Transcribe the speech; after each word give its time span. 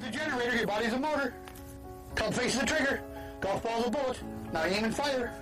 The 0.00 0.10
generator, 0.10 0.56
your 0.56 0.66
body's 0.66 0.92
a 0.92 0.98
motor. 0.98 1.34
Club 2.14 2.34
faces 2.34 2.60
the 2.60 2.66
trigger. 2.66 3.02
Golf 3.40 3.62
ball's 3.62 3.86
a 3.86 3.90
bullet. 3.90 4.18
Now 4.52 4.64
aim 4.64 4.84
and 4.84 4.94
fire. 4.94 5.32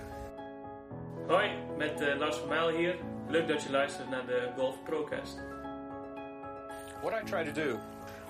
Hoi, 1.27 1.51
met 1.77 2.01
eh, 2.01 2.17
Lars 2.17 2.35
van 2.35 2.49
Mijl 2.49 2.69
hier. 2.69 2.95
Leuk 3.27 3.47
dat 3.47 3.63
je 3.63 3.71
luistert 3.71 4.09
naar 4.09 4.25
de 4.25 4.51
Golf 4.57 4.83
Procast. 4.83 5.37
What 7.01 7.13
I 7.13 7.23
try 7.25 7.43
to 7.43 7.51
do, 7.51 7.79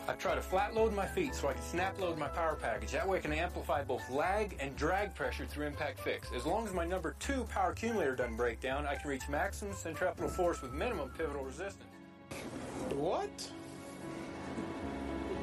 I 0.08 0.16
try 0.18 0.36
to 0.36 0.42
flat 0.42 0.74
load 0.74 0.94
my 0.94 1.08
feet 1.08 1.36
so 1.36 1.50
I 1.50 1.54
can 1.54 1.64
snap 1.64 2.00
load 2.00 2.18
my 2.18 2.28
power 2.28 2.56
package. 2.56 2.92
That 2.92 3.08
way 3.08 3.18
I 3.18 3.22
can 3.22 3.34
amplify 3.34 3.84
both 3.84 4.10
lag 4.10 4.56
and 4.60 4.76
drag 4.76 5.14
pressure 5.14 5.46
through 5.46 5.68
impact 5.68 6.00
fix. 6.00 6.32
As 6.36 6.46
long 6.46 6.68
as 6.68 6.74
my 6.74 6.86
number 6.86 7.16
two 7.20 7.44
power 7.44 7.72
accumulator 7.72 8.16
doesn't 8.16 8.36
break 8.36 8.60
down, 8.60 8.86
I 8.86 8.96
can 8.96 9.10
reach 9.10 9.30
maximum 9.30 9.74
centripetal 9.76 10.30
force 10.30 10.62
with 10.62 10.74
minimum 10.74 11.10
pivotal 11.18 11.44
resistance. 11.44 11.90
What? 12.96 13.52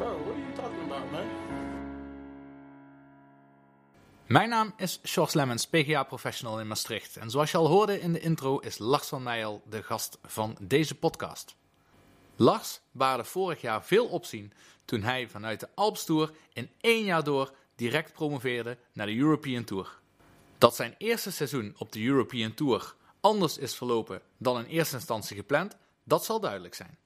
Bro, 0.00 0.18
what 0.18 0.34
are 0.34 0.40
you 0.40 0.52
talking 0.54 0.84
about, 0.90 1.10
man? 1.10 1.26
Mijn 4.26 4.48
naam 4.48 4.72
is 4.76 5.00
Sjors 5.04 5.32
Lemmens, 5.32 5.66
PGA 5.66 6.02
Professional 6.02 6.60
in 6.60 6.66
Maastricht. 6.66 7.16
En 7.16 7.30
zoals 7.30 7.50
je 7.50 7.56
al 7.56 7.66
hoorde 7.66 8.00
in 8.00 8.12
de 8.12 8.20
intro 8.20 8.58
is 8.58 8.78
Lars 8.78 9.08
van 9.08 9.22
Nijl 9.22 9.62
de 9.64 9.82
gast 9.82 10.18
van 10.22 10.56
deze 10.60 10.94
podcast. 10.94 11.56
Lars 12.36 12.80
baarde 12.92 13.24
vorig 13.24 13.60
jaar 13.60 13.84
veel 13.84 14.06
opzien 14.06 14.52
toen 14.84 15.02
hij 15.02 15.28
vanuit 15.28 15.60
de 15.60 15.68
Alps 15.74 16.04
Tour 16.04 16.32
in 16.52 16.70
één 16.80 17.04
jaar 17.04 17.24
door 17.24 17.52
direct 17.74 18.12
promoveerde 18.12 18.78
naar 18.92 19.06
de 19.06 19.16
European 19.16 19.64
Tour. 19.64 19.98
Dat 20.58 20.76
zijn 20.76 20.94
eerste 20.98 21.30
seizoen 21.30 21.74
op 21.78 21.92
de 21.92 22.04
European 22.04 22.54
Tour 22.54 22.94
anders 23.20 23.58
is 23.58 23.74
verlopen 23.74 24.22
dan 24.36 24.58
in 24.58 24.64
eerste 24.64 24.94
instantie 24.94 25.36
gepland, 25.36 25.76
dat 26.04 26.24
zal 26.24 26.40
duidelijk 26.40 26.74
zijn. 26.74 26.98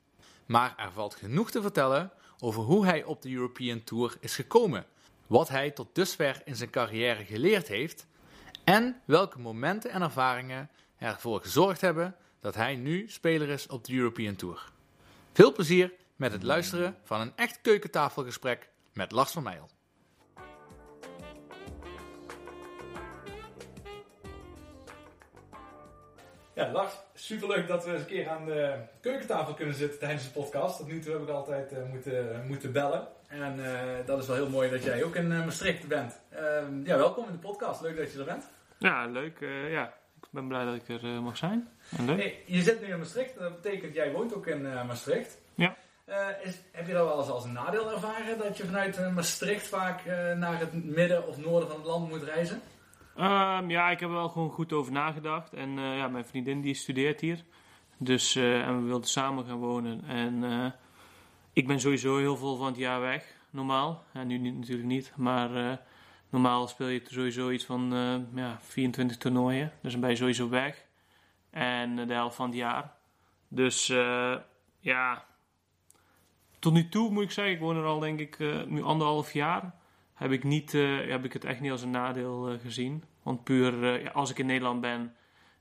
Maar 0.47 0.75
er 0.77 0.93
valt 0.93 1.15
genoeg 1.15 1.51
te 1.51 1.63
vertellen 1.63 2.13
over 2.45 2.63
hoe 2.63 2.85
hij 2.85 3.05
op 3.05 3.23
de 3.23 3.33
European 3.33 3.85
Tour 3.85 4.17
is 4.21 4.35
gekomen, 4.35 4.87
wat 5.27 5.49
hij 5.49 5.71
tot 5.71 5.95
dusver 5.95 6.43
in 6.45 6.57
zijn 6.57 6.71
carrière 6.71 7.25
geleerd 7.25 7.69
heeft 7.69 8.07
en 8.65 9.01
welke 9.05 9.39
momenten 9.39 9.91
en 9.91 10.03
ervaringen 10.03 10.71
ervoor 10.99 11.41
gezorgd 11.41 11.81
hebben 11.81 12.17
dat 12.41 12.55
hij 12.55 12.77
nu 12.77 13.09
speler 13.09 13.49
is 13.49 13.67
op 13.67 13.85
de 13.85 13.95
European 13.95 14.37
Tour. 14.37 14.73
Veel 15.33 15.53
plezier 15.53 15.93
met 16.17 16.33
het 16.33 16.43
luisteren 16.43 16.97
van 17.05 17.21
een 17.21 17.33
echt 17.37 17.61
keukentafelgesprek 17.61 18.69
met 18.93 19.13
Lars 19.13 19.33
van 19.33 19.43
Meijel. 19.43 19.71
Ja, 26.55 26.73
Lars, 26.73 26.95
superleuk 27.25 27.69
dat 27.69 27.85
we 27.85 27.91
eens 27.93 28.01
een 28.01 28.07
keer 28.07 28.29
aan 28.29 28.45
de 28.45 28.75
keukentafel 29.01 29.55
kunnen 29.55 29.75
zitten 29.75 29.99
tijdens 29.99 30.25
de 30.25 30.31
podcast. 30.31 30.77
Tot 30.77 30.87
nu 30.87 31.01
toe 31.01 31.13
heb 31.13 31.23
ik 31.23 31.29
altijd 31.29 31.73
eh, 31.73 31.79
moeten, 31.91 32.45
moeten 32.47 32.73
bellen. 32.73 33.07
En 33.29 33.65
eh, 33.65 34.07
dat 34.07 34.19
is 34.23 34.27
wel 34.27 34.37
heel 34.37 34.49
mooi 34.49 34.71
dat 34.71 34.83
jij 34.85 35.05
ook 35.05 35.15
in 35.17 35.31
uh, 35.31 35.45
Maastricht 35.45 35.89
bent. 35.89 36.21
Ehm, 36.31 36.85
ja, 36.85 36.97
welkom 36.97 37.27
in 37.27 37.33
de 37.33 37.39
podcast. 37.39 37.81
Leuk 37.81 37.97
dat 37.97 38.13
je 38.13 38.19
er 38.19 38.25
bent. 38.25 38.45
Ja, 38.79 39.07
leuk. 39.07 39.41
eh, 39.41 39.73
ja. 39.73 39.93
Ik 40.21 40.29
ben 40.31 40.49
blij 40.49 40.65
dat 40.65 40.75
ik 40.75 40.89
er 40.89 41.05
eh, 41.05 41.19
mag 41.21 41.37
zijn. 41.37 41.69
En 41.97 42.05
leuk. 42.05 42.17
Hey, 42.17 42.43
je 42.47 42.63
zit 42.63 42.81
nu 42.81 42.87
in 42.87 42.99
Maastricht. 42.99 43.39
Dat 43.39 43.63
betekent 43.63 43.95
jij 43.95 44.13
woont 44.13 44.35
ook 44.35 44.47
in 44.47 44.67
eh, 44.67 44.87
Maastricht. 44.87 45.39
Ja. 45.55 45.77
Eh, 46.05 46.27
is, 46.43 46.55
heb 46.73 46.87
je 46.87 46.93
dat 46.93 47.07
wel 47.07 47.19
eens 47.19 47.29
als 47.29 47.45
een 47.45 47.53
nadeel 47.53 47.91
ervaren? 47.93 48.39
Dat 48.39 48.57
je 48.57 48.65
vanuit 48.65 48.97
eh, 48.99 49.15
Maastricht 49.15 49.67
vaak 49.67 50.05
eh, 50.07 50.33
naar 50.33 50.59
het 50.61 50.85
midden 50.85 51.29
of 51.29 51.37
noorden 51.39 51.69
van 51.69 51.79
het 51.79 51.87
land 51.87 52.09
moet 52.09 52.23
reizen? 52.23 52.61
Ehm, 53.17 53.71
ja, 53.71 53.91
ik 53.91 54.01
heb 54.01 54.09
er 54.09 54.15
wel 54.15 54.29
gewoon 54.29 54.51
goed 54.51 54.73
over 54.73 54.93
nagedacht. 54.93 55.53
En 55.53 55.79
eh, 55.79 55.97
ja, 55.97 56.09
mijn 56.09 56.25
vriendin 56.25 56.61
die 56.61 56.75
studeert 56.75 57.21
hier. 57.21 57.45
Dus, 57.99 58.37
eh, 58.37 58.67
en 58.67 58.81
we 58.81 58.87
wilden 58.87 59.09
samen 59.09 59.45
gaan 59.45 59.59
wonen. 59.59 60.05
En 60.05 60.45
eh, 60.45 60.71
ik 61.53 61.67
ben 61.67 61.81
sowieso 61.81 62.19
heel 62.19 62.37
veel 62.37 62.57
van 62.57 62.67
het 62.67 62.77
jaar 62.77 63.01
weg, 63.01 63.37
normaal. 63.51 64.05
En 64.13 64.27
nu 64.27 64.39
natuurlijk 64.39 64.89
niet. 64.89 65.13
Maar 65.17 65.81
normaal 66.31 66.69
speel 66.69 66.89
je 66.89 67.03
sowieso 67.05 67.51
iets 67.51 67.65
van 67.65 67.93
ja, 68.35 68.59
24 68.61 69.17
toernooien. 69.17 69.73
Dus 69.83 69.93
dan 69.93 70.01
ben 70.01 70.11
je 70.11 70.17
sowieso 70.17 70.49
weg. 70.49 70.85
En 71.51 72.07
de 72.07 72.15
helft 72.15 72.37
van 72.37 72.47
het 72.47 72.57
jaar. 72.57 72.93
Dus 73.49 73.87
ja, 74.81 75.25
tot 76.59 76.73
nu 76.73 76.89
toe 76.89 77.11
moet 77.11 77.23
ik 77.23 77.31
zeggen, 77.31 77.55
ik 77.55 77.61
woon 77.61 77.77
er 77.77 77.85
al 77.85 77.99
denk 77.99 78.21
ik 78.21 78.39
nu 78.69 78.83
anderhalf 78.83 79.33
jaar 79.33 79.75
heb 80.15 80.33
ik, 80.33 80.45
niet, 80.45 80.73
heb 81.09 81.25
ik 81.25 81.33
het 81.33 81.45
echt 81.45 81.61
niet 81.61 81.71
als 81.71 81.83
een 81.83 81.91
nadeel 81.91 82.59
gezien. 82.63 83.05
Want 83.25 83.45
puur 83.45 83.85
eh, 83.85 84.03
ja, 84.03 84.11
als 84.11 84.31
ik 84.31 84.39
in 84.39 84.47
Nederland 84.47 84.81
ben, 84.81 85.15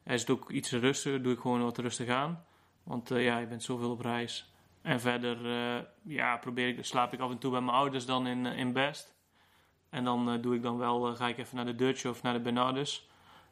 is 0.05 0.21
het 0.21 0.29
ook 0.29 0.49
iets 0.51 0.71
rustiger. 0.71 1.23
Doe 1.23 1.33
ik 1.33 1.39
gewoon 1.39 1.63
wat 1.63 1.77
rustig 1.77 2.09
aan. 2.09 2.45
Want 2.83 3.11
eh, 3.11 3.23
ja, 3.23 3.37
je 3.37 3.45
bent 3.47 3.63
zoveel 3.63 3.91
op 3.91 4.01
reis. 4.01 4.53
En 4.81 4.99
verder 4.99 5.45
eh, 5.45 5.83
ja, 6.01 6.37
probeer 6.37 6.67
ik, 6.67 6.85
slaap 6.85 7.13
ik 7.13 7.19
af 7.19 7.31
en 7.31 7.37
toe 7.37 7.51
bij 7.51 7.61
mijn 7.61 7.77
ouders 7.77 8.05
dan 8.05 8.27
in, 8.27 8.45
in 8.45 8.73
Best. 8.73 9.13
En 9.89 10.03
dan 10.03 10.41
doe 10.41 10.55
ik 10.55 10.61
dan 10.61 10.77
wel, 10.77 11.15
ga 11.15 11.27
ik 11.27 11.37
even 11.37 11.55
naar 11.55 11.65
de 11.65 11.75
Dutch 11.75 12.05
of 12.05 12.23
naar 12.23 12.33
de 12.33 12.39
Bernardus. 12.39 13.09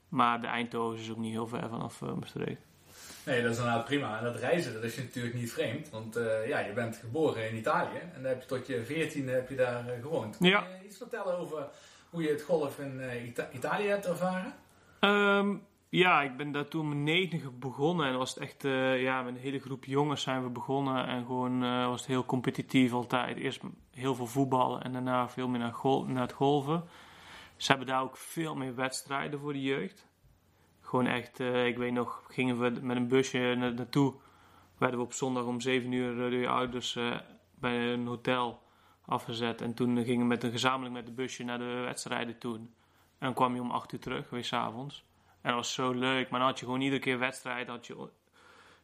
Maar 0.10 0.42
de 0.42 0.48
Eindhoven 0.48 1.00
is 1.00 1.12
ook 1.12 1.18
niet 1.18 1.32
heel 1.32 1.48
ver 1.48 1.70
vanaf 1.70 2.02
uh, 2.02 2.14
Maastricht. 2.14 2.62
Nee, 3.26 3.42
dat 3.42 3.52
is 3.52 3.58
inderdaad 3.58 3.86
prima. 3.86 4.18
En 4.18 4.24
dat 4.24 4.36
reizen, 4.36 4.74
dat 4.74 4.84
is 4.84 4.96
je 4.96 5.02
natuurlijk 5.02 5.36
niet 5.36 5.52
vreemd. 5.52 5.90
Want 5.90 6.20
ja, 6.48 6.60
je 6.60 6.74
bent 6.74 6.96
geboren 6.96 7.50
in 7.50 7.56
Italië. 7.56 7.98
En 7.98 8.22
dan 8.22 8.24
heb 8.24 8.42
je 8.42 8.48
tot 8.48 8.68
je 8.68 8.86
veertiende 8.86 9.32
heb 9.32 9.50
je 9.50 9.56
daar 9.56 9.84
gewoond. 10.02 10.38
Kun 10.38 10.50
Ja. 10.50 10.68
je 10.82 10.86
iets 10.88 10.98
vertellen 10.98 11.38
over 11.38 11.70
hoe 12.12 12.22
je 12.22 12.30
het 12.30 12.42
golf 12.42 12.80
in 12.80 13.00
eh, 13.00 13.28
Ita- 13.28 13.50
Italië 13.54 13.88
hebt 13.88 14.06
ervaren? 14.06 14.54
Ehm, 15.00 15.56
ja, 15.90 16.22
ik 16.22 16.38
ben 16.38 16.52
daar 16.52 16.68
toen 16.68 16.88
mijn 16.88 17.04
negentige 17.04 17.52
begonnen. 17.52 18.06
En 18.08 18.18
was 18.18 18.30
het 18.34 18.44
echt, 18.44 18.66
eh, 18.66 19.02
ja, 19.02 19.22
met 19.22 19.36
een 19.36 19.42
hele 19.42 19.60
groep 19.60 19.86
jongens 19.86 20.22
zijn 20.22 20.44
we 20.44 20.50
begonnen. 20.50 21.08
En 21.08 21.26
gewoon 21.26 21.64
eh, 21.64 21.88
was 21.88 22.00
het 22.00 22.10
heel 22.10 22.26
competitief 22.26 22.94
altijd. 22.94 23.38
Eerst 23.38 23.62
heel 23.94 24.16
veel 24.16 24.28
voetballen 24.28 24.82
en 24.84 24.92
daarna 24.92 25.30
veel 25.30 25.48
meer 25.48 25.60
naar, 25.60 25.76
naar 26.08 26.22
het 26.22 26.32
golven. 26.32 26.84
Ze 27.56 27.68
hebben 27.72 27.88
daar 27.88 28.02
ook 28.02 28.18
veel 28.18 28.56
meer 28.56 28.76
wedstrijden 28.76 29.40
voor 29.40 29.54
de 29.54 29.62
jeugd. 29.62 30.08
Gewoon 30.82 31.08
echt, 31.08 31.40
ik 31.40 31.78
weet 31.78 31.92
nog, 31.94 32.24
gingen 32.28 32.60
we 32.60 32.80
met 32.82 32.96
een 32.98 33.08
busje 33.08 33.56
na- 33.58 33.70
naartoe. 33.70 34.14
Werden 34.78 35.00
we 35.00 35.06
op 35.06 35.14
zondag 35.14 35.44
om 35.44 35.60
7 35.62 35.92
uur 35.92 36.16
door 36.16 36.34
je 36.34 36.48
ouders 36.48 37.00
bij 37.60 37.94
een 37.94 38.08
hotel 38.08 38.61
afgezet. 39.12 39.62
En 39.62 39.74
toen 39.74 40.04
gingen 40.04 40.20
we 40.20 40.26
met 40.26 40.44
een, 40.44 40.52
gezamenlijk 40.52 40.96
met 40.96 41.06
de 41.06 41.12
busje 41.12 41.44
naar 41.44 41.58
de 41.58 41.82
wedstrijden 41.86 42.38
toe. 42.38 42.60
En 43.18 43.34
kwam 43.34 43.56
je 43.56 43.62
om 43.62 43.72
8 43.72 43.94
uur 43.94 44.00
terug, 44.00 44.30
weer 44.30 44.44
s'avonds. 44.44 45.06
En 45.42 45.50
dat 45.50 45.56
was 45.56 45.74
zo 45.74 45.92
leuk. 45.92 46.30
Maar 46.30 46.40
dan 46.40 46.50
had 46.50 46.60
je 46.60 46.66
gewoon 46.66 46.82
iedere 46.82 47.02
keer 47.02 47.20
wedstrijd. 47.20 47.68
Had 47.68 47.88
je 47.88 48.10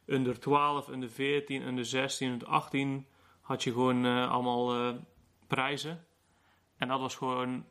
onder 0.08 0.40
12, 0.40 0.88
onder 0.88 1.10
14, 1.10 1.68
onder 1.68 1.86
16, 1.86 2.32
onder 2.32 2.48
18. 2.48 3.08
Had 3.42 3.64
je 3.64 3.72
gewoon 3.72 4.06
eh, 4.06 4.32
allemaal 4.32 4.76
eh, 4.76 4.96
prijzen. 5.48 6.06
En 6.78 6.88
dat 6.88 7.00
was 7.00 7.16
gewoon 7.16 7.66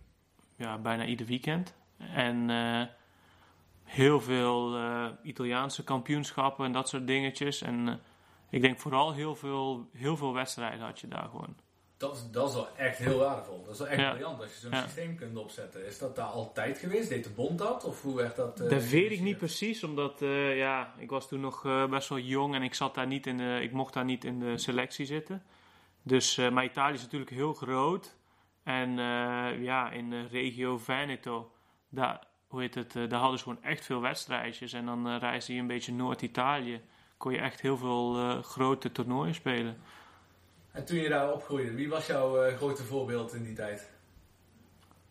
ja, 0.57 0.79
bijna 0.79 1.05
ieder 1.05 1.27
weekend. 1.27 1.75
En 1.99 2.51
eh, 2.51 2.87
heel 3.85 4.21
veel 4.21 4.79
Italiaanse 5.23 5.85
kampioenschappen 5.85 6.65
en 6.65 6.73
dat 6.73 6.89
soort 6.89 7.07
dingetjes. 7.07 7.63
En 7.63 8.01
ik 8.51 8.61
denk 8.61 8.79
vooral 8.79 9.13
heel 9.13 9.35
veel, 9.35 9.89
heel 9.93 10.17
veel 10.17 10.33
wedstrijden 10.33 10.87
had 10.87 11.01
je 11.01 11.09
daar 11.09 11.29
gewoon. 11.29 11.57
Dat 11.99 12.15
is, 12.17 12.31
dat 12.31 12.49
is 12.49 12.55
wel 12.55 12.69
echt 12.77 12.99
heel 12.99 13.19
waardevol. 13.19 13.63
Dat 13.65 13.73
is 13.73 13.79
wel 13.79 13.89
echt 13.89 14.01
Ja. 14.01 14.11
briljant 14.11 14.41
als 14.41 14.53
je 14.53 14.59
zo'n 14.61 14.71
Ja. 14.71 14.83
systeem 14.83 15.17
kunt 15.17 15.37
opzetten. 15.37 15.87
Is 15.87 15.99
dat 15.99 16.17
daar 16.17 16.27
altijd 16.27 16.79
geweest? 16.79 17.09
Deed 17.09 17.25
de 17.25 17.31
bond 17.31 17.59
dat? 17.59 17.85
Of 17.85 18.03
hoe 18.03 18.17
werd 18.17 18.37
dat? 18.37 18.61
eh, 18.61 18.69
Dat 18.71 18.85
weet 18.89 19.11
ik 19.11 19.21
niet 19.21 19.39
precies, 19.39 19.85
omdat 19.85 20.23
eh, 20.23 20.57
ja, 20.57 20.95
ik 20.99 21.11
was 21.11 21.29
toen 21.29 21.41
nog 21.41 21.65
eh, 21.65 21.87
best 21.87 22.09
wel 22.09 22.19
jong 22.19 22.55
en 22.55 22.63
ik 22.63 22.75
zat 22.75 22.95
daar 22.95 23.07
niet 23.07 23.27
in 23.27 23.37
de, 23.37 23.59
ik 23.63 23.73
mocht 23.73 23.95
daar 23.95 24.05
niet 24.05 24.25
in 24.25 24.41
de 24.41 24.59
selectie 24.59 25.07
zitten. 25.07 25.43
Dus, 26.03 26.39
eh, 26.39 26.51
maar 26.51 26.65
Italië 26.65 26.95
is 26.95 27.03
natuurlijk 27.03 27.31
heel 27.31 27.55
groot. 27.55 28.17
En 28.63 28.89
eh, 28.99 29.63
ja, 29.63 29.91
in 29.91 30.11
de 30.11 30.27
regio 30.27 30.79
Veneto, 30.79 31.51
daar, 31.89 32.21
hoe 32.47 32.61
heet 32.61 32.75
het, 32.75 32.93
daar 32.93 33.21
hadden 33.21 33.39
ze 33.39 33.45
gewoon 33.45 33.63
echt 33.63 33.85
veel 33.85 34.01
wedstrijdjes. 34.01 34.73
En 34.73 34.87
dan 34.87 35.17
reisde 35.19 35.55
je 35.55 35.61
een 35.61 35.67
beetje 35.67 35.93
Noord-Italië. 35.93 36.81
Kon 37.17 37.33
je 37.33 37.39
echt 37.39 37.61
heel 37.61 37.77
veel 37.77 38.17
eh, 38.19 38.43
grote 38.43 38.93
toernooien 38.93 39.35
spelen. 39.35 39.77
En 40.77 40.85
toen 40.85 40.97
je 40.97 41.09
daar 41.09 41.33
opgroeide, 41.33 41.75
wie 41.75 41.89
was 41.89 42.07
jouw 42.07 42.43
eh, 42.43 42.57
grote 42.57 42.85
voorbeeld 42.85 43.35
in 43.35 43.43
die 43.43 43.55
tijd? 43.55 43.91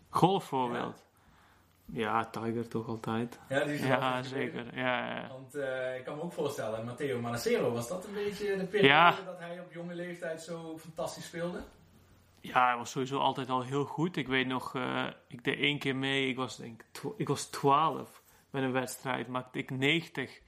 Golfvoorbeeld. 0.10 1.04
Ja, 1.86 2.26
Tiger 2.26 2.68
toch 2.68 2.88
altijd. 2.88 3.40
Ja, 3.50 3.64
die 3.64 3.74
is 3.74 3.82
er 3.82 3.88
Ja, 3.88 4.24
zeker. 4.24 4.78
Ja, 4.78 5.16
ja. 5.16 5.28
Want 5.28 5.56
eh, 5.56 5.96
ik 5.98 6.04
kan 6.04 6.16
me 6.16 6.22
ook 6.22 6.34
voorstellen, 6.34 6.86
Matteo 6.86 7.20
Manacero, 7.22 7.72
was 7.72 7.88
dat 7.88 8.06
een 8.06 8.14
beetje 8.14 8.58
de 8.58 8.66
periode 8.66 8.88
Ja. 8.88 9.16
dat 9.26 9.40
hij 9.40 9.60
op 9.60 9.74
jonge 9.74 9.96
leeftijd 9.96 10.42
zo 10.42 10.78
fantastisch 10.78 11.26
speelde? 11.26 11.62
Ja, 12.42 12.68
hij 12.68 12.78
was 12.78 12.92
sowieso 12.92 13.18
altijd 13.20 13.50
al 13.50 13.62
heel 13.64 13.86
goed. 13.86 14.16
Ik 14.18 14.28
weet 14.28 14.48
nog, 14.48 14.76
eh, 14.76 15.08
ik 15.28 15.44
deed 15.44 15.60
één 15.60 15.80
keer 15.80 15.96
mee. 15.96 16.30
Ik 16.30 16.36
was, 16.36 16.58
denk, 16.58 16.84
ik 17.18 17.28
was 17.28 17.46
12 17.46 18.22
met 18.50 18.64
een 18.64 18.72
wedstrijd. 18.72 19.28
Maakte 19.28 19.60
ik 19.60 19.70
90. 19.70 20.42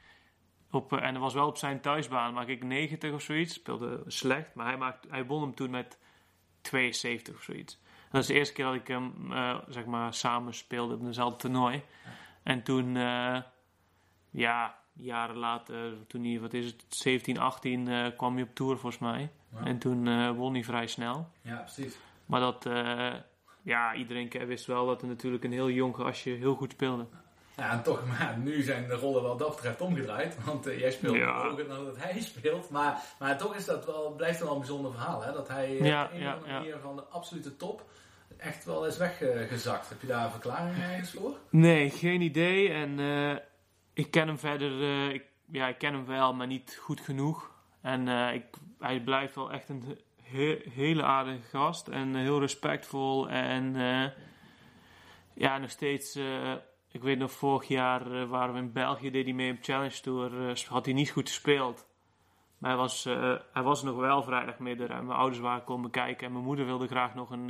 Op, 0.71 0.93
eh, 0.93 1.03
en 1.03 1.13
dat 1.13 1.21
was 1.21 1.33
wel 1.33 1.47
op 1.47 1.57
zijn 1.57 1.81
thuisbaan. 1.81 2.33
Maakte 2.33 2.51
ik 2.51 2.63
90 2.63 3.13
of 3.13 3.21
zoiets. 3.21 3.53
Speelde 3.53 4.03
slecht. 4.07 4.53
Maar 4.53 4.65
hij, 4.65 4.77
maakte, 4.77 5.07
hij 5.11 5.25
won 5.25 5.41
hem 5.41 5.55
toen 5.55 5.69
met 5.69 5.97
72 6.61 7.35
of 7.35 7.43
zoiets. 7.43 7.79
Dat 8.11 8.21
is 8.21 8.27
de 8.27 8.33
eerste 8.33 8.53
keer 8.53 8.65
dat 8.65 8.73
ik 8.73 8.87
hem 8.87 9.31
eh, 9.31 9.57
zeg 9.69 9.85
maar, 9.85 10.13
samen 10.13 10.53
speelde 10.53 10.93
op 10.93 11.03
dezelfde 11.03 11.37
toernooi. 11.37 11.83
En 12.43 12.63
toen, 12.63 12.97
eh, 12.97 13.41
ja, 14.29 14.77
jaren 14.93 15.35
later, 15.35 16.07
toen 16.07 16.23
hij, 16.23 16.39
wat 16.39 16.53
is 16.53 16.65
het, 16.65 16.85
17, 16.89 17.39
18, 17.39 17.87
eh, 17.87 18.07
kwam 18.17 18.33
hij 18.33 18.43
op 18.43 18.55
tour 18.55 18.77
volgens 18.77 19.01
mij. 19.01 19.31
En 19.63 19.77
toen 19.77 20.35
won 20.35 20.53
hij 20.53 20.63
vrij 20.63 20.87
snel. 20.87 21.29
Ja, 21.41 21.57
precies. 21.57 21.97
Maar 22.25 22.39
dat, 22.39 22.69
ja, 23.61 23.95
iedereen 23.95 24.29
wist 24.29 24.65
wel 24.65 24.85
dat 24.85 25.01
er 25.01 25.07
natuurlijk 25.07 25.43
een 25.43 25.51
heel 25.51 25.69
jong 25.69 25.95
gastje 25.95 26.31
heel 26.31 26.55
goed 26.55 26.71
speelde. 26.71 27.07
Ja, 27.57 27.81
toch, 27.81 28.05
maar 28.05 28.35
nu 28.37 28.61
zijn 28.61 28.87
de 28.87 28.93
rollen 28.93 29.23
wat 29.23 29.39
dat 29.39 29.55
betreft 29.55 29.81
omgedraaid. 29.81 30.43
Want 30.45 30.67
eh, 30.67 30.79
jij 30.79 30.91
speelt 30.91 31.15
Ja. 31.15 31.47
hoger 31.49 31.67
dan 31.67 31.85
dat 31.85 31.97
hij 31.97 32.19
speelt. 32.21 32.69
Maar, 32.69 33.03
maar 33.19 33.37
toch 33.37 33.55
is 33.55 33.65
dat 33.65 33.85
wel, 33.85 34.11
blijft 34.17 34.39
wel 34.39 34.51
een 34.51 34.57
bijzonder 34.59 34.91
verhaal. 34.91 35.23
Hè? 35.23 35.31
Dat 35.33 35.47
hij 35.47 35.79
eh, 35.79 35.85
Ja, 35.85 36.05
op 36.05 36.11
een 36.11 36.19
ja, 36.19 36.27
of 36.27 36.33
andere 36.41 36.53
manier 36.53 36.77
van 36.81 36.95
de 36.95 37.03
absolute 37.03 37.55
top 37.55 37.89
echt 38.37 38.65
wel 38.65 38.85
is 38.85 38.97
weggezakt. 38.97 39.89
Heb 39.89 40.01
je 40.01 40.07
daar 40.07 40.25
een 40.25 40.31
verklaring 40.31 40.77
ergens 40.77 41.11
voor? 41.11 41.37
Nee, 41.49 41.89
geen 41.89 42.21
idee. 42.21 42.69
En 42.69 42.99
eh, 42.99 43.35
ik 43.93 44.11
ken 44.11 44.27
hem 44.27 44.37
verder, 44.39 45.09
ik, 45.13 45.23
ja, 45.51 45.67
ik 45.67 45.77
ken 45.77 45.93
hem 45.93 46.05
wel, 46.05 46.33
maar 46.33 46.47
niet 46.47 46.77
goed 46.81 46.99
genoeg. 47.01 47.51
En 47.81 48.07
ik, 48.33 48.43
hij 48.79 48.99
blijft 49.01 49.35
wel 49.35 49.51
echt 49.51 49.69
een 49.69 49.99
he- 50.23 50.61
hele 50.69 51.03
aardige 51.03 51.41
gast 51.57 51.87
en 51.87 52.15
heel 52.15 52.39
respectvol. 52.39 53.29
En 53.29 53.75
ja, 55.33 55.57
nog 55.57 55.69
steeds, 55.69 56.19
ik 56.91 57.01
weet 57.01 57.17
nog 57.17 57.31
vorig 57.31 57.67
jaar 57.67 58.11
eh, 58.11 58.29
waren 58.29 58.53
we 58.53 58.59
in 58.59 58.71
België, 58.71 59.11
deed 59.11 59.23
hij 59.25 59.33
mee 59.33 59.51
op 59.51 59.57
Challenge 59.61 59.99
Tour, 60.01 60.49
eh, 60.49 60.55
had 60.55 60.85
hij 60.85 60.93
niet 60.93 61.09
goed 61.09 61.27
gespeeld. 61.27 61.87
Maar 62.57 62.69
hij 62.69 62.79
was, 62.79 63.05
eh, 63.05 63.35
hij 63.53 63.63
was 63.63 63.83
nog 63.83 63.95
wel 63.95 64.23
vrijdagmiddag 64.23 64.89
en 64.89 65.05
mijn 65.05 65.19
ouders 65.19 65.41
waren 65.41 65.63
komen 65.63 65.89
kijken 65.89 66.27
en 66.27 66.31
mijn 66.33 66.43
moeder 66.43 66.65
wilde 66.65 66.87
graag 66.87 67.15
nog 67.15 67.29
een, 67.29 67.49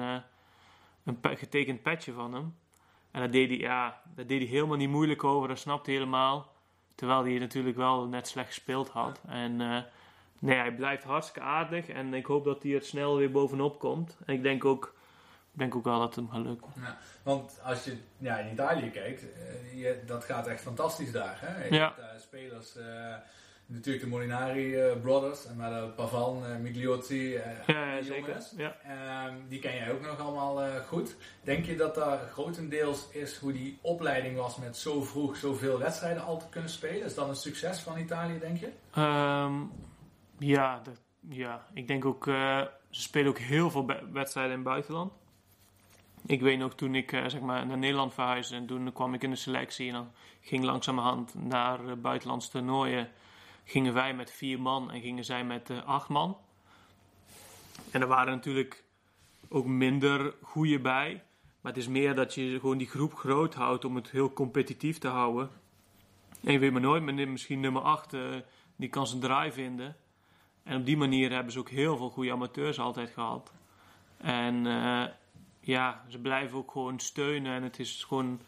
een 1.04 1.20
pe- 1.20 1.36
getekend 1.36 1.82
petje 1.82 2.14
van 2.14 2.34
hem. 2.34 2.56
En 3.12 3.22
dat 3.22 3.32
deed, 3.32 3.50
hij, 3.50 3.58
ja, 3.58 4.02
dat 4.16 4.28
deed 4.28 4.40
hij 4.40 4.50
helemaal 4.50 4.78
niet 4.78 4.90
moeilijk 4.90 5.24
over, 5.24 5.48
dat 5.48 5.60
snapte 5.60 5.90
hij 5.90 6.00
helemaal. 6.00 6.52
Terwijl 6.96 7.24
hij 7.24 7.40
natuurlijk 7.40 7.76
wel 7.78 8.08
net 8.08 8.28
slecht 8.28 8.48
gespeeld 8.48 8.90
had. 8.90 9.22
En 9.28 9.56
nee, 10.40 10.58
hij 10.58 10.76
blijft 10.76 11.04
hartstikke 11.04 11.48
aardig. 11.48 11.88
En 11.88 12.14
ik 12.14 12.26
hoop 12.26 12.46
dat 12.46 12.64
hij 12.64 12.74
er 12.74 12.82
snel 12.82 13.18
weer 13.18 13.32
bovenop 13.32 13.80
komt. 13.80 14.18
En 14.26 14.34
ik 14.34 14.44
denk 14.44 14.66
ook, 14.66 14.96
denk 15.58 15.76
ook 15.76 15.84
wel 15.84 16.00
dat 16.00 16.08
het 16.08 16.16
hem 16.16 16.30
gaat 16.30 16.46
lukken. 16.46 16.70
Ja, 16.76 16.98
want 17.24 17.60
als 17.64 17.84
je 17.84 17.98
ja, 18.18 18.38
in 18.38 18.52
Italië 18.52 18.90
kijkt, 18.90 19.22
eh, 19.34 19.80
je, 19.82 20.00
dat 20.06 20.24
gaat 20.24 20.48
echt 20.48 20.62
fantastisch 20.62 21.12
daar. 21.12 21.38
Hè? 21.42 21.66
Je 21.66 21.74
Ja. 21.74 21.86
hebt 21.86 21.98
daar 21.98 22.20
spelers, 22.20 22.76
eh, 22.76 23.16
natuurlijk 23.66 24.04
de 24.04 24.10
Molinari 24.10 24.76
eh, 24.76 25.02
Brothers, 25.02 25.46
en 25.46 25.56
maar 25.56 25.70
de 25.70 25.88
Pavan, 25.96 26.62
Migliotti, 26.62 27.40
Ja, 27.68 28.02
zeker. 28.02 28.38
Ja. 28.58 28.76
Ehm, 28.84 29.36
die 29.48 29.60
ken 29.60 29.76
jij 29.76 29.92
ook 29.92 30.02
nog 30.02 30.20
allemaal 30.20 30.82
goed. 30.82 31.16
Denk 31.44 31.66
je 31.66 31.76
dat 31.76 31.96
daar 31.96 32.20
grotendeels 32.32 33.08
is 33.12 33.38
hoe 33.38 33.52
die 33.52 33.80
opleiding 33.82 34.38
was 34.38 34.58
met 34.58 34.78
zo 34.78 35.02
vroeg 35.04 35.36
zoveel 35.38 35.80
wedstrijden 35.80 36.24
al 36.24 36.38
te 36.40 36.50
kunnen 36.50 36.70
spelen? 36.70 37.06
Is 37.06 37.16
dat 37.16 37.28
een 37.28 37.36
succes 37.36 37.80
van 37.80 37.98
Italië, 38.00 38.40
denk 38.40 38.58
je? 38.58 38.70
Ehm, 38.94 39.54
ja, 40.38 40.80
dat, 40.84 41.02
ja, 41.30 41.66
ik 41.74 41.88
denk 41.88 42.06
ook, 42.06 42.24
ze 42.90 43.02
spelen 43.02 43.28
ook 43.30 43.38
heel 43.40 43.72
veel 43.72 43.86
wedstrijden 44.12 44.52
in 44.54 44.60
het 44.60 44.68
buitenland. 44.68 45.12
Ik 46.28 46.42
weet 46.42 46.58
nog 46.58 46.76
toen 46.76 46.96
ik 46.96 47.12
eh, 47.12 47.26
zeg 47.28 47.42
maar 47.42 47.66
naar 47.66 47.78
Nederland 47.78 48.14
verhuisde 48.14 48.56
en 48.56 48.66
toen 48.66 48.94
kwam 48.94 49.14
ik 49.14 49.24
in 49.24 49.30
de 49.30 49.36
selectie 49.36 49.88
en 49.88 49.94
dan 49.94 50.12
ging 50.42 50.64
langzamerhand 50.64 51.34
naar 51.34 51.86
uh, 51.86 51.94
buitenlandse 51.94 52.50
toernooien. 52.50 53.10
Gingen 53.64 53.94
wij 53.94 54.14
met 54.14 54.32
vier 54.32 54.62
man 54.62 54.92
en 54.92 55.02
gingen 55.02 55.26
zij 55.26 55.44
met 55.44 55.70
eh, 55.70 55.84
acht 55.86 56.10
man. 56.10 56.38
En 57.92 58.02
er 58.02 58.08
waren 58.08 58.34
natuurlijk 58.34 58.84
ook 59.50 59.66
minder 59.66 60.34
goede 60.42 60.80
bij. 60.80 61.24
Maar 61.62 61.72
het 61.72 61.82
is 61.82 61.88
meer 61.88 62.16
dat 62.16 62.34
je 62.34 62.60
gewoon 62.60 62.78
die 62.78 62.88
groep 62.88 63.14
groot 63.14 63.54
houdt 63.54 63.86
om 63.86 63.96
het 63.96 64.12
heel 64.12 64.34
competitief 64.34 64.98
te 64.98 65.08
houden. 65.08 65.50
En 66.44 66.52
je 66.52 66.60
weet 66.60 66.72
maar 66.72 66.82
nooit, 66.82 67.28
misschien 67.28 67.60
nummer 67.60 67.82
8, 67.82 68.16
die 68.76 68.90
kan 68.90 69.08
zijn 69.08 69.22
draai 69.22 69.52
vinden. 69.52 69.96
En 70.64 70.78
op 70.78 70.86
die 70.86 70.98
manier 70.98 71.32
hebben 71.32 71.52
ze 71.52 71.60
ook 71.60 71.70
heel 71.70 71.98
veel 71.98 72.10
goede 72.10 72.32
amateurs 72.32 72.80
altijd 72.80 73.10
gehad. 73.10 73.52
En 74.18 74.66
eh, 74.66 75.04
ja, 75.68 76.04
ze 76.08 76.18
blijven 76.18 76.58
ook 76.58 76.72
gewoon 76.72 77.00
steunen. 77.00 77.54
En 77.54 77.64
het 77.64 77.80
is 77.80 78.04
gewoon, 78.04 78.40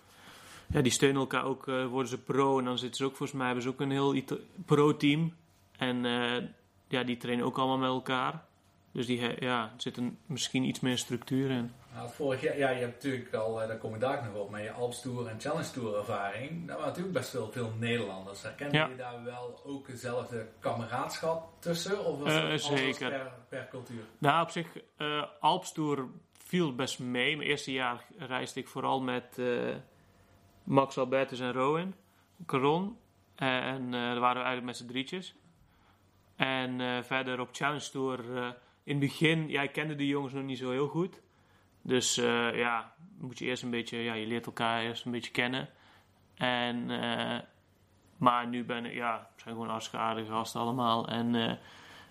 ja, 0.67 0.81
die 0.81 0.91
steunen 0.91 1.21
elkaar 1.21 1.43
ook, 1.43 1.67
eh, 1.67 1.85
worden 1.85 2.09
ze 2.09 2.17
pro. 2.17 2.59
En 2.59 2.65
dan 2.65 2.77
zitten 2.77 2.97
ze 2.97 3.05
ook, 3.05 3.15
volgens 3.15 3.37
mij, 3.37 3.45
hebben 3.45 3.63
ze 3.63 3.69
ook 3.69 3.79
een 3.79 3.91
heel 3.91 4.23
pro-team. 4.65 5.33
En 5.77 6.05
eh, 6.05 6.43
ja, 6.87 7.03
die 7.03 7.17
trainen 7.17 7.45
ook 7.45 7.57
allemaal 7.57 7.77
met 7.77 7.89
elkaar. 7.89 8.43
Dus 8.91 9.05
die, 9.05 9.41
ja, 9.43 9.63
er 9.63 9.81
zit 9.81 9.97
een, 9.97 10.17
misschien 10.25 10.63
iets 10.63 10.79
meer 10.79 10.97
structuur 10.97 11.49
in. 11.49 11.71
Nou, 11.93 12.09
vorig 12.09 12.41
jaar, 12.41 12.57
ja, 12.57 12.69
je 12.69 12.79
hebt 12.79 12.93
natuurlijk 12.93 13.33
al, 13.33 13.61
eh, 13.61 13.67
daar 13.67 13.77
kom 13.77 13.93
ik 13.93 13.99
daar 13.99 14.23
nog 14.25 14.35
op, 14.43 14.49
met 14.49 14.63
je 14.63 14.71
Alps 14.71 15.01
Tour 15.01 15.27
en 15.27 15.39
Challenge 15.39 15.71
Tour 15.71 15.97
ervaring. 15.97 16.67
Daar 16.67 16.75
waren 16.75 16.89
natuurlijk 16.89 17.17
best 17.17 17.33
wel 17.33 17.51
veel 17.51 17.73
Nederlanders. 17.79 18.41
Herkennen 18.41 18.75
Ja. 18.75 18.81
jullie 18.81 18.97
daar 18.97 19.23
wel 19.23 19.61
ook 19.65 19.87
dezelfde 19.87 20.47
kameraadschap 20.59 21.61
tussen? 21.61 22.05
Of 22.05 22.19
was 22.19 22.33
dat 22.33 22.43
alles 22.43 22.65
zeker. 22.65 23.09
Per, 23.09 23.31
per 23.49 23.67
cultuur? 23.69 24.03
Nou, 24.17 24.41
op 24.43 24.49
zich, 24.49 24.67
eh 24.97 25.23
Alpstoer 25.39 26.07
viel 26.49 26.75
best 26.75 26.99
mee. 26.99 27.37
Mijn 27.37 27.49
eerste 27.49 27.71
jaar 27.71 28.05
reisde 28.17 28.59
ik 28.59 28.67
vooral 28.67 29.01
met 29.01 29.37
eh, 29.37 29.75
Max 30.63 30.97
Albertus 30.97 31.39
en 31.39 31.53
Rowan, 31.53 31.93
Caron. 32.45 32.97
En 33.35 33.85
eh 33.85 33.91
daar 33.91 34.19
waren 34.19 34.41
we 34.41 34.47
eigenlijk 34.47 34.65
met 34.65 34.77
z'n 34.77 34.87
drietjes. 34.87 35.35
En 36.35 36.81
eh, 36.81 37.03
verder 37.03 37.39
op 37.39 37.49
Challenge 37.51 37.89
Tour, 37.89 38.19
in 38.83 38.95
het 38.95 38.99
begin, 38.99 39.49
ja, 39.49 39.67
kende 39.67 39.95
de 39.95 40.07
jongens 40.07 40.33
nog 40.33 40.43
niet 40.43 40.57
zo 40.57 40.71
heel 40.71 40.87
goed. 40.87 41.21
Dus 41.81 42.15
ja, 42.53 42.93
moet 43.17 43.39
je 43.39 43.45
eerst 43.45 43.63
een 43.63 43.69
beetje, 43.69 43.97
ja, 43.97 44.13
je 44.13 44.27
leert 44.27 44.45
elkaar 44.45 44.81
eerst 44.81 45.05
een 45.05 45.11
beetje 45.11 45.31
kennen. 45.31 45.69
En, 46.35 46.85
maar 48.17 48.47
nu 48.47 48.65
ben 48.65 48.85
ik, 48.85 48.93
ja, 48.93 49.29
zijn 49.35 49.53
gewoon 49.55 49.69
hartstikke 49.69 50.25
gasten 50.25 50.61
allemaal. 50.61 51.07
En 51.07 51.59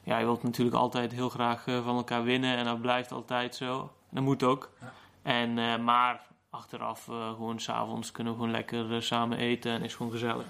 ja, 0.02 0.18
je 0.18 0.24
wilt 0.24 0.42
natuurlijk 0.42 0.76
altijd 0.76 1.12
heel 1.12 1.28
graag 1.28 1.64
van 1.64 1.96
elkaar 1.96 2.22
winnen 2.22 2.56
en 2.56 2.64
dat 2.64 2.80
blijft 2.80 3.12
altijd 3.12 3.54
zo. 3.54 3.92
Dat 4.10 4.22
moet 4.22 4.42
ook. 4.42 4.70
Ja. 4.80 4.92
En, 5.22 5.58
eh, 5.58 5.78
maar 5.78 6.26
achteraf, 6.50 7.08
eh, 7.08 7.28
gewoon 7.28 7.60
s'avonds 7.60 8.12
kunnen 8.12 8.32
we 8.32 8.38
gewoon 8.38 8.54
lekker 8.54 8.94
eh, 8.94 9.00
samen 9.00 9.38
eten 9.38 9.72
en 9.72 9.82
is 9.82 9.94
gewoon 9.94 10.12
gezellig. 10.12 10.44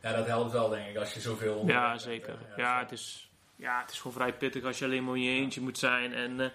Ja, 0.00 0.12
dat 0.12 0.26
helpt 0.26 0.52
wel 0.52 0.68
denk 0.68 0.86
ik 0.86 0.96
als 0.96 1.14
je 1.14 1.20
zoveel 1.20 1.66
Ja, 1.66 1.98
zeker. 1.98 2.38
Ja, 2.56 2.78
het 2.78 2.92
is, 2.92 3.30
ja, 3.56 3.80
het 3.80 3.90
is 3.90 3.96
gewoon 3.96 4.12
vrij 4.12 4.32
pittig 4.32 4.64
als 4.64 4.78
je 4.78 4.84
alleen 4.84 5.04
maar 5.04 5.16
in 5.16 5.22
je 5.22 5.40
eentje 5.40 5.60
moet 5.60 5.78
zijn. 5.78 6.14
En 6.14 6.52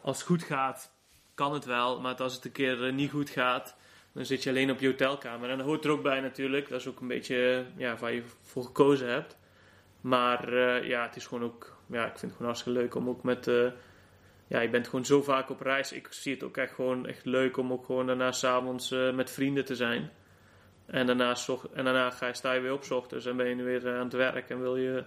als 0.00 0.16
het 0.16 0.26
goed 0.26 0.42
gaat, 0.42 0.92
kan 1.34 1.52
het 1.52 1.64
wel. 1.64 2.00
Maar 2.00 2.14
als 2.14 2.34
het 2.34 2.44
een 2.44 2.52
keer 2.52 2.92
niet 2.92 3.10
goed 3.10 3.30
gaat, 3.30 3.76
dan 4.12 4.24
zit 4.24 4.42
je 4.42 4.50
alleen 4.50 4.70
op 4.70 4.80
je 4.80 4.86
hotelkamer. 4.86 5.50
En 5.50 5.56
dat 5.56 5.66
hoort 5.66 5.84
er 5.84 5.90
ook 5.90 6.02
bij 6.02 6.20
natuurlijk. 6.20 6.68
Dat 6.68 6.80
is 6.80 6.86
ook 6.86 7.00
een 7.00 7.08
beetje 7.08 7.66
ja, 7.76 7.96
waar 7.96 8.12
je 8.12 8.24
voor 8.42 8.64
gekozen 8.64 9.08
hebt. 9.08 9.36
Maar 10.00 10.54
ja, 10.86 11.02
het 11.02 11.16
is 11.16 11.26
gewoon 11.26 11.44
ook... 11.44 11.76
Ja, 11.86 12.00
ik 12.00 12.18
vind 12.18 12.20
het 12.20 12.30
gewoon 12.30 12.46
hartstikke 12.46 12.78
leuk 12.78 12.94
om 12.94 13.08
ook 13.08 13.22
met... 13.22 13.50
ja, 14.50 14.60
je 14.60 14.68
bent 14.68 14.88
gewoon 14.88 15.04
zo 15.04 15.22
vaak 15.22 15.50
op 15.50 15.60
reis. 15.60 15.92
Ik 15.92 16.06
zie 16.10 16.34
het 16.34 16.42
ook 16.42 16.56
echt 16.56 16.74
gewoon 16.74 17.06
echt 17.06 17.24
leuk 17.24 17.56
om 17.56 17.72
ook 17.72 17.84
gewoon 17.84 18.06
daarna 18.06 18.32
s'avonds 18.32 18.92
avonds 18.92 19.16
met 19.16 19.30
vrienden 19.30 19.64
te 19.64 19.76
zijn. 19.76 20.10
En 20.86 21.06
daarna, 21.06 21.36
en 21.72 21.84
daarna 21.84 22.10
ga 22.10 22.26
je, 22.26 22.34
sta 22.34 22.52
je 22.52 22.60
weer 22.60 22.72
op 22.72 22.90
ochtends 22.90 23.26
en 23.26 23.36
ben 23.36 23.56
je 23.56 23.62
weer 23.62 23.86
eh, 23.86 23.94
aan 23.94 24.04
het 24.04 24.12
werk 24.12 24.50
en 24.50 24.60
wil 24.60 24.76
je 24.76 25.04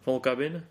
van 0.00 0.12
elkaar 0.12 0.36
winnen. 0.36 0.68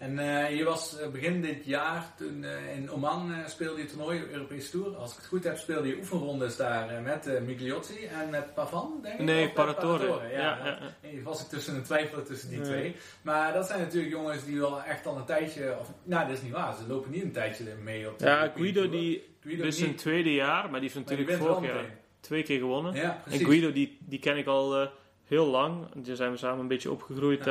En 0.00 0.18
eh, 0.18 0.56
je 0.56 0.64
was 0.64 0.98
eh, 0.98 1.08
begin 1.08 1.40
dit 1.40 1.64
jaar, 1.64 2.12
toen 2.16 2.44
eh, 2.44 2.76
in 2.76 2.90
Oman 2.90 3.32
speelde 3.46 3.80
je 3.80 3.86
toernooi, 3.86 4.22
Europese 4.32 4.70
Tour. 4.70 4.96
Als 4.96 5.10
ik 5.10 5.16
het 5.16 5.26
goed 5.26 5.44
heb, 5.44 5.56
speelde 5.58 5.88
je 5.88 5.96
oefenrondes 5.96 6.56
daar 6.56 7.02
met 7.02 7.40
Migliotti 7.46 8.04
en 8.04 8.30
met 8.30 8.54
Pavan, 8.54 8.98
denk 9.02 9.18
ik? 9.18 9.24
Nee, 9.24 9.48
Paratore. 9.50 10.28
Ja, 10.32 10.38
Ja. 10.64 10.78
En 11.00 11.22
was 11.22 11.40
ik 11.42 11.48
tussen 11.48 11.74
een 11.74 11.82
twijfelen 11.82 12.24
tussen 12.24 12.48
die 12.48 12.60
twee. 12.60 12.96
Maar 13.22 13.52
dat 13.52 13.66
zijn 13.66 13.80
natuurlijk 13.80 14.12
jongens 14.12 14.44
die 14.44 14.58
wel 14.58 14.82
echt 14.82 15.06
al 15.06 15.16
een 15.16 15.24
tijdje, 15.24 15.76
of, 15.80 15.90
nou 16.02 16.26
dat 16.26 16.36
is 16.36 16.42
niet 16.42 16.52
waar, 16.52 16.76
ze 16.76 16.86
lopen 16.88 17.10
niet 17.10 17.22
een 17.22 17.32
tijdje 17.32 17.64
mee 17.82 18.08
op 18.08 18.18
de 18.18 18.24
Ja, 18.24 18.52
Guido 18.56 18.80
Tour. 18.80 18.90
die 18.90 19.24
Guido 19.42 19.64
is 19.64 19.78
zijn 19.78 19.94
tweede 19.94 20.34
jaar, 20.34 20.70
maar 20.70 20.80
die 20.80 20.90
heeft 20.90 21.08
natuurlijk 21.08 21.30
vorig 21.38 21.62
jaar 21.62 21.74
meteen. 21.74 21.90
twee 22.20 22.42
keer 22.42 22.58
gewonnen. 22.58 22.94
Ja, 22.94 23.14
En 23.14 23.22
precies. 23.22 23.46
Guido 23.46 23.72
die, 23.72 23.98
die 24.00 24.18
ken 24.18 24.36
ik 24.36 24.46
al 24.46 24.90
heel 25.24 25.46
lang. 25.46 25.86
Daar 25.94 26.16
zijn 26.16 26.30
we 26.30 26.36
samen 26.36 26.60
een 26.60 26.68
beetje 26.68 26.90
opgegroeid. 26.90 27.44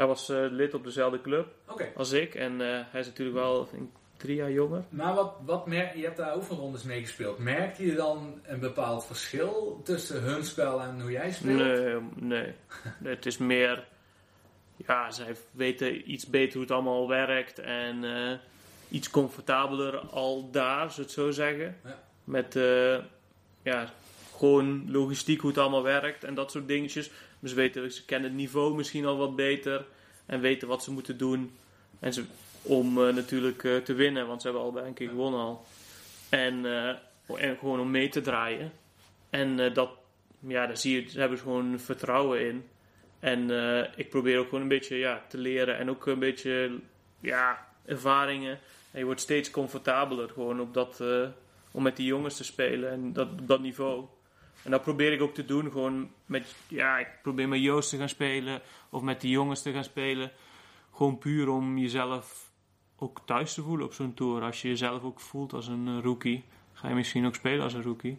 Hij 0.00 0.08
was 0.08 0.28
eh, 0.28 0.44
lid 0.50 0.74
op 0.74 0.84
dezelfde 0.84 1.20
club 1.20 1.46
als 1.94 2.12
ik 2.12 2.34
en 2.34 2.60
eh, 2.60 2.80
hij 2.90 3.00
is 3.00 3.06
natuurlijk 3.06 3.38
wel 3.38 3.68
drie 4.16 4.36
jaar 4.36 4.52
jonger. 4.52 4.84
Maar 4.88 5.14
wat, 5.14 5.34
wat 5.44 5.66
merk, 5.66 5.94
je 5.94 6.04
hebt 6.04 6.16
daar 6.16 6.36
oefenrondes 6.36 6.82
mee 6.82 7.00
gespeeld. 7.00 7.38
Merkte 7.38 7.86
je 7.86 7.94
dan 7.94 8.40
een 8.42 8.60
bepaald 8.60 9.06
verschil 9.06 9.80
tussen 9.84 10.22
hun 10.22 10.44
spel 10.44 10.80
en 10.80 11.00
hoe 11.00 11.10
jij 11.10 11.32
speelt? 11.32 11.58
Nee, 11.58 12.00
nee. 12.14 12.54
het 13.14 13.26
is 13.26 13.38
meer. 13.38 13.88
Ja, 14.76 15.10
zij 15.10 15.36
weten 15.50 16.10
iets 16.10 16.26
beter 16.26 16.52
hoe 16.52 16.62
het 16.62 16.70
allemaal 16.70 17.08
werkt 17.08 17.58
en 17.58 18.04
eh, 18.04 18.38
iets 18.88 19.10
comfortabeler 19.10 19.98
al 19.98 20.50
daar, 20.50 20.90
zou 20.90 21.02
het 21.02 21.10
zo 21.10 21.30
zeggen. 21.30 21.76
Ja. 21.84 22.02
Met 22.24 22.58
ja, 23.62 23.92
gewoon 24.36 24.90
logistiek 24.90 25.40
hoe 25.40 25.50
het 25.50 25.58
allemaal 25.58 25.82
werkt 25.82 26.24
en 26.24 26.34
dat 26.34 26.50
soort 26.50 26.68
dingetjes. 26.68 27.10
Dus 27.40 27.52
weten, 27.52 27.92
ze 27.92 28.04
kennen 28.04 28.28
het 28.28 28.38
niveau 28.38 28.74
misschien 28.74 29.06
al 29.06 29.16
wat 29.16 29.36
beter 29.36 29.86
en 30.26 30.40
weten 30.40 30.68
wat 30.68 30.82
ze 30.82 30.90
moeten 30.90 31.16
doen 31.16 31.50
en 32.00 32.12
ze, 32.12 32.24
om 32.62 33.06
eh, 33.06 33.14
natuurlijk 33.14 33.64
eh, 33.64 33.76
te 33.76 33.94
winnen, 33.94 34.26
want 34.26 34.40
ze 34.40 34.46
hebben 34.46 34.66
al 34.66 34.72
bij 34.72 34.86
een 34.86 34.94
keer 34.94 35.08
gewonnen 35.08 35.40
al. 35.40 35.64
En, 36.28 36.66
eh, 36.66 36.94
en 37.36 37.56
gewoon 37.58 37.80
om 37.80 37.90
mee 37.90 38.08
te 38.08 38.20
draaien. 38.20 38.72
En 39.30 39.72
dat, 39.72 39.90
ja, 40.38 40.66
daar 40.66 40.76
zie 40.76 40.94
je, 40.94 41.06
daar 41.06 41.20
hebben 41.20 41.38
ze 41.38 41.44
gewoon 41.44 41.78
vertrouwen 41.78 42.46
in. 42.46 42.68
En 43.20 43.50
ik 43.96 44.10
probeer 44.10 44.38
ook 44.38 44.44
gewoon 44.44 44.60
een 44.60 44.68
beetje 44.68 44.96
ja, 44.96 45.24
te 45.28 45.38
leren 45.38 45.78
en 45.78 45.90
ook 45.90 46.06
een 46.06 46.18
beetje 46.18 46.78
ja, 47.20 47.66
ervaringen 47.84 48.58
En 48.90 48.98
je 48.98 49.04
wordt 49.04 49.20
steeds 49.20 49.50
comfortabeler 49.50 50.28
gewoon 50.28 50.60
op 50.60 50.74
dat, 50.74 51.02
om 51.70 51.82
met 51.82 51.96
die 51.96 52.06
jongens 52.06 52.36
te 52.36 52.44
spelen 52.44 52.90
en 52.90 53.12
dat, 53.12 53.28
op 53.28 53.46
dat 53.46 53.60
niveau. 53.60 54.04
En 54.62 54.70
dat 54.70 54.82
probeer 54.82 55.12
ik 55.12 55.22
ook 55.22 55.34
te 55.34 55.44
doen. 55.44 55.70
Gewoon 55.70 56.10
met, 56.26 56.54
ja, 56.68 56.98
ik 56.98 57.08
probeer 57.22 57.48
met 57.48 57.60
Joost 57.60 57.90
te 57.90 57.96
gaan 57.96 58.08
spelen 58.08 58.60
of 58.88 59.02
met 59.02 59.20
die 59.20 59.30
jongens 59.30 59.62
te 59.62 59.72
gaan 59.72 59.84
spelen. 59.84 60.32
Gewoon 60.94 61.18
puur 61.18 61.48
om 61.48 61.78
jezelf 61.78 62.50
ook 62.96 63.20
thuis 63.24 63.54
te 63.54 63.62
voelen 63.62 63.86
op 63.86 63.92
zo'n 63.92 64.14
tour. 64.14 64.42
Als 64.42 64.62
je 64.62 64.68
jezelf 64.68 65.02
ook 65.02 65.20
voelt 65.20 65.52
als 65.52 65.66
een 65.66 65.88
eh, 65.88 66.02
rookie, 66.02 66.44
ga 66.72 66.88
je 66.88 66.94
misschien 66.94 67.26
ook 67.26 67.34
spelen 67.34 67.64
als 67.64 67.74
een 67.74 67.82
rookie. 67.82 68.18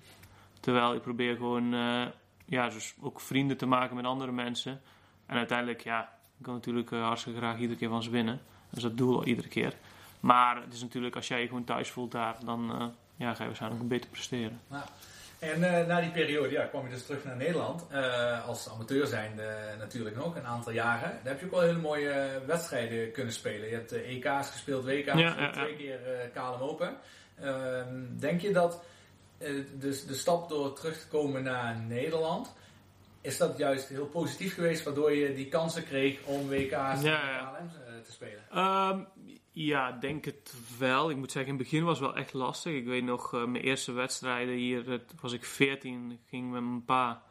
Terwijl 0.60 0.94
ik 0.94 1.02
probeer 1.02 1.36
gewoon 1.36 1.74
eh, 1.74 2.06
ja, 2.46 2.70
dus 2.70 2.96
ook 3.02 3.20
vrienden 3.20 3.58
te 3.58 3.66
maken 3.66 3.96
met 3.96 4.06
andere 4.06 4.32
mensen. 4.32 4.82
En 5.26 5.38
uiteindelijk, 5.38 5.82
ja, 5.82 6.18
ik 6.40 6.46
wil 6.46 6.54
natuurlijk 6.54 6.92
uh, 6.92 7.04
hartstikke 7.04 7.40
graag 7.40 7.60
iedere 7.60 7.80
keer 7.80 7.90
van 7.90 8.04
ze 8.04 8.10
winnen. 8.10 8.42
Dat 8.70 8.78
is 8.78 8.84
het 8.84 8.98
doel 8.98 9.26
iedere 9.26 9.48
keer. 9.48 9.74
Maar 10.20 10.62
het 10.62 10.74
is 10.74 10.82
natuurlijk, 10.82 11.16
als 11.16 11.28
jij 11.28 11.42
je 11.42 11.48
gewoon 11.48 11.64
thuis 11.64 11.90
voelt 11.90 12.12
daar, 12.12 12.36
dan 12.46 12.94
ja, 13.16 13.34
ga 13.34 13.42
je 13.42 13.48
waarschijnlijk 13.48 13.88
beter 13.88 14.10
presteren. 14.10 14.60
En 15.42 15.60
uh, 15.60 15.86
na 15.86 16.02
die 16.02 16.12
periode 16.12 16.52
ja, 16.52 16.66
kwam 16.66 16.86
je 16.86 16.94
dus 16.94 17.06
terug 17.06 17.24
naar 17.24 17.36
Nederland. 17.36 17.86
als 18.46 18.70
amateur 18.70 19.08
zijnde 19.08 19.76
natuurlijk 19.78 20.16
nog, 20.16 20.36
een 20.36 20.46
aantal 20.46 20.74
jaren. 20.74 21.10
Daar 21.24 21.34
heb 21.34 21.40
je 21.40 21.46
ook 21.46 21.52
wel 21.52 21.62
hele 21.62 21.80
mooie 21.80 22.42
wedstrijden 22.46 23.12
kunnen 23.12 23.34
spelen. 23.34 23.70
Je 23.70 23.76
hebt 23.76 23.92
EK's 23.92 24.50
gespeeld, 24.50 24.86
WK's, 24.86 25.20
ja, 25.20 25.52
twee 25.52 25.76
keer 25.76 26.00
KLM 26.34 26.62
Open. 26.62 26.98
Ehm, 27.42 28.18
denk 28.20 28.42
je 28.42 28.52
dat 28.52 28.84
dus 29.74 30.06
de 30.06 30.16
stap 30.16 30.50
door 30.50 30.74
terug 30.74 31.00
te 31.00 31.08
komen 31.08 31.44
naar 31.44 31.76
Nederland 31.76 32.54
is 33.22 33.38
dat 33.38 33.58
juist 33.58 33.90
heel 33.90 34.06
positief 34.06 34.54
geweest, 34.54 34.84
waardoor 34.84 35.12
je 35.12 35.34
die 35.34 35.48
kansen 35.48 35.86
kreeg 35.86 36.24
om 36.24 36.48
WK's 36.48 37.02
ja, 37.02 37.02
ja. 37.02 37.70
te 38.04 38.12
spelen? 38.12 38.58
Um, 38.58 39.08
ja, 39.52 39.92
denk 39.92 40.26
het 40.26 40.54
wel. 40.78 41.10
Ik 41.10 41.18
moet 41.18 41.32
zeggen, 41.32 41.52
in 41.52 41.58
het 41.58 41.70
begin 41.70 41.84
was 41.86 42.00
het 42.00 42.08
wel 42.08 42.18
echt 42.18 42.34
lastig. 42.34 42.74
Ik 42.74 42.86
weet 42.86 43.04
nog, 43.04 43.34
uh, 43.34 43.46
mijn 43.46 43.64
eerste 43.64 43.92
wedstrijden 43.92 44.56
hier, 44.56 45.02
was 45.22 45.34
ik 45.34 45.46
14, 45.46 46.20
ging 46.28 46.52
met 46.52 46.64
mijn 46.64 46.86
pa. 46.86 47.24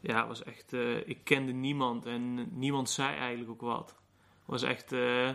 Ja, 0.00 0.26
was 0.26 0.42
echt, 0.42 0.72
uh, 0.72 1.08
ik 1.08 1.24
kende 1.24 1.52
niemand 1.52 2.06
en 2.06 2.48
niemand 2.58 2.90
zei 2.90 3.16
eigenlijk 3.16 3.50
ook 3.50 3.60
wat. 3.60 3.94
was 4.44 4.62
echt, 4.62 4.92
uh, 4.92 5.26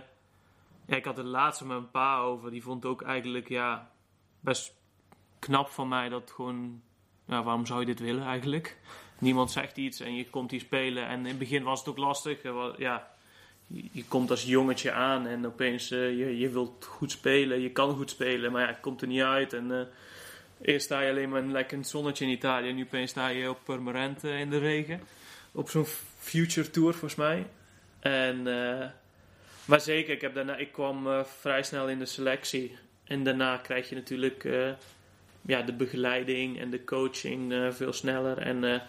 ja, 0.85 0.95
ik 0.95 1.05
had 1.05 1.17
het 1.17 1.25
laatste 1.25 1.65
met 1.65 1.77
mijn 1.77 1.91
pa 1.91 2.19
over. 2.19 2.51
Die 2.51 2.63
vond 2.63 2.85
ook 2.85 3.01
eigenlijk, 3.01 3.49
ja, 3.49 3.91
best 4.39 4.75
knap 5.39 5.69
van 5.69 5.87
mij 5.87 6.09
dat 6.09 6.31
gewoon, 6.31 6.81
ja, 7.25 7.43
waarom 7.43 7.65
zou 7.65 7.79
je 7.79 7.85
dit 7.85 7.99
willen 7.99 8.23
eigenlijk? 8.23 8.77
Niemand 9.19 9.51
zegt 9.51 9.77
iets 9.77 9.99
en 9.99 10.15
je 10.15 10.29
komt 10.29 10.51
hier 10.51 10.59
spelen. 10.59 11.07
En 11.07 11.19
in 11.19 11.25
het 11.25 11.37
begin 11.37 11.63
was 11.63 11.79
het 11.79 11.89
ook 11.89 11.97
lastig. 11.97 12.41
Ja, 12.77 13.16
je 13.67 14.05
komt 14.07 14.29
als 14.29 14.43
jongetje 14.43 14.91
aan 14.91 15.27
en 15.27 15.45
opeens 15.45 15.91
uh, 15.91 16.17
je, 16.17 16.37
je 16.37 16.49
wilt 16.49 16.85
goed 16.85 17.11
spelen, 17.11 17.61
je 17.61 17.71
kan 17.71 17.95
goed 17.95 18.09
spelen, 18.09 18.51
maar 18.51 18.61
ja, 18.61 18.67
het 18.67 18.79
komt 18.79 19.01
er 19.01 19.07
niet 19.07 19.21
uit. 19.21 19.53
En 19.53 19.69
uh, 19.71 19.81
eerst 20.61 20.85
sta 20.85 21.01
je 21.01 21.09
alleen 21.09 21.29
maar 21.29 21.41
lekker 21.41 21.77
in 21.77 21.85
zonnetje 21.85 22.25
in 22.25 22.31
Italië, 22.31 22.69
en 22.69 22.75
nu 22.75 22.83
opeens 22.83 23.11
sta 23.11 23.27
je 23.27 23.49
op 23.49 23.59
Permanente 23.63 24.29
in 24.29 24.49
de 24.49 24.57
regen. 24.57 25.01
Op 25.51 25.69
zo'n 25.69 25.85
future 26.17 26.69
tour 26.69 26.91
volgens 26.91 27.15
mij. 27.15 27.47
En, 27.99 28.47
uh, 28.47 28.85
maar 29.65 29.81
zeker, 29.81 30.13
ik, 30.13 30.21
heb 30.21 30.33
daarna, 30.33 30.55
ik 30.55 30.71
kwam 30.71 31.25
vrij 31.39 31.63
snel 31.63 31.89
in 31.89 31.99
de 31.99 32.05
selectie. 32.05 32.77
En 33.03 33.23
daarna 33.23 33.57
krijg 33.57 33.89
je 33.89 33.95
natuurlijk 33.95 34.43
ja, 35.41 35.61
de 35.61 35.73
begeleiding 35.73 36.59
en 36.59 36.69
de 36.69 36.83
coaching 36.83 37.53
veel 37.71 37.93
sneller. 37.93 38.37
En 38.37 38.81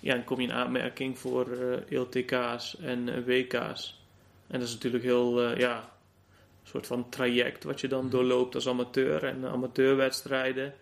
ja, 0.00 0.14
dan 0.14 0.24
kom 0.24 0.40
je 0.40 0.46
in 0.46 0.52
aanmerking 0.52 1.18
voor 1.18 1.46
LTK's 1.88 2.76
en 2.80 3.24
WK's. 3.24 4.05
En 4.48 4.58
dat 4.58 4.68
is 4.68 4.74
natuurlijk 4.74 5.04
heel, 5.04 5.50
uh, 5.50 5.56
ja, 5.56 5.76
een 5.78 6.68
soort 6.68 6.86
van 6.86 7.08
traject 7.08 7.64
wat 7.64 7.80
je 7.80 7.88
dan 7.88 8.04
mhm. 8.04 8.10
doorloopt 8.10 8.54
als 8.54 8.68
amateur 8.68 9.24
en 9.24 9.44
amateurwedstrijden. 9.44 10.74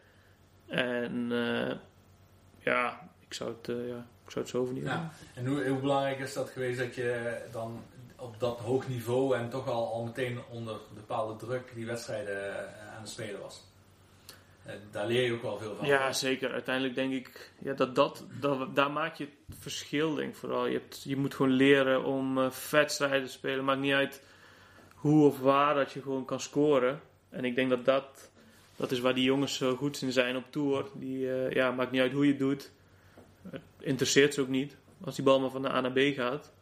En 0.66 1.28
uh, 1.30 1.72
ja, 2.58 3.10
ik 3.26 3.34
zou 3.34 3.54
het, 3.56 3.66
ja, 3.66 4.06
ik 4.24 4.30
zou 4.30 4.44
het 4.44 4.48
zo 4.48 4.64
vernieuwen. 4.64 4.92
Ja. 4.92 5.12
En 5.34 5.46
hoe, 5.46 5.68
hoe, 5.68 5.80
belangrijk 5.80 6.18
is 6.18 6.32
dat 6.32 6.50
geweest 6.50 6.78
dat 6.78 6.94
je 6.94 7.40
dan 7.52 7.82
op 8.16 8.40
dat 8.40 8.58
hoog 8.58 8.88
niveau 8.88 9.36
en 9.36 9.50
toch 9.50 9.68
al, 9.68 9.92
al 9.92 10.04
meteen 10.04 10.38
onder 10.50 10.76
bepaalde 10.94 11.46
druk 11.46 11.72
die 11.74 11.86
wedstrijden 11.86 12.68
aan 12.94 13.00
het 13.00 13.08
spelen 13.08 13.40
was? 13.40 13.62
Daar 14.90 15.06
leer 15.06 15.22
je 15.22 15.32
ook 15.32 15.42
wel 15.42 15.58
veel 15.58 15.76
van. 15.76 15.86
Ja, 15.86 16.12
zeker. 16.12 16.52
Uiteindelijk 16.52 16.94
denk 16.94 17.12
ik 17.12 17.52
ja, 17.58 17.72
dat, 17.72 17.94
dat, 17.94 18.24
daar 18.74 18.90
maak 18.90 19.14
je 19.14 19.24
het 19.24 19.58
verschil, 19.58 20.14
denk 20.14 20.34
vooral. 20.34 20.66
Je, 20.66 20.72
hebt, 20.78 21.02
je 21.02 21.16
moet 21.16 21.34
gewoon 21.34 21.52
leren 21.52 22.04
om 22.04 22.38
uh, 22.38 22.50
wedstrijden 22.70 23.26
te 23.26 23.32
spelen. 23.32 23.64
Maakt 23.64 23.80
niet 23.80 23.92
uit 23.92 24.22
hoe 24.94 25.26
of 25.26 25.38
waar 25.38 25.74
dat 25.74 25.92
je 25.92 26.02
gewoon 26.02 26.24
kan 26.24 26.40
scoren. 26.40 27.00
En 27.28 27.44
ik 27.44 27.54
denk 27.54 27.70
dat 27.70 27.84
dat, 27.84 28.30
dat 28.76 28.90
is 28.90 29.00
waar 29.00 29.14
die 29.14 29.24
jongens 29.24 29.56
zo 29.56 29.76
goed 29.76 30.02
in 30.02 30.12
zijn 30.12 30.36
op 30.36 30.44
tour. 30.50 30.86
Die, 30.94 31.18
uh, 31.18 31.50
ja, 31.50 31.70
maakt 31.70 31.90
niet 31.90 32.00
uit 32.00 32.12
hoe 32.12 32.24
je 32.24 32.30
het 32.30 32.40
doet. 32.40 32.70
Het 33.50 33.62
interesseert 33.80 34.34
ze 34.34 34.40
ook 34.40 34.48
niet. 34.48 34.76
Als 35.04 35.14
die 35.14 35.24
bal 35.24 35.40
maar 35.40 35.50
van 35.50 35.62
de 35.62 35.70
A 35.70 35.80
naar 35.80 35.92
B 35.92 36.14
gaat. 36.14 36.52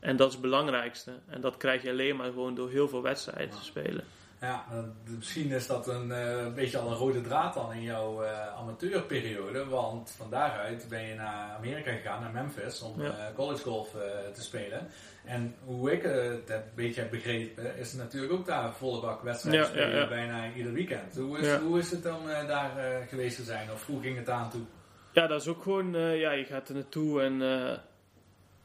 En 0.00 0.16
dat 0.16 0.26
is 0.26 0.32
het 0.32 0.42
belangrijkste. 0.42 1.12
En 1.26 1.40
dat 1.40 1.56
krijg 1.56 1.82
je 1.82 1.90
alleen 1.90 2.16
maar 2.16 2.26
gewoon 2.26 2.54
door 2.54 2.70
heel 2.70 2.88
veel 2.88 3.02
wedstrijden 3.02 3.56
te 3.56 3.64
spelen. 3.64 4.04
Ja, 4.40 4.64
misschien 5.04 5.50
is 5.50 5.66
dat 5.66 5.88
een, 5.88 6.08
uh, 6.08 6.54
beetje 6.54 6.78
al 6.78 6.90
een 6.90 6.96
rode 6.96 7.20
draad 7.20 7.54
dan 7.54 7.72
in 7.72 7.82
jouw 7.82 8.22
uh, 8.22 8.56
amateurperiode. 8.56 9.68
Want 9.68 10.14
van 10.16 10.30
daaruit 10.30 10.86
ben 10.88 11.02
je 11.02 11.14
naar 11.14 11.56
Amerika 11.56 11.92
gegaan, 11.92 12.20
naar 12.20 12.32
Memphis, 12.32 12.82
om 12.82 13.02
ja. 13.02 13.08
uh, 13.08 13.34
college 13.34 13.62
golf 13.62 13.90
te 14.34 14.42
spelen. 14.42 14.88
En 15.24 15.54
hoe 15.64 15.92
ik 15.92 16.02
het 16.02 16.50
een 16.50 16.62
beetje 16.74 17.00
heb 17.00 17.10
begrepen, 17.10 17.76
is 17.76 17.92
natuurlijk 17.92 18.32
ook 18.32 18.46
daar 18.46 18.72
volle 18.72 19.00
bak 19.00 19.22
wedstrijden 19.22 19.60
ja, 19.60 19.66
spelen, 19.66 19.96
ja, 19.96 20.08
bijna 20.08 20.52
ieder 20.54 20.72
weekend. 20.72 21.16
Hoe 21.16 21.38
is, 21.38 21.54
hoe 21.54 21.78
is 21.78 21.90
het 21.90 22.02
dan 22.02 22.26
daar 22.46 22.70
geweest 23.08 23.36
te 23.36 23.42
zijn? 23.42 23.72
Of 23.72 23.86
hoe 23.86 24.00
ging 24.00 24.16
het 24.16 24.28
aan 24.28 24.50
toe? 24.50 24.64
Ja, 25.12 25.26
dat 25.26 25.40
is 25.40 25.48
ook 25.48 25.62
gewoon, 25.62 25.92
ja, 26.18 26.32
je 26.32 26.44
gaat 26.44 26.68
er 26.68 26.74
naartoe 26.74 27.22
en 27.22 27.38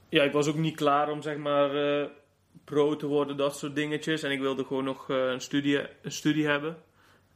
ja, 0.10 0.24
ik 0.24 0.32
was 0.32 0.48
ook 0.48 0.56
niet 0.56 0.76
klaar 0.76 1.10
om 1.10 1.22
zeg 1.22 1.38
maar 1.38 1.70
pro 2.72 2.96
te 2.96 3.08
worden, 3.08 3.38
dat 3.38 3.58
soort 3.58 3.76
dingetjes. 3.76 4.24
En 4.24 4.32
ik 4.32 4.40
wilde 4.40 4.66
gewoon 4.66 4.84
nog 4.84 5.10
uh, 5.10 5.32
een, 5.32 5.42
studie, 5.42 5.80
een 6.02 6.12
studie 6.12 6.48
hebben. 6.48 6.78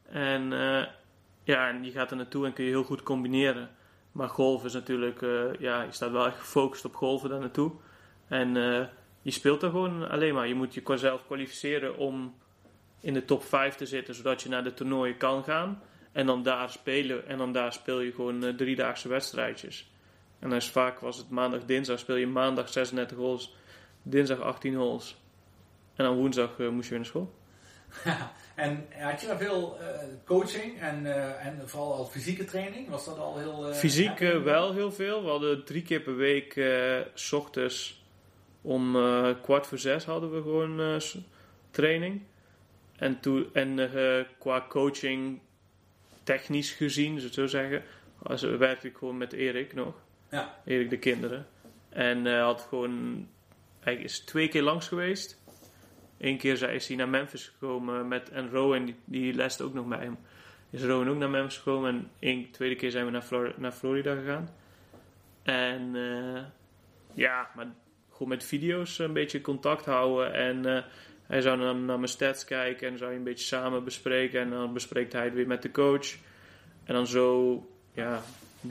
En 0.10 0.51
uh, 0.51 0.84
ja, 1.44 1.70
en 1.70 1.84
je 1.84 1.92
gaat 1.92 2.12
er 2.12 2.18
naartoe 2.18 2.46
en 2.46 2.54
kun 2.54 2.63
je 2.63 2.70
heel 2.70 2.84
goed 2.84 3.04
combineren. 3.04 3.70
Maar 4.12 4.30
golf 4.30 4.65
is 4.65 4.74
natuurlijk, 4.74 5.22
uh, 5.22 5.54
ja, 5.60 5.82
je 5.82 5.92
staat 5.92 6.12
wel 6.12 6.25
echt 6.25 6.39
gefocust 6.39 6.86
op 6.86 6.96
golven 6.96 7.30
daar 7.30 7.39
naartoe. 7.39 7.72
En 8.27 8.54
je 9.22 9.32
speelt 9.32 9.63
er 9.63 9.70
gewoon 9.70 10.10
alleen 10.10 10.34
maar. 10.34 10.48
Je 10.48 10.56
moet 10.56 10.74
jezelf 10.74 11.25
kwalificeren 11.25 11.98
om 11.98 12.36
in 13.01 13.13
de 13.13 13.25
top 13.25 13.44
5 13.44 13.75
te 13.75 13.86
zitten, 13.86 14.15
zodat 14.15 14.42
je 14.42 14.50
naar 14.50 14.63
de 14.63 14.74
toernooien 14.74 15.18
kan 15.18 15.44
gaan. 15.44 15.82
En 16.12 16.25
dan 16.25 16.44
daar 16.44 16.70
spelen. 16.70 17.27
En 17.27 17.38
dan 17.38 17.51
daar 17.51 17.74
speel 17.74 18.00
je 18.00 18.12
gewoon 18.12 18.56
driedaagse 18.56 19.08
wedstrijdjes. 19.08 19.92
En 20.39 20.50
dan 20.50 20.58
is 20.58 20.70
vaak 20.70 21.00
was 21.00 21.18
het 21.18 21.30
maandag, 21.30 21.65
dinsdag 21.65 22.00
speel 22.00 22.15
je 22.15 22.27
maandag 22.27 22.70
36 22.70 23.18
holes 23.18 23.54
dinsdag 24.06 24.39
18 24.39 24.75
holes. 24.75 25.15
En 25.96 26.06
dan 26.06 26.16
woensdag 26.16 26.58
uh, 26.58 26.70
moest 26.70 26.84
je 26.84 26.90
weer 26.90 27.00
naar 27.00 27.08
school. 27.08 27.34
en 28.56 28.88
had 28.98 29.22
je 29.22 29.28
daar 29.28 29.38
veel 29.38 29.78
uh, 29.82 29.88
coaching 30.25 30.80
en, 30.80 31.06
uh, 31.06 31.46
en 31.46 31.62
vooral 31.66 31.94
al 31.94 32.06
fysieke 32.06 32.46
training? 32.46 32.90
Was 32.90 33.06
dat 33.06 33.18
al 33.18 33.38
heel... 33.38 33.74
Fysiek 33.74 34.20
wel 34.20 34.74
heel 34.74 34.92
veel. 34.92 35.24
We 35.24 35.30
hadden 35.30 35.66
drie 35.66 35.82
keer 35.82 36.02
per 36.02 36.16
week 36.16 36.62
s 37.14 37.32
ochtends 37.32 38.04
om 38.62 38.98
kwart 39.42 39.68
voor 39.68 39.78
zes 39.78 40.06
hadden 40.06 40.34
we 40.34 40.42
gewoon 40.42 41.02
training. 41.72 42.22
En, 42.96 43.20
toe, 43.20 43.48
en 43.54 43.90
qua 44.40 44.66
coaching, 44.70 45.40
technisch 46.24 46.72
gezien, 46.72 47.16
zou 47.16 47.28
ik 47.28 47.34
zo 47.34 47.48
zeggen, 47.48 47.84
werkte 48.58 48.88
ik 48.88 48.98
gewoon 48.98 49.18
met 49.18 49.34
Erik 49.34 49.74
nog. 49.74 49.94
Ja. 50.30 50.56
Erik 50.66 50.90
de 50.90 51.00
kinderen. 51.00 51.48
En 51.90 52.40
had 52.40 52.66
gewoon 52.70 53.28
hij 53.86 53.96
is 53.96 54.20
twee 54.20 54.48
keer 54.48 54.62
langs 54.62 54.88
geweest. 54.88 55.40
Eén 56.25 56.38
keer 56.38 56.70
is 56.70 56.88
hij 56.88 56.98
naar 56.98 57.10
Memphis 57.10 57.48
gekomen 57.48 58.08
met, 58.08 58.29
en 58.29 58.50
Rowan, 58.50 58.86
die, 58.86 58.96
die 59.05 59.62
ook 59.62 59.74
nog 59.74 59.86
met 59.86 60.00
hem. 60.00 60.17
Is 60.70 60.84
Rowan 60.84 61.10
ook 61.10 61.17
naar 61.17 61.29
Memphis 61.29 61.58
gekomen 61.58 61.89
en 61.89 62.10
één 62.20 62.51
tweede 62.51 62.75
keer 62.75 62.91
zijn 62.91 63.05
we 63.05 63.12
naar, 63.12 63.22
Flor 63.22 63.53
naar 63.58 63.72
Florida 63.72 64.15
gegaan. 64.15 64.50
En 65.44 65.96
uh, 65.96 66.41
ja, 67.13 67.50
maar 67.55 67.67
gewoon 68.12 68.27
met 68.27 68.44
video's 68.44 69.00
een 69.00 69.13
beetje 69.13 69.41
contact 69.41 69.86
houden. 69.86 70.34
En 70.34 70.67
uh, 70.67 70.82
hij 71.27 71.41
zou 71.41 71.60
dan 71.60 71.86
naar 71.86 71.98
mijn 71.98 72.12
stats 72.12 72.46
kijken 72.46 72.88
en 72.88 72.98
zou 72.98 73.12
je 73.12 73.17
een 73.17 73.24
beetje 73.24 73.46
samen 73.46 73.84
bespreken. 73.84 74.41
En 74.41 74.50
dan 74.50 74.74
bespreekt 74.74 75.13
hij 75.13 75.24
het 75.24 75.34
weer 75.34 75.48
met 75.48 75.62
de 75.62 75.72
coach. 75.72 76.15
En 76.84 76.94
dan 76.94 77.08
zo, 77.08 77.60
ja, 77.94 78.22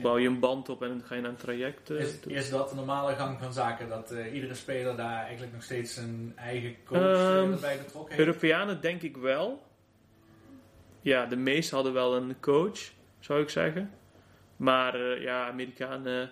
bouw 0.01 0.17
je 0.17 0.27
een 0.27 0.39
band 0.39 0.69
op 0.69 0.83
en 0.83 0.89
dan 0.89 1.01
ga 1.03 1.15
je 1.15 1.21
naar 1.21 1.29
een 1.29 1.35
traject. 1.35 1.89
Uh, 1.89 1.99
is, 1.99 2.19
is, 2.19 2.49
dat 2.49 2.69
de 2.69 2.75
normale 2.75 3.15
gang 3.15 3.39
van 3.39 3.53
zaken? 3.53 3.89
Dat 3.89 4.11
uh, 4.11 4.33
iedere 4.33 4.53
speler 4.53 4.95
daar 4.95 5.23
eigenlijk 5.23 5.53
nog 5.53 5.63
steeds 5.63 5.93
zijn 5.93 6.33
eigen 6.35 6.75
coach 6.85 7.43
um, 7.43 7.59
bij 7.59 7.77
betrokken 7.77 8.15
heeft? 8.15 8.27
Europeanen 8.27 8.81
denk 8.81 9.01
ik 9.01 9.17
wel. 9.17 9.63
Ja, 11.01 11.25
de 11.25 11.35
meesten 11.35 11.75
hadden 11.75 11.93
wel 11.93 12.15
een 12.15 12.39
coach, 12.39 12.79
zou 13.19 13.41
ik 13.41 13.49
zeggen. 13.49 13.91
Maar 14.57 14.99
uh, 14.99 15.21
ja, 15.21 15.47
Amerikanen... 15.47 16.29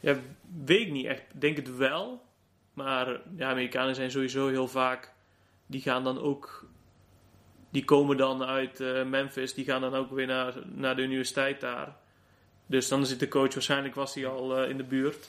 Ja, 0.00 0.16
weet 0.64 0.80
ik 0.80 0.90
niet 0.90 1.06
echt. 1.06 1.22
Denk 1.32 1.56
het 1.56 1.76
wel. 1.76 2.22
Maar 2.72 3.20
ja, 3.36 3.50
Amerikanen 3.50 3.94
zijn 3.94 4.10
sowieso 4.10 4.48
heel 4.48 4.68
vaak... 4.68 5.12
Die 5.66 5.80
gaan 5.80 6.04
dan 6.04 6.20
ook 6.20 6.66
die 7.74 7.84
komen 7.84 8.16
dan 8.16 8.44
uit 8.44 8.80
eh, 8.80 9.04
Memphis, 9.04 9.54
die 9.54 9.64
gaan 9.64 9.80
dan 9.80 9.94
ook 9.94 10.10
weer 10.10 10.26
naar, 10.26 10.54
naar 10.64 10.96
de 10.96 11.02
universiteit 11.02 11.60
daar. 11.60 11.96
Dus 12.66 12.88
dan 12.88 13.06
zit 13.06 13.20
de 13.20 13.28
coach, 13.28 13.54
waarschijnlijk 13.54 13.94
was 13.94 14.14
hij 14.14 14.26
al 14.26 14.58
eh, 14.58 14.70
in 14.70 14.76
de 14.76 14.82
buurt. 14.84 15.28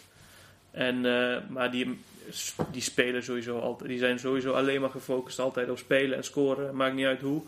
En, 0.71 0.95
eh, 1.05 1.41
maar 1.49 1.71
die, 1.71 1.99
die 2.71 2.81
spelen 2.81 3.23
sowieso 3.23 3.59
altijd, 3.59 3.89
die 3.89 3.99
zijn 3.99 4.19
sowieso 4.19 4.53
alleen 4.53 4.81
maar 4.81 4.89
gefocust 4.89 5.39
altijd 5.39 5.69
op 5.69 5.77
spelen 5.77 6.17
en 6.17 6.23
scoren, 6.23 6.75
maakt 6.75 6.95
niet 6.95 7.05
uit 7.05 7.21
hoe. 7.21 7.41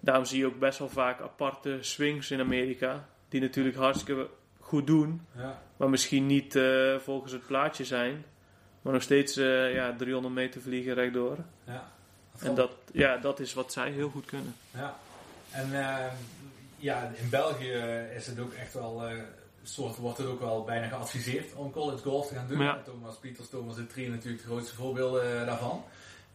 Daarom 0.00 0.24
zie 0.24 0.38
je 0.38 0.46
ook 0.46 0.58
best 0.58 0.78
wel 0.78 0.88
vaak 0.88 1.20
aparte 1.20 1.78
swings 1.80 2.30
in 2.30 2.40
Amerika, 2.40 3.08
die 3.28 3.40
natuurlijk 3.40 3.76
hartstikke 3.76 4.28
goed 4.60 4.86
doen, 4.86 5.26
Ja. 5.36 5.62
maar 5.76 5.90
misschien 5.90 6.26
niet 6.26 6.56
eh, 6.56 6.96
volgens 6.98 7.32
het 7.32 7.46
plaatje 7.46 7.84
zijn. 7.84 8.24
Maar 8.82 8.92
nog 8.92 9.02
steeds 9.02 9.34
ja, 9.34 9.94
300 9.98 10.34
meter 10.34 10.60
vliegen 10.60 10.94
rechtdoor. 10.94 11.36
Ja. 11.64 11.92
En 12.38 12.54
dat, 12.54 12.70
ja, 12.92 13.16
dat 13.16 13.40
is 13.40 13.54
wat 13.54 13.72
zij 13.72 13.90
heel 13.90 14.08
goed 14.08 14.24
kunnen. 14.24 14.54
Ja. 14.70 14.96
En 15.50 15.78
eh, 15.80 16.06
ja, 16.86 17.12
in 17.14 17.30
België 17.30 17.72
is 18.16 18.26
het 18.26 18.40
ook 18.40 18.52
echt 18.52 18.74
wel, 18.74 19.06
eh, 19.06 19.22
soort, 19.62 19.96
wordt 19.96 20.18
het 20.18 20.26
ook 20.26 20.40
wel 20.40 20.64
bijna 20.64 20.88
geadviseerd 20.88 21.54
om 21.54 21.70
college 21.70 22.02
golf 22.02 22.26
te 22.26 22.34
gaan 22.34 22.48
doen. 22.48 22.62
Ja. 22.62 22.82
Thomas 22.82 23.16
Pieters, 23.16 23.48
Thomas 23.48 23.76
de 23.76 23.86
Trie 23.86 24.08
natuurlijk 24.10 24.42
de 24.42 24.48
grootste 24.48 24.74
voorbeelden 24.74 25.40
eh, 25.40 25.46
daarvan. 25.46 25.84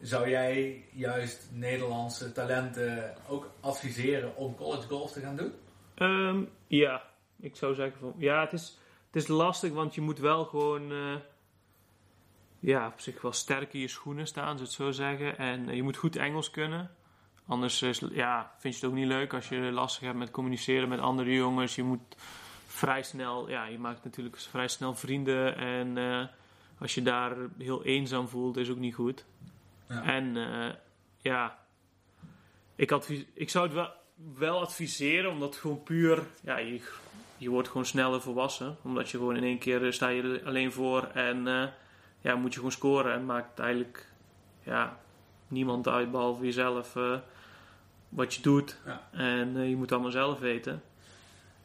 Zou 0.00 0.28
jij 0.28 0.84
juist 0.92 1.48
Nederlandse 1.52 2.32
talenten 2.32 3.14
ook 3.28 3.50
adviseren 3.60 4.36
om 4.36 4.54
college 4.54 4.88
golf 4.88 5.12
te 5.12 5.20
gaan 5.20 5.36
doen? 5.36 5.52
Ehm, 5.94 6.44
ja, 6.66 7.02
ik 7.40 7.56
zou 7.56 7.74
zeggen 7.74 7.98
van 8.00 8.14
ja, 8.16 8.40
het 8.40 8.52
is, 8.52 8.78
het 9.06 9.22
is 9.22 9.28
lastig, 9.28 9.72
want 9.72 9.94
je 9.94 10.00
moet 10.00 10.18
wel 10.18 10.44
gewoon 10.44 10.92
eh, 10.92 11.16
ja, 12.60 12.86
op 12.86 13.00
zich 13.00 13.22
wel 13.22 13.32
sterk 13.32 13.72
in 13.72 13.80
je 13.80 13.88
schoenen 13.88 14.26
staan, 14.26 14.44
zou 14.44 14.54
ik 14.54 14.60
het 14.60 14.72
zo 14.72 14.90
zeggen. 14.90 15.38
En 15.38 15.74
je 15.74 15.82
moet 15.82 15.96
goed 15.96 16.16
Engels 16.16 16.50
kunnen. 16.50 16.90
Anders 17.52 17.82
is, 17.82 18.02
ja, 18.12 18.52
vind 18.58 18.74
je 18.74 18.80
het 18.80 18.90
ook 18.90 18.98
niet 18.98 19.06
leuk 19.06 19.34
als 19.34 19.48
je 19.48 19.56
lastig 19.56 20.02
hebt 20.02 20.18
met 20.18 20.30
communiceren 20.30 20.88
met 20.88 21.00
andere 21.00 21.34
jongens. 21.34 21.74
Je 21.74 21.82
moet 21.82 22.16
vrij 22.66 23.02
snel, 23.02 23.48
ja, 23.48 23.64
je 23.64 23.78
maakt 23.78 24.04
natuurlijk 24.04 24.38
vrij 24.38 24.68
snel 24.68 24.94
vrienden. 24.94 25.56
En 25.56 25.98
eh, 25.98 26.26
als 26.78 26.94
je 26.94 27.02
daar 27.02 27.36
heel 27.58 27.84
eenzaam 27.84 28.28
voelt, 28.28 28.56
is 28.56 28.70
ook 28.70 28.78
niet 28.78 28.94
goed. 28.94 29.24
Ja. 29.88 30.02
En 30.02 30.36
eh, 30.36 30.74
ja, 31.20 31.58
ik, 32.74 32.92
advies, 32.92 33.24
ik 33.34 33.50
zou 33.50 33.64
het 33.64 33.74
wel, 33.74 33.90
wel 34.38 34.60
adviseren, 34.60 35.30
omdat 35.30 35.56
gewoon 35.56 35.82
puur, 35.82 36.26
ja, 36.42 36.58
je, 36.58 36.80
je 37.36 37.50
wordt 37.50 37.68
gewoon 37.68 37.86
sneller 37.86 38.20
volwassen. 38.20 38.76
Omdat 38.82 39.10
je 39.10 39.16
gewoon 39.16 39.36
in 39.36 39.44
één 39.44 39.58
keer 39.58 39.84
eh, 39.84 39.92
sta 39.92 40.08
je 40.08 40.22
er 40.22 40.46
alleen 40.46 40.72
voor 40.72 41.02
en 41.02 41.48
eh, 41.48 41.68
ja, 42.20 42.34
moet 42.34 42.50
je 42.50 42.56
gewoon 42.56 42.72
scoren. 42.72 43.12
En 43.12 43.26
maakt 43.26 43.58
eigenlijk 43.58 44.08
ja, 44.62 44.98
niemand 45.48 45.88
uit 45.88 46.10
behalve 46.10 46.44
jezelf 46.44 46.96
eh, 46.96 47.18
wat 48.14 48.34
je 48.34 48.42
doet. 48.42 48.76
Ja. 48.86 49.08
En 49.12 49.56
eh, 49.56 49.68
je 49.68 49.72
moet 49.74 49.82
het 49.84 49.92
allemaal 49.92 50.10
zelf 50.10 50.38
weten. 50.38 50.82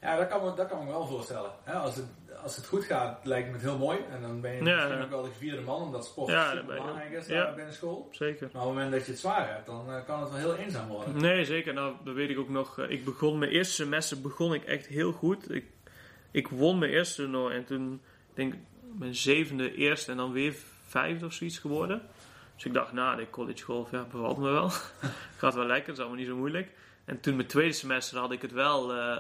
Ja, 0.02 0.18
dat 0.18 0.28
kan, 0.28 0.44
me, 0.46 0.54
dat 0.56 0.68
kan 0.68 0.80
me 0.86 0.92
wel 0.92 1.08
voorstellen. 1.08 1.52
Hè, 1.64 1.74
als, 1.74 1.96
het, 1.96 2.06
als 2.44 2.56
het 2.56 2.66
goed 2.68 2.84
gaat, 2.84 3.26
lijkt 3.26 3.48
me 3.48 3.54
het 3.54 3.62
heel 3.62 3.78
mooi. 3.78 3.98
En 4.12 4.22
dan 4.22 4.42
ben 4.42 4.52
je 4.52 4.64
Ja, 4.64 4.76
misschien 4.76 4.98
ja. 4.98 5.04
ook 5.04 5.10
wel 5.10 5.22
de 5.24 5.32
vierde 5.38 5.62
man, 5.62 5.82
omdat 5.82 6.06
sport 6.06 6.32
Ja, 6.32 6.50
super 6.52 6.66
belangrijk 6.66 7.12
is 7.12 7.28
Ja. 7.28 7.44
daar 7.44 7.56
binnen 7.56 7.74
school. 7.74 8.08
Zeker. 8.12 8.50
Maar 8.54 8.62
op 8.62 8.68
het 8.68 8.76
moment 8.78 8.92
dat 8.96 9.06
je 9.06 9.12
het 9.12 9.20
zwaar 9.20 9.50
hebt, 9.54 9.66
dan 9.66 9.92
eh, 9.92 10.06
kan 10.06 10.20
het 10.20 10.30
wel 10.30 10.40
heel 10.40 10.56
eenzaam 10.56 10.88
worden. 10.88 11.22
Nee, 11.22 11.46
zeker. 11.46 11.74
Nou, 11.74 11.94
dat 12.04 12.14
weet 12.16 12.30
ik 12.30 12.38
ook 12.40 12.50
nog. 12.50 12.80
Eh, 12.80 12.90
Ik 12.90 13.06
begon 13.06 13.38
mijn 13.38 13.52
eerste 13.52 13.74
semester 13.74 14.22
begon 14.22 14.54
ik 14.54 14.64
echt 14.64 14.86
heel 14.88 15.12
goed. 15.12 15.52
Ik, 15.54 15.66
ik 16.32 16.48
won 16.48 16.78
mijn 16.80 16.92
eerste 16.92 17.22
toernooi 17.22 17.56
en 17.56 17.66
toen 17.66 18.02
denk 18.34 18.54
ik 18.54 18.60
mijn 18.98 19.16
zevende 19.16 19.74
eerste 19.76 20.12
en 20.12 20.18
dan 20.18 20.32
weer 20.32 20.56
vijfde 20.88 21.26
of 21.26 21.34
zoiets 21.34 21.58
geworden. 21.60 22.02
Dus 22.58 22.66
ik 22.66 22.74
dacht, 22.74 22.94
nou, 22.94 23.18
de 23.18 23.30
college 23.30 23.64
golf, 23.64 23.92
ja, 23.92 24.04
bevalt 24.12 24.38
me 24.38 24.50
wel. 24.50 24.70
Gaat 25.38 25.54
wel 25.54 25.66
lekker, 25.66 25.94
is 25.94 26.00
allemaal 26.00 26.18
niet 26.18 26.28
zo 26.28 26.36
moeilijk. 26.36 26.72
En 27.06 27.20
toen 27.20 27.36
mijn 27.36 27.48
tweede 27.48 27.74
semester 27.74 28.20
had 28.20 28.32
ik 28.32 28.42
het 28.42 28.52
wel 28.52 28.94
eh, 28.94 29.18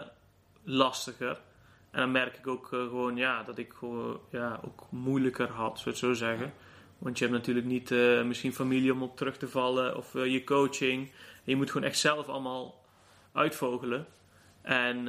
lastiger. 0.64 1.40
En 1.92 2.00
dan 2.00 2.12
merk 2.12 2.38
ik 2.38 2.48
ook 2.48 2.74
eh, 2.74 2.80
gewoon, 2.80 3.16
ja, 3.16 3.44
dat 3.44 3.58
ik 3.58 3.74
gewoon, 3.74 4.20
ja, 4.32 4.60
ook 4.66 4.88
moeilijker 4.90 5.50
had, 5.50 5.80
zou 5.80 5.90
ik 5.90 5.96
zo 5.96 6.14
zeggen. 6.14 6.54
Want 6.98 7.18
je 7.18 7.26
hebt 7.26 7.38
natuurlijk 7.38 7.66
niet 7.66 7.92
eh, 7.92 8.24
misschien 8.24 8.54
familie 8.54 8.94
om 8.94 9.04
op 9.04 9.18
terug 9.18 9.38
te 9.38 9.48
vallen 9.48 9.98
of 9.98 10.14
je 10.14 10.44
coaching. 10.44 11.12
Je 11.44 11.56
moet 11.56 11.72
gewoon 11.72 11.88
echt 11.88 12.00
zelf 12.00 12.28
allemaal 12.28 12.86
uitvogelen. 13.32 14.06
En 14.62 15.06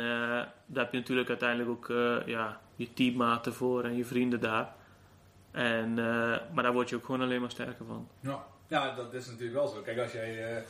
daar 0.66 0.84
heb 0.84 0.92
je 0.92 0.98
natuurlijk 0.98 1.28
uiteindelijk 1.28 1.70
ook 1.70 1.86
ja, 2.26 2.60
je 2.76 2.92
teammaten 2.92 3.54
voor 3.54 3.84
en 3.84 3.96
je 3.96 4.04
vrienden 4.04 4.40
daar. 4.40 4.74
En, 5.50 5.98
eh, 5.98 6.36
maar 6.52 6.62
daar 6.62 6.72
word 6.72 6.88
je 6.88 6.96
ook 6.96 7.04
gewoon 7.04 7.20
alleen 7.20 7.40
maar 7.40 7.50
sterker 7.50 7.84
van. 7.86 8.08
Ja. 8.20 8.44
ja, 8.66 8.94
dat 8.94 9.14
is 9.14 9.26
natuurlijk 9.26 9.54
wel 9.54 9.68
zo. 9.68 9.80
Kijk, 9.80 9.98
als 9.98 10.12
jij 10.12 10.56
eh, 10.56 10.62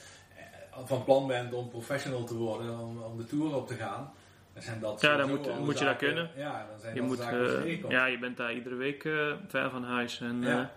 van 0.85 1.05
plan 1.05 1.27
bent 1.27 1.53
om 1.53 1.69
professional 1.69 2.25
te 2.25 2.35
worden, 2.35 2.79
om, 2.79 3.03
om 3.03 3.17
de 3.17 3.27
tour 3.27 3.55
op 3.55 3.67
te 3.69 3.75
gaan, 3.75 4.13
dan 4.55 4.63
zijn 4.63 4.81
dat 4.81 5.01
Ja, 5.01 5.17
dan 5.17 5.29
moet- 5.29 5.47
moet 5.47 5.79
je 5.79 5.85
dat 5.85 5.93
zaken- 5.93 6.07
kunnen. 6.07 6.31
Ja, 6.37 6.67
dan 6.71 6.81
zijn 6.81 6.95
Je, 6.95 7.01
dat 7.01 7.09
moet, 7.09 7.19
tegenkomt. 7.63 7.93
ja, 7.93 8.07
je 8.07 8.19
bent 8.19 8.37
daar 8.37 8.55
iedere 8.55 8.75
week 8.75 9.03
ver 9.49 9.71
van 9.71 9.85
huis. 9.85 10.21
En 10.21 10.43
Ja. 10.43 10.49
ja. 10.49 10.71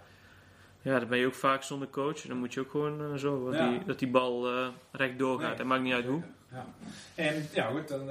ja, 0.82 1.00
dan 1.00 1.08
ben 1.08 1.18
je 1.18 1.26
ook 1.26 1.34
vaak 1.34 1.64
zonder 1.64 1.90
coach. 1.90 2.22
Dan 2.22 2.38
moet 2.38 2.54
je 2.54 2.60
ook 2.60 2.72
gewoon 2.72 3.20
zorgen 3.20 3.46
dat, 3.46 3.56
Ja. 3.56 3.70
die, 3.70 3.84
dat 3.86 4.00
die 4.00 4.10
bal 4.10 4.48
recht 4.92 5.18
doorgaat. 5.20 5.48
Nee. 5.50 5.58
Het 5.58 5.68
maakt 5.68 5.82
niet 5.84 5.94
uit 5.94 6.06
hoe. 6.06 6.22
Ja. 6.52 6.66
En 7.16 7.48
ja, 7.54 7.66
goed, 7.70 7.88
dan, 7.88 8.10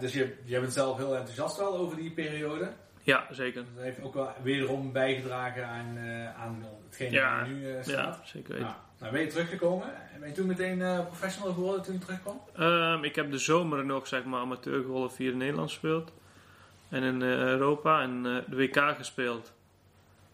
dus 0.00 0.12
je, 0.12 0.36
je 0.44 0.60
bent 0.60 0.72
zelf 0.72 0.96
heel 0.96 1.16
enthousiast 1.16 1.56
wel 1.56 1.76
over 1.76 1.96
die 1.96 2.10
periode. 2.10 2.70
Ja, 3.02 3.26
zeker. 3.30 3.64
Dat 3.74 3.82
heeft 3.84 4.02
ook 4.02 4.14
wel 4.14 4.32
wederom 4.42 4.92
bijgedragen 4.92 5.66
aan, 5.66 5.96
eh, 5.96 6.40
aan 6.40 6.64
hetgeen 6.88 7.12
Ja. 7.12 7.36
waar 7.36 7.48
nu 7.48 7.70
eh, 7.70 7.82
staat. 7.82 8.18
Ja, 8.22 8.26
zeker 8.26 8.48
weten. 8.48 8.66
Nou, 8.66 8.78
nou, 8.98 9.12
ben 9.12 9.20
je 9.20 9.26
teruggekomen? 9.26 9.88
Ben 10.18 10.28
je 10.28 10.34
toen 10.34 10.46
meteen 10.46 10.82
eh, 10.82 11.06
professional 11.06 11.52
geworden 11.52 11.82
toen 11.82 11.94
je 11.94 12.00
terugkwam? 12.00 12.40
Ehm, 12.56 13.04
ik 13.04 13.14
heb 13.14 13.30
de 13.30 13.38
zomer 13.38 13.84
nog 13.84 14.06
zeg 14.06 14.24
maar 14.24 14.40
amateurgolf 14.40 15.16
hier 15.16 15.30
in 15.32 15.36
Nederland 15.36 15.68
gespeeld. 15.70 16.12
En 16.88 17.02
in 17.02 17.22
Europa 17.22 18.02
en 18.02 18.22
de 18.22 18.56
WK 18.56 18.94
gespeeld. 18.96 19.52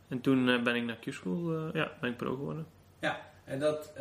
En 0.08 0.20
toen 0.20 0.62
ben 0.62 0.74
ik 0.74 0.84
naar 0.84 0.96
Q-School, 0.96 1.70
ja, 1.76 1.92
ben 2.00 2.10
ik 2.10 2.16
pro 2.16 2.34
geworden. 2.34 2.66
Ja, 2.98 3.20
en 3.44 3.58
dat, 3.58 3.92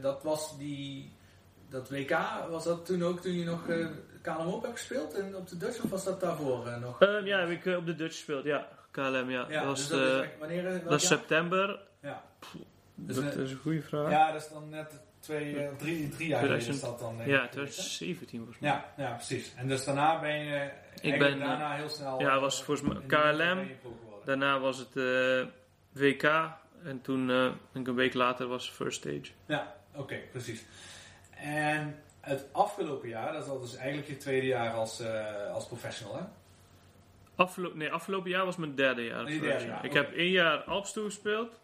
dat 0.00 0.22
was 0.22 0.58
die... 0.58 1.12
Dat 1.68 1.90
WK, 1.90 2.18
was 2.50 2.64
dat 2.64 2.86
toen 2.86 3.02
ook 3.04 3.20
toen 3.20 3.32
je 3.32 3.44
nog 3.44 3.66
KLM 4.22 4.46
Open 4.46 4.68
hebt 4.68 4.78
gespeeld 4.78 5.14
en 5.14 5.36
op 5.36 5.48
de 5.48 5.56
Dutch? 5.56 5.82
Of 5.82 5.90
was 5.90 6.04
dat 6.04 6.20
daarvoor 6.20 6.66
eh, 6.66 6.80
nog? 6.80 7.00
Ehm, 7.00 7.26
ja, 7.26 7.38
heb 7.40 7.50
ik 7.50 7.66
eh, 7.66 7.76
op 7.76 7.86
de 7.86 7.94
Dutch 7.94 8.14
gespeeld, 8.14 8.44
ja. 8.44 8.68
KLM, 8.90 9.30
ja. 9.30 9.46
ja, 9.48 9.58
dat 9.58 9.64
was, 9.64 9.88
dus 9.88 9.88
dat 9.88 10.00
is 10.00 10.30
eh, 10.30 10.38
wanneer? 10.38 10.84
dat 10.84 11.00
is 11.02 11.06
september. 11.06 11.78
Ja. 12.00 12.22
Dus 12.94 13.14
dat 13.14 13.24
net- 13.24 13.36
is 13.36 13.50
een 13.50 13.58
goede 13.58 13.82
vraag. 13.82 14.10
Ja, 14.10 14.32
dat 14.32 14.42
is 14.42 14.48
dan 14.48 14.68
net 14.68 15.00
twee, 15.20 15.68
drie, 15.76 16.08
drie 16.08 16.28
jaar 16.28 16.40
geleden 16.40 16.68
is 16.68 16.80
dat 16.80 16.98
dan. 16.98 17.16
denk 17.16 17.28
Ja, 17.28 17.42
ik, 17.44 17.50
geweest, 17.50 17.76
hè? 17.76 17.82
2017 17.82 18.38
volgens 18.38 18.58
mij. 18.58 18.70
Ja, 18.70 18.92
ja, 18.96 19.12
precies. 19.14 19.52
En 19.56 19.68
dus 19.68 19.84
daarna 19.84 20.20
ben 20.20 20.38
je 20.44 20.70
eigenlijk 21.02 21.18
ben, 21.18 21.48
daarna 21.48 21.72
heel 21.74 21.88
snel... 21.88 22.20
ja, 22.20 22.40
was 22.40 22.62
volgens 22.62 22.88
mij 22.88 23.02
KLM. 23.06 23.70
Daarna 24.24 24.58
was 24.58 24.78
het 24.78 24.96
eh, 24.96 25.46
WK. 25.92 26.22
En 26.84 27.00
toen, 27.02 27.30
eh, 27.30 27.36
denk 27.72 27.86
ik 27.86 27.86
een 27.86 27.94
week 27.94 28.14
later, 28.14 28.46
was 28.46 28.70
First 28.70 28.96
Stage. 28.98 29.32
Ja, 29.46 29.74
oké, 29.94 30.16
precies. 30.30 30.64
En 31.30 32.02
het 32.20 32.46
afgelopen 32.52 33.08
jaar, 33.08 33.32
dat 33.32 33.46
was 33.46 33.60
dus 33.60 33.76
eigenlijk 33.76 34.08
je 34.08 34.16
tweede 34.16 34.46
jaar 34.46 34.72
als, 34.72 35.00
eh, 35.00 35.52
als 35.52 35.66
professional, 35.66 36.16
hè? 36.16 36.22
Afgelo 37.34 37.70
nee, 37.74 37.92
afgelopen 37.92 38.30
jaar 38.30 38.44
was 38.44 38.56
mijn 38.56 38.74
derde 38.74 39.04
jaar. 39.04 39.26
Derde 39.26 39.66
jaar, 39.66 39.84
Ik 39.84 39.92
heb 39.92 40.12
één 40.12 40.30
jaar 40.30 40.58
Alps 40.58 40.92
Tour 40.92 41.08
gespeeld. 41.08 41.60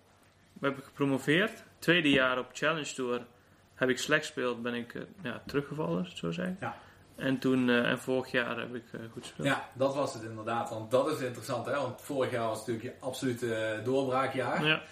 Heb 0.60 0.78
ik 0.78 0.84
gepromoveerd. 0.84 1.64
Tweede 1.78 2.10
jaar 2.10 2.38
op 2.38 2.46
Challenge 2.52 2.94
Tour 2.94 3.26
heb 3.74 3.88
ik 3.88 3.98
slecht 3.98 4.26
gespeeld. 4.26 4.62
Ben 4.62 4.74
ik 4.74 4.94
eh, 4.94 5.02
ja, 5.22 5.42
teruggevallen, 5.46 6.08
zo 6.14 6.30
zeggen. 6.30 6.56
Ja. 6.60 6.76
En 7.16 7.38
toen, 7.38 7.68
eh, 7.68 7.90
en 7.90 7.98
vorig 7.98 8.30
jaar 8.30 8.58
heb 8.58 8.74
ik 8.74 8.84
goed 9.12 9.22
gespeeld. 9.22 9.48
Ja, 9.48 9.68
dat 9.72 9.94
was 9.94 10.14
het 10.14 10.22
inderdaad. 10.22 10.70
Want 10.70 10.90
dat 10.90 11.10
is 11.10 11.20
interessant, 11.20 11.66
hè? 11.66 11.72
Want 11.72 12.02
vorig 12.02 12.30
jaar 12.30 12.48
was 12.48 12.58
natuurlijk 12.58 12.84
je 12.84 12.94
absolute 13.00 13.80
doorbraakjaar. 13.84 14.66
Ja. 14.66 14.82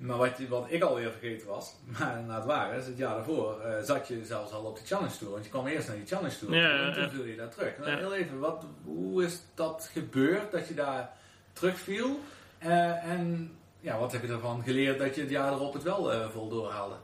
Maar 0.00 0.16
wat, 0.16 0.38
wat 0.48 0.66
ik 0.68 0.82
alweer 0.82 1.10
vergeten 1.10 1.48
was, 1.48 1.74
maar 1.98 2.22
na 2.26 2.34
het 2.34 2.44
waar 2.44 2.74
is, 2.74 2.86
het 2.86 2.96
jaar 2.96 3.14
daarvoor 3.14 3.60
eh, 3.60 3.82
zat 3.82 4.08
je 4.08 4.24
zelfs 4.24 4.52
al 4.52 4.64
op 4.64 4.76
die 4.76 4.86
Challenge 4.86 5.16
Tour. 5.16 5.32
Want 5.32 5.44
je 5.44 5.50
kwam 5.50 5.66
eerst 5.66 5.88
naar 5.88 5.96
die 5.96 6.06
Challenge 6.06 6.38
Tour 6.38 6.56
Ja, 6.56 6.86
en 6.86 6.92
toen 6.92 7.10
viel 7.10 7.24
je 7.24 7.36
daar 7.36 7.50
terug. 7.50 7.78
Nou. 7.78 7.90
Heel 7.90 8.14
even, 8.14 8.38
wat, 8.38 8.66
hoe 8.84 9.24
is 9.24 9.40
dat 9.54 9.90
gebeurd 9.92 10.52
dat 10.52 10.68
je 10.68 10.74
daar 10.74 11.12
terugviel? 11.52 12.20
Eh, 12.58 13.04
en 13.04 13.52
ja, 13.80 13.98
wat 13.98 14.12
heb 14.12 14.22
je 14.22 14.28
ervan 14.28 14.62
geleerd 14.62 14.98
dat 14.98 15.14
je 15.14 15.20
het 15.20 15.30
jaar 15.30 15.52
erop 15.52 15.72
het 15.72 15.82
wel 15.82 16.12
eh, 16.12 16.28
vol 16.28 16.48
doorhaalde? 16.48 16.94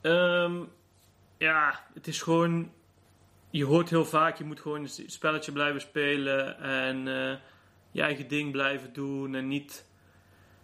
Ehm, 0.00 0.62
ja, 1.38 1.84
het 1.94 2.06
is 2.06 2.22
gewoon. 2.22 2.72
Je 3.50 3.64
hoort 3.64 3.90
heel 3.90 4.04
vaak, 4.04 4.36
je 4.36 4.44
moet 4.44 4.60
gewoon 4.60 4.82
een 4.82 5.10
spelletje 5.10 5.52
blijven 5.52 5.80
spelen 5.80 6.58
en 6.58 7.04
je 7.90 8.02
eigen 8.02 8.28
ding 8.28 8.52
blijven 8.52 8.92
doen 8.92 9.34
en 9.34 9.48
niet 9.48 9.84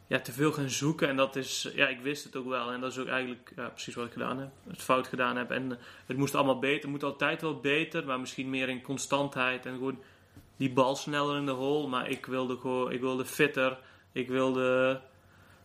ja, 0.06 0.20
te 0.20 0.32
veel 0.32 0.52
gaan 0.52 0.70
zoeken. 0.70 1.08
En 1.08 1.16
dat 1.16 1.36
is, 1.36 1.70
ja, 1.74 1.88
ik 1.88 2.00
wist 2.00 2.24
het 2.24 2.36
ook 2.36 2.48
wel 2.48 2.72
en 2.72 2.80
dat 2.80 2.90
is 2.90 2.98
ook 2.98 3.06
eigenlijk 3.06 3.52
ja, 3.56 3.68
precies 3.68 3.94
wat 3.94 4.06
ik 4.06 4.12
gedaan 4.12 4.38
heb. 4.38 4.50
Het 4.68 4.82
fout 4.82 5.06
gedaan 5.06 5.36
heb 5.36 5.50
en 5.50 5.72
eh, 5.72 5.78
het 6.06 6.16
moest 6.16 6.34
allemaal 6.34 6.58
beter. 6.58 6.80
Het 6.80 6.90
moet 6.90 7.02
altijd 7.02 7.40
wel 7.40 7.60
beter, 7.60 8.06
maar 8.06 8.20
misschien 8.20 8.50
meer 8.50 8.68
in 8.68 8.82
constantheid 8.82 9.66
en 9.66 9.72
gewoon 9.72 10.02
die 10.56 10.72
bal 10.72 10.96
sneller 10.96 11.36
in 11.36 11.46
de 11.46 11.52
hole. 11.52 11.88
Maar 11.88 12.10
ik 12.10 12.26
wilde 12.26 12.56
gewoon, 12.56 12.92
ik 12.92 13.00
wilde 13.00 13.24
fitter, 13.24 13.78
ik 14.12 14.28
wilde 14.28 15.00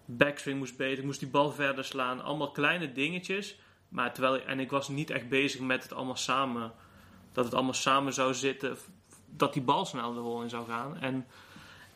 backswing 0.06 0.58
moest 0.58 0.78
beter, 0.78 0.98
ik 0.98 1.06
moest 1.06 1.20
die 1.20 1.30
bal 1.30 1.52
verder 1.52 1.84
slaan. 1.84 2.24
Allemaal 2.24 2.52
kleine 2.52 2.92
dingetjes 2.92 3.60
Maar 3.90 4.14
terwijl, 4.14 4.42
en 4.42 4.60
ik 4.60 4.72
was 4.72 4.88
niet 4.88 5.10
echt 5.10 5.30
bezig 5.30 5.62
met 5.62 5.84
het 5.84 5.94
allemaal 5.94 6.16
samen. 6.16 6.72
Dat 7.32 7.46
het 7.46 7.54
allemaal 7.54 7.74
samen 7.74 8.14
zou 8.14 8.34
zitten. 8.34 8.78
Dat 9.26 9.54
die 9.54 9.62
bal 9.62 9.86
snel 9.86 10.14
de 10.14 10.20
rol 10.20 10.42
in 10.42 10.50
zou 10.50 10.68
gaan. 10.68 10.98
En 11.00 11.26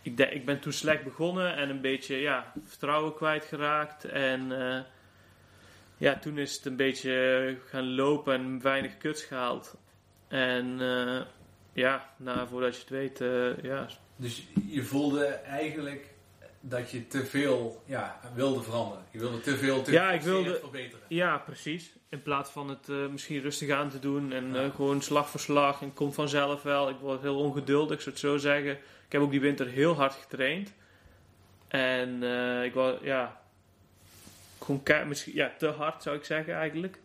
ik, 0.06 0.20
ik 0.20 0.46
ben 0.46 0.60
toen 0.60 0.72
slecht 0.72 1.04
begonnen 1.04 1.56
en 1.56 1.70
een 1.70 1.82
beetje 1.82 2.16
ja, 2.16 2.54
vertrouwen 2.64 3.16
kwijtgeraakt. 3.16 4.04
En 4.04 4.62
eh, 4.62 4.82
ja, 5.98 6.20
toen 6.20 6.38
is 6.38 6.56
het 6.56 6.66
een 6.66 6.76
beetje 6.76 7.58
gaan 7.66 7.96
lopen 7.96 8.34
en 8.34 8.62
weinig 8.62 8.98
kuts 8.98 9.24
gehaald. 9.24 9.76
En 10.28 10.82
eh, 10.82 11.22
ja, 11.74 12.14
nou, 12.18 12.48
voordat 12.48 12.76
je 12.76 12.80
het 12.80 12.90
weet, 12.90 13.22
eh, 13.22 13.64
ja, 13.64 13.88
Dus 14.16 14.48
je 14.68 14.84
voelde 14.84 15.26
eigenlijk 15.26 16.14
dat 16.68 16.92
je 16.92 17.08
te 17.08 17.26
veel 17.26 17.84
ja, 17.86 18.20
wilde 18.34 18.62
veranderen. 18.62 19.04
Je 19.12 19.20
wilde 19.20 19.42
te 19.42 19.58
veel 19.58 19.82
te 19.82 19.92
Ja, 19.92 20.12
ik 20.12 20.22
wilde- 20.22 20.58
verbeteren. 20.60 21.06
Ja, 21.08 21.38
precies. 21.38 21.94
In 22.10 22.22
plaats 22.22 22.50
van 22.52 22.70
het 22.70 22.90
eh, 22.90 23.08
misschien 23.08 23.42
rustig 23.42 23.70
aan 23.70 23.90
te 23.90 24.00
doen 24.00 24.32
en 24.34 24.54
Ja. 24.54 24.64
eh, 24.64 24.76
gewoon 24.76 25.02
slag 25.02 25.30
voor 25.30 25.40
slag 25.40 25.82
en 25.82 25.94
komt 25.94 26.14
vanzelf 26.16 26.64
wel. 26.64 26.90
Ik 26.90 26.96
word 27.02 27.22
heel 27.22 27.38
ongeduldig, 27.40 28.02
zou 28.02 28.10
het 28.16 28.20
zo 28.20 28.38
zeggen. 28.38 28.72
Ik 29.06 29.12
heb 29.12 29.22
ook 29.22 29.32
die 29.32 29.40
winter 29.42 29.68
heel 29.68 29.96
hard 29.96 30.14
getraind. 30.14 30.74
En 31.68 32.24
eh, 32.24 32.64
ik 32.64 32.74
was, 32.74 32.94
ja, 33.02 33.42
gewoon 34.60 35.08
misschien, 35.08 35.34
ja, 35.34 35.54
te 35.58 35.68
hard 35.68 36.04
zou 36.04 36.16
ik 36.18 36.24
zeggen 36.24 36.54
eigenlijk. 36.56 37.00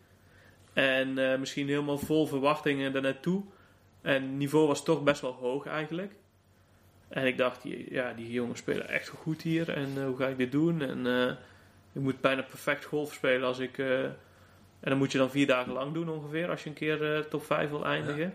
En 0.72 1.40
misschien 1.40 1.68
helemaal 1.68 1.98
vol 1.98 2.26
verwachtingen 2.26 2.94
er 2.94 3.02
naartoe. 3.02 3.42
En 4.02 4.22
het 4.22 4.30
niveau 4.32 4.66
was 4.66 4.84
toch 4.84 5.02
best 5.02 5.20
wel 5.20 5.32
hoog 5.32 5.66
eigenlijk. 5.66 6.12
En 7.10 7.26
ik 7.26 7.36
dacht, 7.36 7.62
die- 7.62 7.92
ja, 7.92 8.12
die 8.12 8.32
jongens 8.32 8.58
spelen 8.60 8.88
echt 8.88 9.08
goed 9.08 9.42
hier. 9.42 9.68
En 9.70 9.92
eh, 9.96 10.04
hoe 10.04 10.16
ga 10.16 10.26
ik 10.26 10.36
dit 10.36 10.52
doen? 10.52 10.82
En 10.82 11.06
eh, 11.06 11.26
ik 11.92 12.00
moet 12.02 12.20
bijna 12.20 12.42
perfect 12.42 12.84
golf 12.84 13.12
spelen 13.14 13.46
als 13.46 13.58
ik... 13.58 13.78
eh, 13.78 14.02
en 14.04 14.88
dan 14.90 14.98
moet 14.98 15.12
je 15.12 15.18
dan 15.18 15.30
vier 15.30 15.46
dagen 15.46 15.72
lang 15.72 15.92
doen 15.94 16.08
ongeveer. 16.08 16.50
Als 16.50 16.62
je 16.62 16.68
een 16.68 16.74
keer 16.74 17.28
top 17.28 17.44
5 17.44 17.70
wil 17.70 17.84
eindigen. 17.84 18.34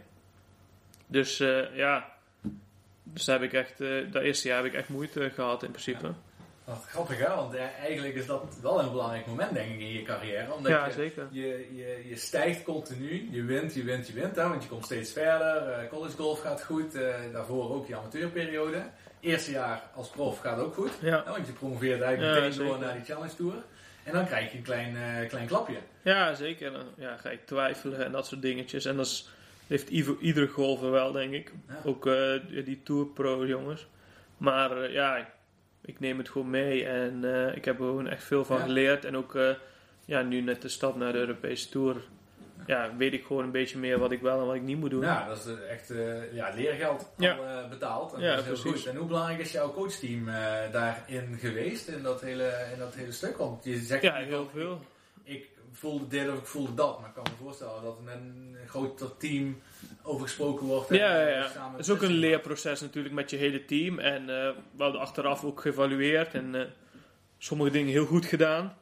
Dus 1.08 1.38
ja... 1.74 2.14
Dus 3.04 3.26
daar 3.26 3.40
heb 3.40 3.54
ik 3.54 3.54
echt... 3.54 3.78
dat 4.14 4.22
eerste 4.24 4.48
jaar 4.48 4.58
heb 4.64 4.66
ik 4.74 4.74
echt 4.80 4.90
moeite 4.90 5.30
gehad 5.30 5.64
in 5.64 5.72
principe. 5.72 6.14
Wat 6.66 6.86
grappig 6.88 7.18
hè, 7.18 7.36
want 7.36 7.56
eigenlijk 7.56 8.16
is 8.16 8.26
dat 8.26 8.58
wel 8.62 8.80
een 8.80 8.92
belangrijk 8.92 9.26
moment 9.26 9.54
denk 9.54 9.72
ik 9.72 9.80
in 9.80 9.92
je 9.94 10.02
carrière. 10.04 10.54
Omdat 10.54 10.72
Ja, 10.72 10.86
je, 10.86 10.92
zeker. 10.92 11.28
Je, 11.32 11.68
je, 11.76 12.04
je 12.10 12.16
stijgt 12.16 12.64
continu, 12.64 13.28
je 13.32 13.44
wint, 13.44 13.74
je 13.74 13.84
wint, 13.84 14.08
je 14.08 14.14
wint, 14.14 14.36
hè, 14.36 14.50
want 14.50 14.64
je 14.64 14.70
komt 14.70 14.86
steeds 14.86 15.12
verder. 15.12 15.58
eh, 15.70 15.90
college 15.90 16.16
golf 16.16 16.42
gaat 16.42 16.64
goed, 16.64 16.96
eh, 16.96 17.16
daarvoor 17.34 17.70
ook 17.74 17.88
je 17.88 17.96
amateurperiode. 17.96 18.84
Eerste 19.20 19.52
jaar 19.52 19.84
als 19.96 20.10
prof 20.10 20.40
gaat 20.40 20.60
ook 20.60 20.74
goed, 20.74 20.92
Ja. 21.02 21.24
hè, 21.26 21.32
want 21.32 21.48
je 21.48 21.54
promoveert 21.54 22.02
eigenlijk 22.02 22.38
Ja, 22.38 22.42
meteen 22.44 22.66
door 22.68 22.80
naar 22.80 22.94
die 22.94 23.04
Challenge 23.04 23.36
Tour. 23.36 23.54
En 24.04 24.14
dan 24.14 24.26
krijg 24.26 24.52
je 24.52 24.58
een 24.58 24.64
klein, 24.64 24.96
eh, 24.96 25.30
klein 25.30 25.48
klapje. 25.48 25.78
Ja, 26.02 26.34
zeker. 26.34 26.72
Dan 26.72 26.86
ja, 26.98 27.18
ga 27.18 27.30
ik 27.30 27.46
twijfelen 27.46 28.06
en 28.06 28.12
dat 28.12 28.28
soort 28.28 28.42
dingetjes. 28.42 28.86
En 28.86 28.96
dat 28.98 29.06
is, 29.06 29.30
heeft 29.68 29.90
ieder, 29.90 30.16
iedere 30.20 30.48
golfer 30.48 30.92
wel, 30.92 31.12
denk 31.12 31.34
ik. 31.34 31.52
Ook 31.84 32.04
die 32.66 32.82
Tour 32.84 33.06
Pro 33.06 33.46
jongens. 33.46 33.88
Maar 34.38 34.92
ja, 34.92 35.28
ik 35.86 36.00
neem 36.00 36.18
het 36.18 36.30
gewoon 36.30 36.50
mee. 36.50 36.86
En 36.86 37.34
eh, 37.48 37.56
ik 37.56 37.66
heb 37.66 37.80
er 37.80 37.86
gewoon 37.86 38.08
echt 38.08 38.24
veel 38.24 38.46
van 38.46 38.58
Ja. 38.58 38.64
geleerd. 38.64 39.06
En 39.06 39.18
ook 39.18 39.36
eh, 39.36 39.50
ja, 40.06 40.22
nu 40.22 40.42
net 40.42 40.62
de 40.62 40.70
stap 40.70 40.96
naar 40.96 41.12
de 41.12 41.18
Europese 41.20 41.70
Tour. 41.70 41.96
Ja, 42.68 42.96
weet 42.98 43.14
ik 43.14 43.26
gewoon 43.26 43.44
een 43.44 43.52
beetje 43.52 43.78
meer 43.78 44.00
wat 44.00 44.12
ik 44.12 44.22
wel 44.22 44.40
en 44.40 44.46
wat 44.46 44.56
ik 44.56 44.62
niet 44.62 44.78
moet 44.80 44.90
doen. 44.90 45.02
Ja, 45.02 45.28
dat 45.28 45.38
is 45.46 45.54
echt 45.70 45.90
eh, 45.90 46.34
ja, 46.34 46.52
leergeld 46.56 47.10
Ja. 47.18 47.34
al 47.34 47.68
betaald. 47.70 48.14
En 48.14 48.22
Ja, 48.22 48.30
dat 48.36 48.40
is 48.40 48.46
heel 48.46 48.62
precies. 48.62 48.82
goed. 48.82 48.90
En 48.92 48.98
hoe 48.98 49.08
belangrijk 49.08 49.40
is 49.40 49.52
jouw 49.52 49.74
coachteam 49.74 50.26
daarin 50.72 51.38
geweest, 51.40 51.88
in 51.88 52.04
dat, 52.04 52.22
hele, 52.22 52.68
in 52.74 52.80
dat 52.80 52.96
hele 52.96 53.12
stuk? 53.12 53.38
Want 53.38 53.64
je 53.64 53.78
zegt 53.78 54.02
Ja, 54.04 54.16
heel 54.16 54.50
veel. 54.54 54.80
Ik 55.24 55.50
voelde 55.72 56.08
dit 56.08 56.30
of 56.30 56.38
ik 56.38 56.46
voelde 56.46 56.74
dat, 56.74 57.00
maar 57.00 57.10
ik 57.10 57.16
kan 57.16 57.24
me 57.24 57.44
voorstellen 57.44 57.84
dat 57.84 58.02
met 58.04 58.14
een 58.16 58.56
groter 58.68 59.18
team 59.18 59.62
over 60.06 60.22
gesproken 60.22 60.66
wordt. 60.66 60.90
Ja, 60.90 61.20
ja, 61.20 61.28
eh, 61.28 61.54
ja. 61.54 61.72
Het 61.72 61.80
is 61.80 61.90
ook 61.90 62.02
een 62.02 62.12
leerproces 62.12 62.82
natuurlijk 62.82 63.16
met 63.16 63.30
je 63.30 63.38
hele 63.38 63.66
team. 63.66 64.00
En 64.00 64.22
eh, 64.22 64.52
we 64.76 64.84
hadden 64.84 65.02
achteraf 65.02 65.44
ook 65.44 65.62
geëvalueerd. 65.62 66.34
En 66.34 66.56
eh, 66.56 66.62
sommige 67.38 67.72
dingen 67.72 67.92
heel 67.92 68.06
goed 68.06 68.26
gedaan. 68.26 68.78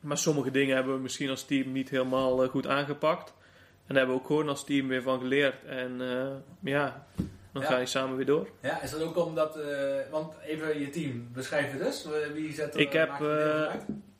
Maar 0.00 0.18
sommige 0.18 0.50
dingen 0.50 0.74
hebben 0.76 0.94
we 0.94 1.00
misschien 1.00 1.30
als 1.30 1.44
team 1.44 1.72
niet 1.72 1.90
helemaal 1.90 2.48
goed 2.48 2.66
aangepakt. 2.66 3.28
En 3.28 3.94
daar 3.94 3.96
hebben 3.96 4.14
we 4.14 4.20
ook 4.20 4.26
gewoon 4.26 4.48
als 4.48 4.64
team 4.64 4.88
weer 4.88 5.02
van 5.02 5.20
geleerd. 5.20 5.64
En 5.64 5.98
ja, 6.60 7.06
dan 7.52 7.62
Ja. 7.62 7.68
ga 7.68 7.78
je 7.78 7.86
samen 7.86 8.16
weer 8.16 8.26
door. 8.26 8.48
Ja, 8.62 8.82
is 8.82 8.90
dat 8.90 9.02
ook 9.02 9.16
omdat, 9.16 9.58
want 10.10 10.34
even 10.44 10.80
je 10.80 10.90
team 10.90 11.28
beschrijven 11.32 11.78
dus. 11.78 12.06
Wie 12.34 12.52
zet 12.52 12.74
er, 12.74 12.80
Ik 12.80 12.92
heb? 12.92 13.18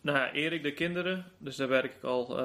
Nou 0.01 0.19
ja, 0.19 0.33
Erik 0.33 0.63
de 0.63 0.73
kinderen. 0.73 1.25
Dus 1.39 1.57
daar 1.57 1.69
werk 1.69 1.95
ik 1.95 2.03
al 2.03 2.37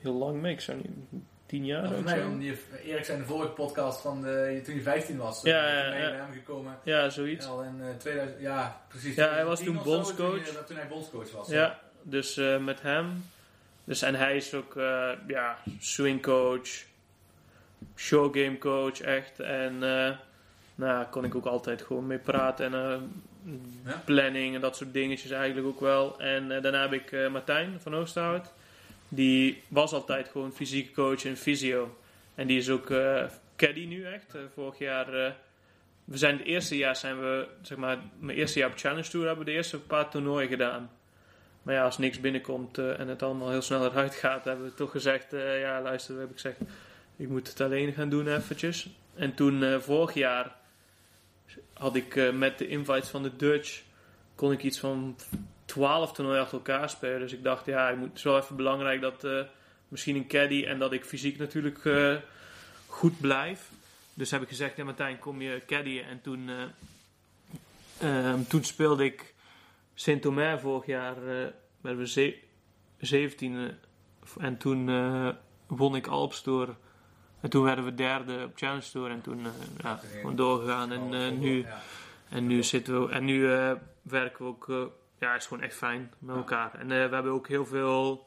heel 0.00 0.14
lang 0.14 0.40
mee. 0.40 0.52
Ik 0.52 0.60
zou 0.60 0.76
niet... 0.76 1.22
Tien 1.46 1.64
jaar 1.64 1.84
of 1.92 2.08
zo. 2.10 2.26
om 2.26 2.38
die, 2.38 2.58
Erik 2.84 3.04
zei 3.04 3.16
in 3.18 3.22
de 3.22 3.28
vorige 3.28 3.52
podcast 3.52 4.00
van 4.00 4.22
de, 4.22 4.60
toen 4.64 4.74
je 4.74 4.80
15 4.82 5.16
was. 5.16 5.42
eh, 5.44 5.52
Ja, 5.52 5.84
toen 5.90 6.00
je 6.00 6.06
ja. 6.06 6.12
hem 6.12 6.32
gekomen. 6.32 6.78
Ja, 6.82 7.08
zoiets. 7.08 7.46
Al 7.46 7.62
in 7.62 7.80
eh, 7.82 7.94
2000, 7.98 8.40
ja, 8.40 8.80
precies. 8.88 9.14
Ja, 9.14 9.28
hij 9.32 9.44
was 9.44 9.58
2010 9.60 9.74
toen 9.74 9.92
bondscoach. 9.94 10.44
Toen, 10.44 10.54
je- 10.60 10.64
toen 10.66 10.76
hij 10.76 10.88
bondscoach 10.88 11.30
was. 11.32 11.48
Ja, 11.48 11.78
dus 12.02 12.36
eh, 12.36 12.58
met 12.58 12.82
hem. 12.82 13.24
Dus, 13.84 14.02
en 14.02 14.14
hij 14.14 14.36
is 14.36 14.54
ook 14.54 14.76
eh, 14.76 15.08
ja, 15.26 15.58
swingcoach, 15.78 16.68
showgame 17.96 18.58
coach, 18.58 19.00
echt. 19.00 19.40
En 19.40 19.72
eh 19.82 20.12
nou, 20.78 20.92
daar 20.92 21.06
kon 21.08 21.24
ik 21.24 21.34
ook 21.34 21.46
altijd 21.46 21.82
gewoon 21.82 22.06
mee 22.06 22.18
praten. 22.18 22.66
En 22.74 22.74
eh, 22.74 23.92
planning 24.04 24.54
en 24.54 24.60
dat 24.60 24.76
soort 24.76 24.92
dingetjes 24.92 25.30
eigenlijk 25.30 25.66
ook 25.66 25.80
wel. 25.80 26.20
En 26.20 26.52
eh, 26.52 26.62
daarna 26.62 26.80
heb 26.82 26.92
ik 26.92 27.12
eh, 27.12 27.28
Martijn 27.30 27.78
van 27.80 27.94
Oosterhout. 27.94 28.52
Die 29.08 29.62
was 29.68 29.92
altijd 29.92 30.28
gewoon 30.28 30.52
fysieke 30.52 30.92
coach 30.92 31.24
en 31.24 31.36
fysio. 31.36 31.96
En 32.34 32.46
die 32.46 32.58
is 32.58 32.70
ook 32.70 32.90
eh 32.90 33.24
caddy 33.56 33.86
nu 33.86 34.04
echt. 34.04 34.34
Eh, 34.34 34.40
vorig 34.54 34.78
jaar... 34.78 35.26
eh, 35.26 35.32
we 36.04 36.16
zijn 36.16 36.36
het 36.36 36.46
eerste 36.46 36.76
jaar 36.76 36.96
zijn 36.96 37.20
we, 37.20 37.48
zeg 37.62 37.78
maar, 37.78 37.98
mijn 38.18 38.38
eerste 38.38 38.58
jaar 38.58 38.70
op 38.70 38.78
Challenge 38.78 39.08
Tour 39.08 39.26
hebben 39.26 39.44
we 39.44 39.50
de 39.50 39.56
eerste 39.56 39.80
paar 39.80 40.08
toernooien 40.10 40.48
gedaan. 40.48 40.90
Maar 41.62 41.74
ja, 41.74 41.84
als 41.84 41.98
niks 41.98 42.20
binnenkomt 42.20 42.78
en 42.78 43.08
het 43.08 43.22
allemaal 43.22 43.50
heel 43.50 43.62
snel 43.62 43.84
eruit 43.84 44.14
gaat, 44.14 44.44
hebben 44.44 44.66
we 44.66 44.74
toch 44.74 44.90
gezegd, 44.90 45.26
ja 45.60 45.80
luister, 45.82 46.18
heb 46.18 46.30
ik 46.30 46.34
gezegd, 46.34 46.60
ik 47.16 47.28
moet 47.28 47.48
het 47.48 47.60
alleen 47.60 47.92
gaan 47.92 48.08
doen 48.08 48.28
eventjes. 48.28 48.88
En 49.14 49.34
toen 49.34 49.80
vorig 49.80 50.14
jaar 50.14 50.56
had 51.72 51.96
ik 51.96 52.32
met 52.32 52.58
de 52.58 52.68
invites 52.68 53.08
van 53.08 53.22
de 53.22 53.36
Dutch, 53.36 53.82
kon 54.34 54.52
ik 54.52 54.62
iets 54.62 54.78
van 54.78 55.16
12 55.66 56.12
toernooien 56.12 56.40
achter 56.40 56.56
elkaar 56.56 56.90
spelen. 56.90 57.20
Dus 57.20 57.32
ik 57.32 57.42
dacht, 57.42 57.66
ja, 57.66 57.88
ik 57.88 57.96
moet, 57.96 58.08
het 58.08 58.16
is 58.16 58.22
wel 58.22 58.38
even 58.38 58.56
belangrijk 58.56 59.00
dat 59.00 59.24
eh, 59.24 59.40
misschien 59.88 60.16
een 60.16 60.26
caddy 60.26 60.64
en 60.64 60.78
dat 60.78 60.92
ik 60.92 61.04
fysiek 61.04 61.38
natuurlijk 61.38 61.84
eh, 61.84 62.16
goed 62.86 63.20
blijf. 63.20 63.70
Dus 64.14 64.30
heb 64.30 64.42
ik 64.42 64.48
gezegd, 64.48 64.76
ja 64.76 64.84
Martijn, 64.84 65.18
kom 65.18 65.42
je 65.42 65.62
caddyen. 65.66 66.04
En 66.04 66.20
toen, 66.20 66.48
eh, 67.98 68.28
ehm, 68.28 68.42
toen 68.42 68.64
speelde 68.64 69.04
ik 69.04 69.34
Saint-Omer 69.94 70.60
vorig 70.60 70.86
jaar, 70.86 71.14
werden 71.80 72.02
we 72.02 72.08
ze 72.08 72.38
17 72.98 73.70
en 74.38 74.56
toen 74.56 74.86
won 75.66 75.96
ik 75.96 76.06
Alps 76.06 76.42
Tour. 76.42 76.76
En 77.40 77.50
toen 77.50 77.64
werden 77.64 77.84
we 77.84 77.94
derde 77.94 78.44
op 78.44 78.52
Challenge 78.54 78.90
Tour 78.92 79.10
en 79.10 79.20
toen 79.20 79.46
ja, 79.82 80.00
gewoon 80.12 80.36
doorgegaan. 80.36 80.92
En, 80.92 81.14
eh, 81.14 81.30
nu, 81.30 81.66
en 82.28 82.46
nu 82.46 82.62
zitten 82.62 83.06
we, 83.06 83.12
en 83.12 83.24
nu 83.24 83.40
werken 84.02 84.44
we 84.44 84.44
ook, 84.44 84.92
ja, 85.18 85.32
het 85.32 85.40
is 85.40 85.46
gewoon 85.46 85.62
echt 85.62 85.76
fijn 85.76 86.12
met 86.18 86.36
elkaar. 86.36 86.74
En 86.74 86.90
eh, 86.90 87.08
we 87.08 87.14
hebben 87.14 87.32
ook 87.32 87.48
heel 87.48 87.66
veel 87.66 88.26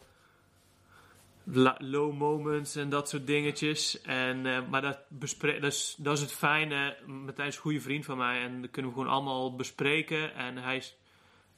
low 1.77 2.13
moments 2.13 2.75
en 2.75 2.89
dat 2.89 3.09
soort 3.09 3.27
dingetjes. 3.27 4.01
En, 4.01 4.45
eh, 4.45 4.69
maar 4.69 4.81
dat, 4.81 4.99
dat, 5.09 5.63
is, 5.63 5.95
dat 5.99 6.15
is 6.15 6.21
het 6.21 6.33
fijne. 6.33 6.97
Martijn 7.05 7.47
is 7.47 7.55
een 7.55 7.61
goede 7.61 7.81
vriend 7.81 8.05
van 8.05 8.17
mij 8.17 8.41
en 8.41 8.61
dat 8.61 8.71
kunnen 8.71 8.91
we 8.91 8.97
gewoon 8.97 9.13
allemaal 9.13 9.55
bespreken. 9.55 10.35
En, 10.35 10.57
hij 10.57 10.75
is, 10.75 10.97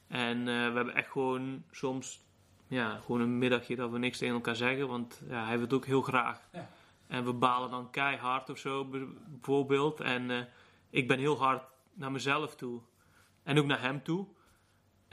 en 0.08 0.38
eh, 0.38 0.44
we 0.44 0.76
hebben 0.76 0.94
echt 0.94 1.10
gewoon 1.10 1.64
soms 1.70 2.20
ja, 2.68 3.00
gewoon 3.04 3.20
een 3.20 3.38
middagje 3.38 3.76
dat 3.76 3.90
we 3.90 3.98
niks 3.98 4.18
tegen 4.18 4.34
elkaar 4.34 4.56
zeggen, 4.56 4.88
want 4.88 5.22
ja, 5.28 5.44
hij 5.44 5.54
wil 5.54 5.64
het 5.64 5.72
ook 5.72 5.86
heel 5.86 6.02
graag. 6.02 6.40
Ja. 6.52 6.70
En 7.06 7.24
we 7.24 7.32
balen 7.32 7.70
dan 7.70 7.90
keihard 7.90 8.50
of 8.50 8.58
zo, 8.58 8.84
bijvoorbeeld. 8.84 10.00
En 10.00 10.48
ik 10.90 11.08
ben 11.08 11.18
heel 11.18 11.38
hard 11.38 11.62
naar 11.92 12.12
mezelf 12.12 12.56
toe. 12.56 12.80
En 13.42 13.58
ook 13.58 13.66
naar 13.66 13.80
hem 13.80 14.02
toe. 14.02 14.26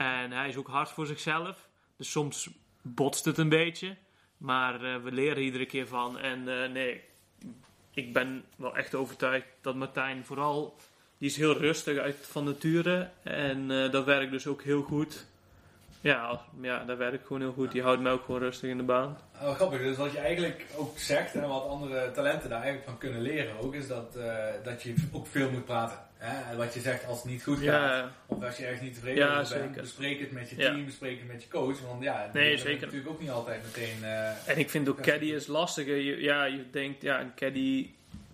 En 0.00 0.32
hij 0.32 0.48
is 0.48 0.56
ook 0.56 0.68
hard 0.68 0.90
voor 0.90 1.06
zichzelf. 1.06 1.68
Dus 1.96 2.10
soms 2.10 2.50
botst 2.82 3.24
het 3.24 3.38
een 3.38 3.48
beetje. 3.48 3.96
Maar 4.36 4.74
eh, 4.74 5.02
we 5.02 5.12
leren 5.12 5.42
iedere 5.42 5.66
keer 5.66 5.86
van. 5.86 6.18
En 6.18 6.62
eh, 6.62 6.70
nee, 6.70 7.00
ik 7.90 8.12
ben 8.12 8.44
wel 8.56 8.76
echt 8.76 8.94
overtuigd 8.94 9.46
dat 9.60 9.74
Martijn 9.74 10.24
vooral... 10.24 10.76
Die 11.18 11.28
is 11.28 11.36
heel 11.36 11.58
rustig 11.58 11.98
uit 11.98 12.16
van 12.20 12.44
nature. 12.44 13.10
En 13.22 13.70
eh, 13.70 13.90
dat 13.90 14.04
werkt 14.04 14.30
dus 14.30 14.46
ook 14.46 14.62
heel 14.62 14.82
goed. 14.82 15.26
ja, 16.00 16.40
ja, 16.60 16.84
dat 16.84 16.98
werkt 16.98 17.26
gewoon 17.26 17.42
heel 17.42 17.52
goed. 17.52 17.72
Die 17.72 17.82
houdt 17.82 18.02
mij 18.02 18.12
ook 18.12 18.24
gewoon 18.24 18.40
rustig 18.40 18.70
in 18.70 18.76
de 18.76 18.82
baan. 18.82 19.18
Oh, 19.42 19.54
grappig, 19.54 19.78
dus 19.80 19.96
wat 19.96 20.12
je 20.12 20.18
eigenlijk 20.18 20.66
ook 20.76 20.98
zegt 20.98 21.34
en 21.34 21.48
wat 21.48 21.66
andere 21.66 22.10
talenten 22.10 22.48
daar 22.48 22.62
eigenlijk 22.62 22.90
van 22.90 22.98
kunnen 22.98 23.20
leren 23.20 23.58
ook, 23.58 23.74
is 23.74 23.88
dat, 23.88 24.18
dat 24.64 24.82
je 24.82 24.94
ook 25.12 25.26
veel 25.26 25.50
moet 25.50 25.64
praten. 25.64 26.09
Hè? 26.22 26.56
Wat 26.56 26.74
je 26.74 26.80
zegt 26.80 27.06
als 27.06 27.16
het 27.22 27.30
niet 27.30 27.42
goed 27.42 27.56
gaat, 27.58 27.64
Ja, 27.64 28.12
of 28.26 28.42
als 28.44 28.56
je 28.56 28.62
ergens 28.64 28.82
niet 28.82 28.94
tevreden 28.94 29.24
Ja, 29.24 29.40
over 29.40 29.58
bent, 29.58 29.66
zeker. 29.68 29.80
bespreek 29.82 30.20
het 30.20 30.30
met 30.32 30.50
je 30.50 30.56
team, 30.56 30.84
bespreek 30.84 31.18
het 31.18 31.28
met 31.28 31.42
je 31.42 31.48
coach, 31.48 31.80
want 31.80 32.02
ja, 32.02 32.30
Nee, 32.32 32.58
zeker. 32.58 32.80
natuurlijk 32.80 33.08
ook 33.10 33.20
niet 33.20 33.30
altijd 33.30 33.62
meteen... 33.62 34.04
eh, 34.04 34.48
En 34.48 34.58
ik 34.58 34.70
vind 34.70 34.88
ook 34.88 35.00
caddy 35.02 35.24
is 35.26 35.46
lastiger. 35.46 35.96
Je, 35.96 36.20
ja, 36.20 36.44
je 36.44 36.64
denkt, 36.70 37.02
ja, 37.02 37.20
een 37.20 37.34
caddy, 37.34 37.90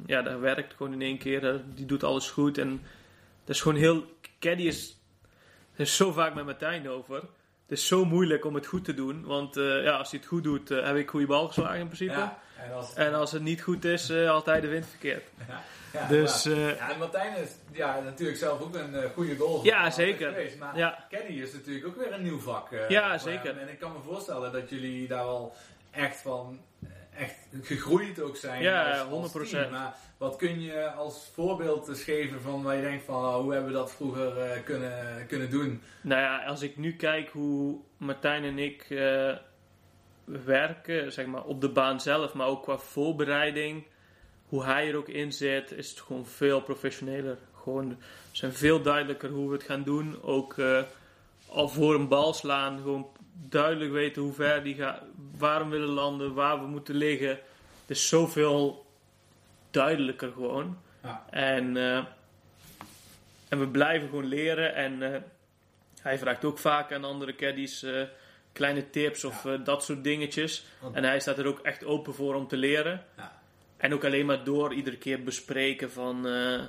ja, 0.07 0.23
dat 0.23 0.41
werkt 0.41 0.75
gewoon 0.75 0.93
in 0.93 1.03
één 1.03 1.19
keer. 1.19 1.41
dat- 1.41 1.61
Die 1.77 1.87
doet 1.87 2.05
alles 2.05 2.31
goed. 2.31 2.59
En 2.59 2.71
dat 3.45 3.55
is 3.55 3.61
gewoon 3.63 3.79
heel... 3.79 4.05
Caddy 4.41 4.63
is... 4.63 4.97
Er 5.75 5.81
is 5.83 5.97
zo 5.97 6.13
vaak 6.13 6.35
met 6.35 6.45
Martijn 6.45 6.89
over. 6.89 7.17
Het 7.17 7.79
is 7.79 7.87
zo 7.87 8.05
moeilijk 8.05 8.45
om 8.45 8.55
het 8.55 8.67
goed 8.67 8.85
te 8.85 8.95
doen. 8.95 9.25
Want 9.25 9.57
eh, 9.57 9.83
ja, 9.83 9.97
als 9.97 10.11
hij 10.11 10.19
het 10.21 10.29
goed 10.29 10.43
doet, 10.43 10.71
eh, 10.71 10.87
heb 10.87 10.97
ik 10.97 11.09
goede 11.11 11.27
bal 11.27 11.47
geslagen 11.47 11.79
in 11.79 11.87
principe. 11.87 12.13
ja, 12.13 12.39
en 12.57 12.73
als, 12.73 12.95
En 12.95 13.15
als 13.15 13.33
het 13.33 13.43
niet 13.43 13.63
goed 13.63 13.85
is, 13.85 14.11
eh, 14.11 14.31
altijd 14.31 14.63
de 14.63 14.69
wind 14.69 14.87
verkeerd. 14.87 15.25
ja, 15.49 15.63
ja, 15.93 16.07
Dus 16.07 16.45
eh, 16.45 16.77
ja, 16.77 16.91
en 16.91 16.99
Martijn 16.99 17.37
is 17.37 17.51
ja, 17.73 18.01
natuurlijk 18.01 18.39
zelf 18.39 18.61
ook 18.61 18.75
een 18.75 18.95
eh, 18.95 19.11
goede 19.11 19.37
goal. 19.37 19.65
Ja, 19.65 19.91
zeker. 19.91 20.29
Geweest, 20.29 20.59
maar 20.59 20.77
ja, 20.77 21.07
Caddy 21.11 21.33
is 21.33 21.53
natuurlijk 21.53 21.87
ook 21.87 21.97
weer 21.97 22.13
een 22.13 22.23
nieuw 22.23 22.39
vak. 22.39 22.69
Ja, 22.89 23.19
zeker. 23.19 23.45
hem. 23.45 23.59
En 23.59 23.69
ik 23.69 23.79
kan 23.79 23.93
me 23.93 23.99
voorstellen 24.05 24.53
dat 24.53 24.71
jullie 24.71 25.09
daar 25.09 25.25
wel 25.25 25.55
echt 25.91 26.21
van 26.21 26.61
echt 27.19 27.35
gegroeid 27.63 28.21
ook 28.21 28.37
zijn. 28.37 28.63
Ja, 28.63 29.01
als, 29.01 29.35
als 29.35 29.49
100%. 29.49 29.51
team. 29.51 29.71
Maar 29.71 29.95
wat 30.17 30.37
kun 30.37 30.61
je 30.61 30.91
als 30.91 31.31
voorbeeld 31.35 31.99
geven 31.99 32.41
van 32.41 32.63
waar 32.63 32.77
je 32.77 32.83
denkt 32.83 33.05
van 33.05 33.25
oh, 33.25 33.35
hoe 33.35 33.53
hebben 33.53 33.71
we 33.71 33.77
dat 33.77 33.93
vroeger 33.93 34.61
kunnen, 34.65 35.27
kunnen 35.27 35.51
doen? 35.51 35.83
Nou 36.01 36.21
ja, 36.21 36.45
als 36.45 36.63
ik 36.63 36.77
nu 36.77 36.97
kijk 36.97 37.29
hoe 37.29 37.79
Martijn 37.97 38.45
en 38.45 38.59
ik 38.59 38.87
werken, 40.27 41.13
zeg 41.13 41.27
maar 41.27 41.45
op 41.45 41.61
de 41.61 41.69
baan 41.69 42.01
zelf, 42.01 42.33
maar 42.33 42.47
ook 42.47 42.63
qua 42.63 42.79
voorbereiding, 42.79 43.87
hoe 44.49 44.65
hij 44.65 44.89
er 44.89 44.97
ook 44.97 45.09
in 45.09 45.33
zit, 45.33 45.73
is 45.73 45.91
het 45.91 46.01
gewoon 46.01 46.27
veel 46.27 46.61
professioneler. 46.61 47.39
Gewoon, 47.63 47.89
we 47.89 47.97
zijn 48.33 48.53
veel 48.53 48.83
duidelijker 48.83 49.31
hoe 49.31 49.49
we 49.49 49.55
het 49.55 49.65
gaan 49.65 49.83
doen. 49.83 50.23
Ook 50.23 50.59
eh, 50.59 50.83
al 51.49 51.69
voor 51.69 51.95
een 51.95 52.09
bal 52.09 52.35
slaan, 52.35 52.77
gewoon 52.79 53.07
duidelijk 53.33 53.93
weten 53.93 54.23
hoe 54.23 54.33
ver 54.33 54.63
die 54.63 54.75
gaat, 54.75 55.03
waar 55.39 55.65
we 55.65 55.71
willen 55.71 55.89
landen, 55.89 56.35
waar 56.35 56.61
we 56.61 56.67
moeten 56.67 56.95
liggen. 56.95 57.29
Het 57.29 57.97
is 57.97 58.09
zoveel 58.09 58.87
duidelijker 59.71 60.33
gewoon. 60.33 60.79
Ja. 61.03 61.27
En, 61.31 61.77
eh, 61.77 62.05
en 63.49 63.59
we 63.59 63.69
blijven 63.69 64.09
gewoon 64.09 64.27
leren. 64.27 64.75
En 64.75 65.15
eh, 65.15 65.21
hij 66.01 66.19
vraagt 66.19 66.45
ook 66.45 66.59
vaak 66.59 66.93
aan 66.93 67.05
andere 67.05 67.35
caddies 67.35 67.87
kleine 68.57 68.91
tips 68.91 69.25
of 69.25 69.45
eh, 69.45 69.53
dat 69.65 69.85
soort 69.85 70.05
dingetjes. 70.05 70.65
Want- 70.81 70.95
En 70.97 71.05
hij 71.05 71.21
staat 71.21 71.39
er 71.39 71.47
ook 71.47 71.59
echt 71.61 71.85
open 71.85 72.15
voor 72.15 72.35
om 72.35 72.49
te 72.49 72.57
leren. 72.57 73.05
Ja. 73.17 73.41
En 73.77 73.95
ook 73.95 74.05
alleen 74.05 74.27
maar 74.27 74.45
door 74.45 74.75
iedere 74.75 74.97
keer 74.97 75.23
bespreken 75.23 75.91
van 75.93 76.27
eh, 76.27 76.61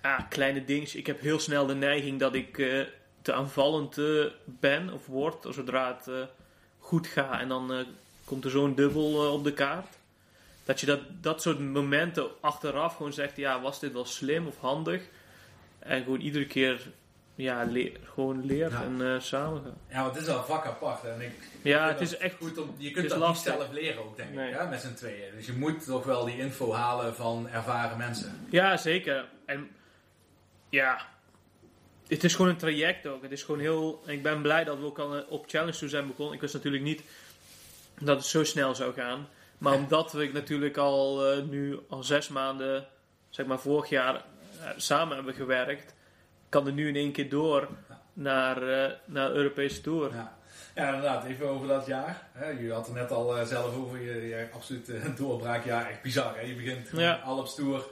ah, 0.00 0.20
kleine 0.28 0.64
dingetjes. 0.64 0.94
Ik 1.00 1.06
heb 1.06 1.20
heel 1.20 1.38
snel 1.40 1.66
de 1.66 1.74
neiging 1.74 2.20
dat 2.20 2.34
ik 2.34 2.58
eh, 2.58 2.80
te 3.22 3.32
aanvallend 3.32 3.96
ben 4.44 4.92
of 4.92 5.06
word 5.06 5.46
zodra 5.50 5.98
het 6.00 6.28
goed 6.78 7.06
gaat. 7.06 7.40
En 7.40 7.48
dan 7.48 7.84
komt 8.24 8.44
er 8.44 8.50
zo'n 8.50 8.74
dubbel 8.74 9.32
op 9.32 9.44
de 9.44 9.52
kaart. 9.52 9.96
Dat 10.64 10.80
je 10.80 10.86
dat, 10.86 11.00
dat 11.20 11.42
soort 11.42 11.58
momenten 11.58 12.26
achteraf 12.40 12.96
gewoon 12.96 13.12
zegt, 13.12 13.36
ja, 13.36 13.60
was 13.60 13.80
dit 13.80 13.92
wel 13.92 14.04
slim 14.04 14.46
of 14.46 14.58
handig? 14.60 15.02
En 15.78 16.02
gewoon 16.02 16.20
iedere 16.20 16.46
keer 16.46 16.80
ja, 17.34 17.62
leer, 17.64 17.92
gewoon 18.04 18.46
leert 18.46 18.72
Ja. 18.72 18.82
en 18.82 19.14
eh 19.14 19.20
samen. 19.20 19.74
Ja, 19.88 20.02
want 20.02 20.12
het 20.14 20.22
is 20.22 20.28
wel 20.28 20.38
een 20.38 20.44
vak 20.44 20.66
apart. 20.66 21.02
hè. 21.02 21.12
En 21.12 21.20
ik 21.20 21.32
Ja, 21.62 21.88
het 21.88 22.00
is 22.00 22.16
echt... 22.16 22.34
goed 22.40 22.58
om, 22.58 22.74
je 22.78 22.90
kunt 22.90 23.04
is 23.04 23.10
dat 23.10 23.20
lastig. 23.20 23.52
niet 23.52 23.60
zelf 23.62 23.72
leren 23.72 24.02
ook, 24.04 24.16
denk 24.16 24.34
Nee. 24.34 24.50
ik, 24.50 24.56
hè, 24.58 24.68
met 24.68 24.80
z'n 24.80 24.94
tweeën. 24.94 25.34
Dus 25.36 25.46
je 25.46 25.52
moet 25.52 25.84
toch 25.84 26.04
wel 26.04 26.24
die 26.24 26.38
info 26.38 26.72
halen 26.72 27.14
van 27.14 27.48
ervaren 27.48 27.96
mensen. 27.98 28.46
Ja, 28.50 28.76
zeker. 28.76 29.28
En 29.46 29.70
ja, 30.68 31.06
het 32.06 32.24
is 32.24 32.34
gewoon 32.34 32.50
een 32.50 32.56
traject 32.56 33.06
ook. 33.06 33.22
Het 33.22 33.32
is 33.32 33.42
gewoon 33.42 33.60
heel... 33.60 34.02
Ik 34.06 34.22
ben 34.22 34.42
blij 34.42 34.64
dat 34.64 34.78
we 34.78 34.84
ook 34.84 34.98
al 34.98 35.16
eh, 35.16 35.22
op 35.32 35.44
Challenge 35.48 35.78
toe 35.78 35.88
zijn 35.88 36.06
begonnen. 36.06 36.34
Ik 36.34 36.40
wist 36.40 36.54
natuurlijk 36.54 36.82
niet 36.84 37.02
dat 38.00 38.16
het 38.16 38.26
zo 38.26 38.44
snel 38.44 38.74
zou 38.74 38.92
gaan. 38.94 39.28
Maar 39.58 39.74
omdat 39.74 40.12
we 40.12 40.30
natuurlijk 40.32 40.76
al 40.76 41.26
eh, 41.32 41.42
nu 41.42 41.78
al 41.88 42.02
zes 42.02 42.28
maanden, 42.28 42.86
zeg 43.30 43.46
maar 43.46 43.58
vorig 43.60 43.88
jaar, 43.88 44.24
samen 44.76 45.14
hebben 45.16 45.34
gewerkt, 45.34 45.93
kan 46.54 46.66
er 46.66 46.72
nu 46.72 46.88
in 46.88 46.96
één 46.96 47.12
keer 47.12 47.28
door 47.28 47.68
naar, 48.12 48.56
eh, 48.62 48.90
naar 49.04 49.28
de 49.28 49.34
Europese 49.34 49.80
Tour. 49.80 50.14
Ja. 50.14 50.36
ja, 50.74 50.86
inderdaad. 50.86 51.24
Even 51.24 51.48
over 51.48 51.68
dat 51.68 51.86
jaar. 51.86 52.22
Hè. 52.32 52.48
Je 52.48 52.72
had 52.72 52.86
het 52.86 52.94
net 52.94 53.10
al 53.10 53.36
eh, 53.38 53.46
zelf 53.46 53.76
over 53.76 54.00
je, 54.02 54.28
je 54.28 54.46
absoluut 54.52 54.88
eh, 54.94 55.16
doorbraakjaar. 55.16 55.90
Echt 55.90 56.02
bizar, 56.02 56.34
hè? 56.36 56.40
Je 56.40 56.54
begint 56.54 56.88
Ja. 56.92 57.14
Alps 57.24 57.54
Tour. 57.54 57.84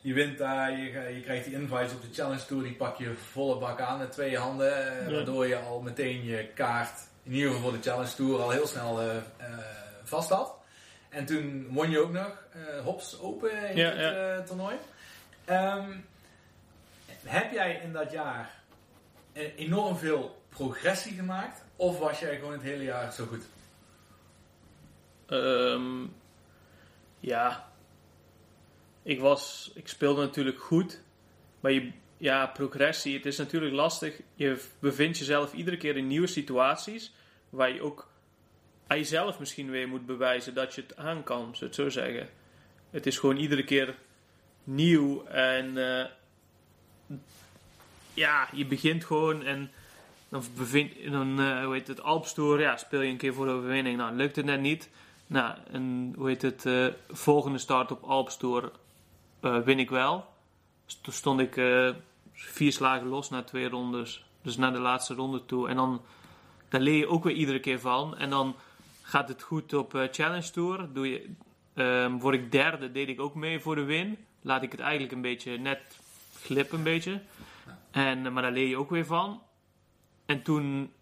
Je 0.00 0.14
wint 0.14 0.38
daar, 0.38 0.78
je, 0.78 0.90
ga- 0.90 1.06
je 1.06 1.20
krijgt 1.20 1.44
die 1.44 1.54
invites 1.54 1.92
op 1.92 2.02
de 2.02 2.08
Challenge 2.12 2.46
Tour. 2.46 2.62
Die 2.62 2.72
pak 2.74 2.96
je 2.96 3.14
volle 3.14 3.58
bak 3.58 3.80
aan 3.80 3.98
met 3.98 4.12
twee 4.12 4.36
handen. 4.38 4.76
eh, 4.98 5.06
Ja. 5.08 5.14
Waardoor 5.14 5.46
je 5.46 5.56
al 5.56 5.80
meteen 5.80 6.24
je 6.24 6.46
kaart, 6.54 7.00
in 7.22 7.32
ieder 7.32 7.50
geval 7.52 7.68
voor 7.70 7.78
de 7.78 7.88
Challenge 7.90 8.14
Tour, 8.14 8.40
al 8.42 8.50
heel 8.50 8.66
snel 8.66 9.00
eh, 9.00 9.16
eh, 9.16 9.22
vast 10.04 10.30
had. 10.30 10.54
En 11.08 11.24
toen 11.26 11.66
won 11.70 11.90
je 11.90 11.98
ook 12.02 12.12
nog 12.12 12.42
eh, 12.52 12.60
Hops 12.84 13.20
Open 13.20 13.50
in 13.74 13.84
het 13.84 14.14
eh, 14.16 14.38
toernooi. 14.46 14.76
Ehm, 15.44 15.90
heb 17.26 17.52
jij 17.52 17.80
in 17.84 17.92
dat 17.92 18.10
jaar 18.10 18.62
eh, 19.32 19.58
enorm 19.58 19.96
veel 19.96 20.42
progressie 20.48 21.14
gemaakt? 21.14 21.64
Of 21.76 21.98
was 21.98 22.18
jij 22.18 22.36
gewoon 22.38 22.52
het 22.52 22.62
hele 22.62 22.84
jaar 22.84 23.12
zo 23.12 23.26
goed? 23.26 23.44
Ehm, 25.26 26.06
ja, 27.20 27.72
ik, 29.02 29.20
was, 29.20 29.70
ik 29.74 29.88
speelde 29.88 30.20
natuurlijk 30.20 30.60
goed, 30.60 31.02
maar 31.60 31.72
je, 31.72 31.92
ja, 32.16 32.46
progressie, 32.46 33.16
het 33.16 33.26
is 33.26 33.38
natuurlijk 33.38 33.74
lastig. 33.74 34.20
Je 34.34 34.64
bevindt 34.78 35.18
jezelf 35.18 35.52
iedere 35.52 35.76
keer 35.76 35.96
in 35.96 36.06
nieuwe 36.06 36.26
situaties 36.26 37.14
waar 37.50 37.72
je 37.72 37.82
ook 37.82 38.10
aan 38.86 38.98
jezelf 38.98 39.38
misschien 39.38 39.70
weer 39.70 39.88
moet 39.88 40.06
bewijzen 40.06 40.54
dat 40.54 40.74
je 40.74 40.82
het 40.82 40.96
aan 40.96 41.22
kan, 41.22 41.56
zou 41.56 41.64
het 41.64 41.74
zo 41.74 41.88
zeggen. 41.88 42.28
Het 42.90 43.06
is 43.06 43.18
gewoon 43.18 43.36
iedere 43.36 43.64
keer 43.64 43.96
nieuw 44.64 45.24
en 45.24 45.78
eh, 45.78 46.06
ja, 48.14 48.48
je 48.52 48.66
begint 48.66 49.04
gewoon 49.04 49.42
en 49.42 49.70
dan 50.28 50.42
bevind 50.56 50.92
dan, 51.10 51.40
eh, 51.40 51.64
hoe 51.64 51.74
heet 51.74 51.88
het, 51.88 52.02
Alpstoer, 52.02 52.60
ja, 52.60 52.76
speel 52.76 53.00
je 53.00 53.10
een 53.10 53.16
keer 53.16 53.34
voor 53.34 53.46
de 53.46 53.52
overwinning. 53.52 53.96
Nou, 53.96 54.14
lukt 54.14 54.36
het 54.36 54.44
net 54.44 54.60
niet. 54.60 54.90
Nou, 55.26 55.54
en 55.70 56.14
hoe 56.16 56.28
heet 56.28 56.42
het, 56.42 56.66
eh, 56.66 56.86
volgende 57.10 57.58
start 57.58 57.90
op 57.90 58.02
Alpstoer 58.02 58.72
eh 59.40 59.58
win 59.58 59.78
ik 59.78 59.90
wel. 59.90 60.26
Toen 61.02 61.12
stond 61.12 61.40
ik 61.40 61.60
vier 62.32 62.72
slagen 62.72 63.06
los 63.06 63.30
na 63.30 63.42
twee 63.42 63.68
rondes. 63.68 64.24
Dus 64.42 64.56
naar 64.56 64.72
de 64.72 64.78
laatste 64.78 65.14
ronde 65.14 65.44
toe. 65.44 65.68
En 65.68 65.76
dan, 65.76 66.00
leer 66.70 66.96
je 66.96 67.08
ook 67.08 67.24
weer 67.24 67.34
iedere 67.34 67.60
keer 67.60 67.80
van. 67.80 68.16
En 68.16 68.30
dan 68.30 68.56
gaat 69.02 69.28
het 69.28 69.42
goed 69.42 69.74
op 69.74 70.08
Challenge 70.10 70.50
Tour. 70.50 70.88
Doe 70.92 71.10
je, 71.10 71.30
ehm, 71.74 72.18
word 72.18 72.34
ik 72.34 72.52
derde, 72.52 72.92
deed 72.92 73.08
ik 73.08 73.20
ook 73.20 73.34
mee 73.34 73.60
voor 73.60 73.74
de 73.74 73.84
win. 73.84 74.18
Laat 74.42 74.62
ik 74.62 74.70
het 74.72 74.80
eigenlijk 74.80 75.12
een 75.12 75.20
beetje 75.20 75.58
net 75.58 75.98
glippen 76.46 76.78
een 76.78 76.84
beetje. 76.84 77.22
En, 77.90 78.26
eh, 78.26 78.32
maar 78.32 78.42
daar 78.42 78.52
leer 78.52 78.68
je 78.68 78.76
ook 78.76 78.90
weer 78.90 79.06
van. 79.06 79.42
En 80.26 80.42
toen, 80.42 80.92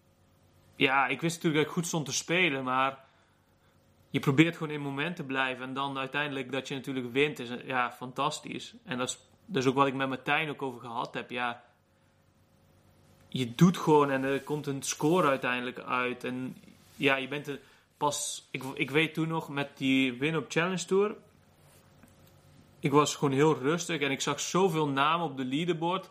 ja, 0.75 1.07
ik 1.07 1.21
wist 1.21 1.35
natuurlijk 1.35 1.63
dat 1.63 1.71
ik 1.71 1.77
goed 1.77 1.87
stond 1.87 2.05
te 2.05 2.13
spelen, 2.13 2.63
maar 2.63 3.03
je 4.09 4.19
probeert 4.19 4.57
gewoon 4.57 4.73
in 4.73 4.81
moment 4.81 5.15
te 5.15 5.23
blijven. 5.23 5.63
En 5.63 5.73
dan 5.73 5.97
uiteindelijk 5.97 6.51
dat 6.51 6.67
je 6.67 6.75
natuurlijk 6.75 7.11
wint, 7.11 7.39
is 7.39 7.49
ja, 7.65 7.91
fantastisch. 7.91 8.73
En 8.83 8.97
dat 8.97 9.09
is, 9.09 9.19
is 9.53 9.65
ook 9.65 9.75
wat 9.75 9.87
ik 9.87 9.93
met 9.93 10.09
Martijn 10.09 10.49
ook 10.49 10.61
over 10.61 10.79
gehad 10.79 11.13
heb. 11.13 11.29
Ja, 11.29 11.63
je 13.27 13.55
doet 13.55 13.77
gewoon 13.77 14.11
en 14.11 14.23
er 14.23 14.41
komt 14.41 14.67
een 14.67 14.83
score 14.83 15.27
uiteindelijk 15.27 15.79
uit. 15.79 16.23
En 16.23 16.57
ja, 16.95 17.15
je 17.15 17.27
bent 17.27 17.47
er 17.47 17.59
pas, 17.97 18.47
ik, 18.51 18.63
ik 18.73 18.91
weet 18.91 19.13
toen 19.13 19.27
nog 19.27 19.49
met 19.49 19.77
die 19.77 20.13
win 20.13 20.37
op 20.37 20.45
Challenge 20.47 20.85
Tour. 20.85 21.15
Ik 22.85 22.91
was 22.91 23.15
gewoon 23.15 23.33
heel 23.33 23.57
rustig 23.57 24.01
en 24.01 24.11
ik 24.11 24.21
zag 24.21 24.39
zoveel 24.39 24.87
namen 24.87 25.25
op 25.25 25.37
de 25.37 25.45
leaderboard. 25.45 26.09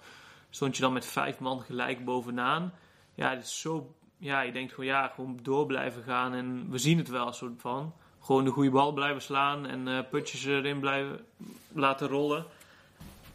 Stond 0.50 0.76
je 0.76 0.82
dan 0.82 0.92
met 0.92 1.06
vijf 1.06 1.38
man 1.38 1.60
gelijk 1.62 2.04
bovenaan. 2.04 2.72
Ja, 3.14 3.30
het 3.30 3.42
is 3.44 3.60
zo. 3.60 3.94
Ja, 4.18 4.40
je 4.40 4.52
denkt 4.52 4.70
gewoon, 4.72 4.86
ja, 4.86 5.08
gewoon 5.08 5.38
door 5.42 5.66
blijven 5.66 6.02
gaan. 6.02 6.34
En 6.34 6.70
we 6.70 6.78
zien 6.78 6.98
het 6.98 7.08
wel, 7.08 7.32
soort 7.32 7.60
van. 7.60 7.94
Gewoon 8.20 8.44
de 8.44 8.50
goede 8.50 8.70
bal 8.70 8.92
blijven 8.92 9.22
slaan 9.22 9.66
en 9.66 9.88
eh, 9.88 9.98
putjes 10.10 10.44
erin 10.44 10.80
blijven 10.80 11.24
laten 11.72 12.08
rollen. 12.08 12.46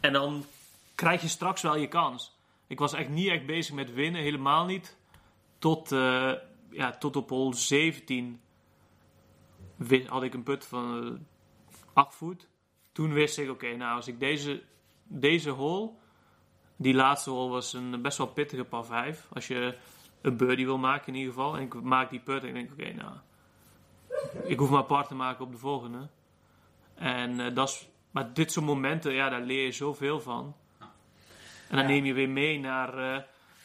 En 0.00 0.12
dan 0.12 0.44
krijg 0.94 1.22
je 1.22 1.28
straks 1.28 1.62
wel 1.62 1.76
je 1.76 1.88
kans. 1.88 2.36
Ik 2.66 2.78
was 2.78 2.92
echt 2.92 3.08
niet 3.08 3.28
echt 3.28 3.46
bezig 3.46 3.74
met 3.74 3.92
winnen, 3.94 4.22
helemaal 4.22 4.64
niet. 4.64 4.96
Tot, 5.58 5.92
eh, 5.92 6.32
ja, 6.70 6.90
tot 6.98 7.16
op 7.16 7.28
hol 7.28 7.54
17 7.54 8.40
wi- 9.76 10.06
had 10.08 10.22
ik 10.22 10.34
een 10.34 10.42
put 10.42 10.66
van 10.66 11.04
eh, 11.04 11.20
8 11.92 12.14
voet. 12.14 12.48
Toen 12.92 13.12
wist 13.12 13.38
ik, 13.38 13.50
oké, 13.50 13.76
nou 13.76 13.96
als 13.96 14.08
ik 14.08 14.20
deze, 14.20 14.62
deze 15.04 15.50
hole, 15.50 15.90
die 16.76 16.94
laatste 16.94 17.30
hole 17.30 17.50
was 17.50 17.72
een 17.72 18.02
best 18.02 18.18
wel 18.18 18.26
pittige 18.26 18.64
par 18.64 18.84
5. 18.84 19.26
Als 19.32 19.46
je 19.46 19.76
een 20.20 20.36
birdie 20.36 20.66
wil 20.66 20.78
maken 20.78 21.06
in 21.06 21.14
ieder 21.18 21.32
geval. 21.32 21.56
En 21.56 21.62
ik 21.62 21.74
maak 21.74 22.10
die 22.10 22.20
putt 22.20 22.42
en 22.42 22.48
ik 22.48 22.54
denk, 22.54 22.70
oké, 22.72 22.92
nou, 22.92 23.12
ik 24.44 24.58
hoef 24.58 24.70
maar 24.70 24.78
apart 24.78 25.08
te 25.08 25.14
maken 25.14 25.44
op 25.44 25.52
de 25.52 25.58
volgende. 25.58 26.08
En 26.94 27.40
eh, 27.40 27.54
dat 27.54 27.68
is, 27.68 27.88
maar 28.10 28.32
dit 28.34 28.52
soort 28.52 28.66
momenten, 28.66 29.12
ja, 29.12 29.28
daar 29.28 29.40
leer 29.42 29.64
je 29.64 29.72
zoveel 29.72 30.20
van. 30.20 30.54
En 31.68 31.76
dan 31.76 31.78
Ja. 31.78 31.86
neem 31.86 32.04
je 32.04 32.12
weer 32.12 32.28
mee 32.28 32.58
naar, 32.58 32.88
eh, 33.14 33.22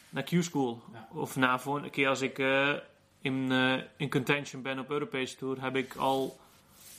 naar 0.08 0.22
Q-School. 0.22 0.82
Ja. 0.92 1.08
Of 1.12 1.36
na 1.36 1.58
volgende 1.58 1.90
keer 1.90 2.08
als 2.08 2.20
ik 2.20 2.38
eh, 2.38 2.72
in, 3.20 3.50
in 3.96 4.10
contention 4.10 4.62
ben 4.62 4.78
op 4.78 4.90
Europese 4.90 5.36
Tour, 5.36 5.62
heb 5.62 5.76
ik, 5.76 5.94
al, 5.96 6.38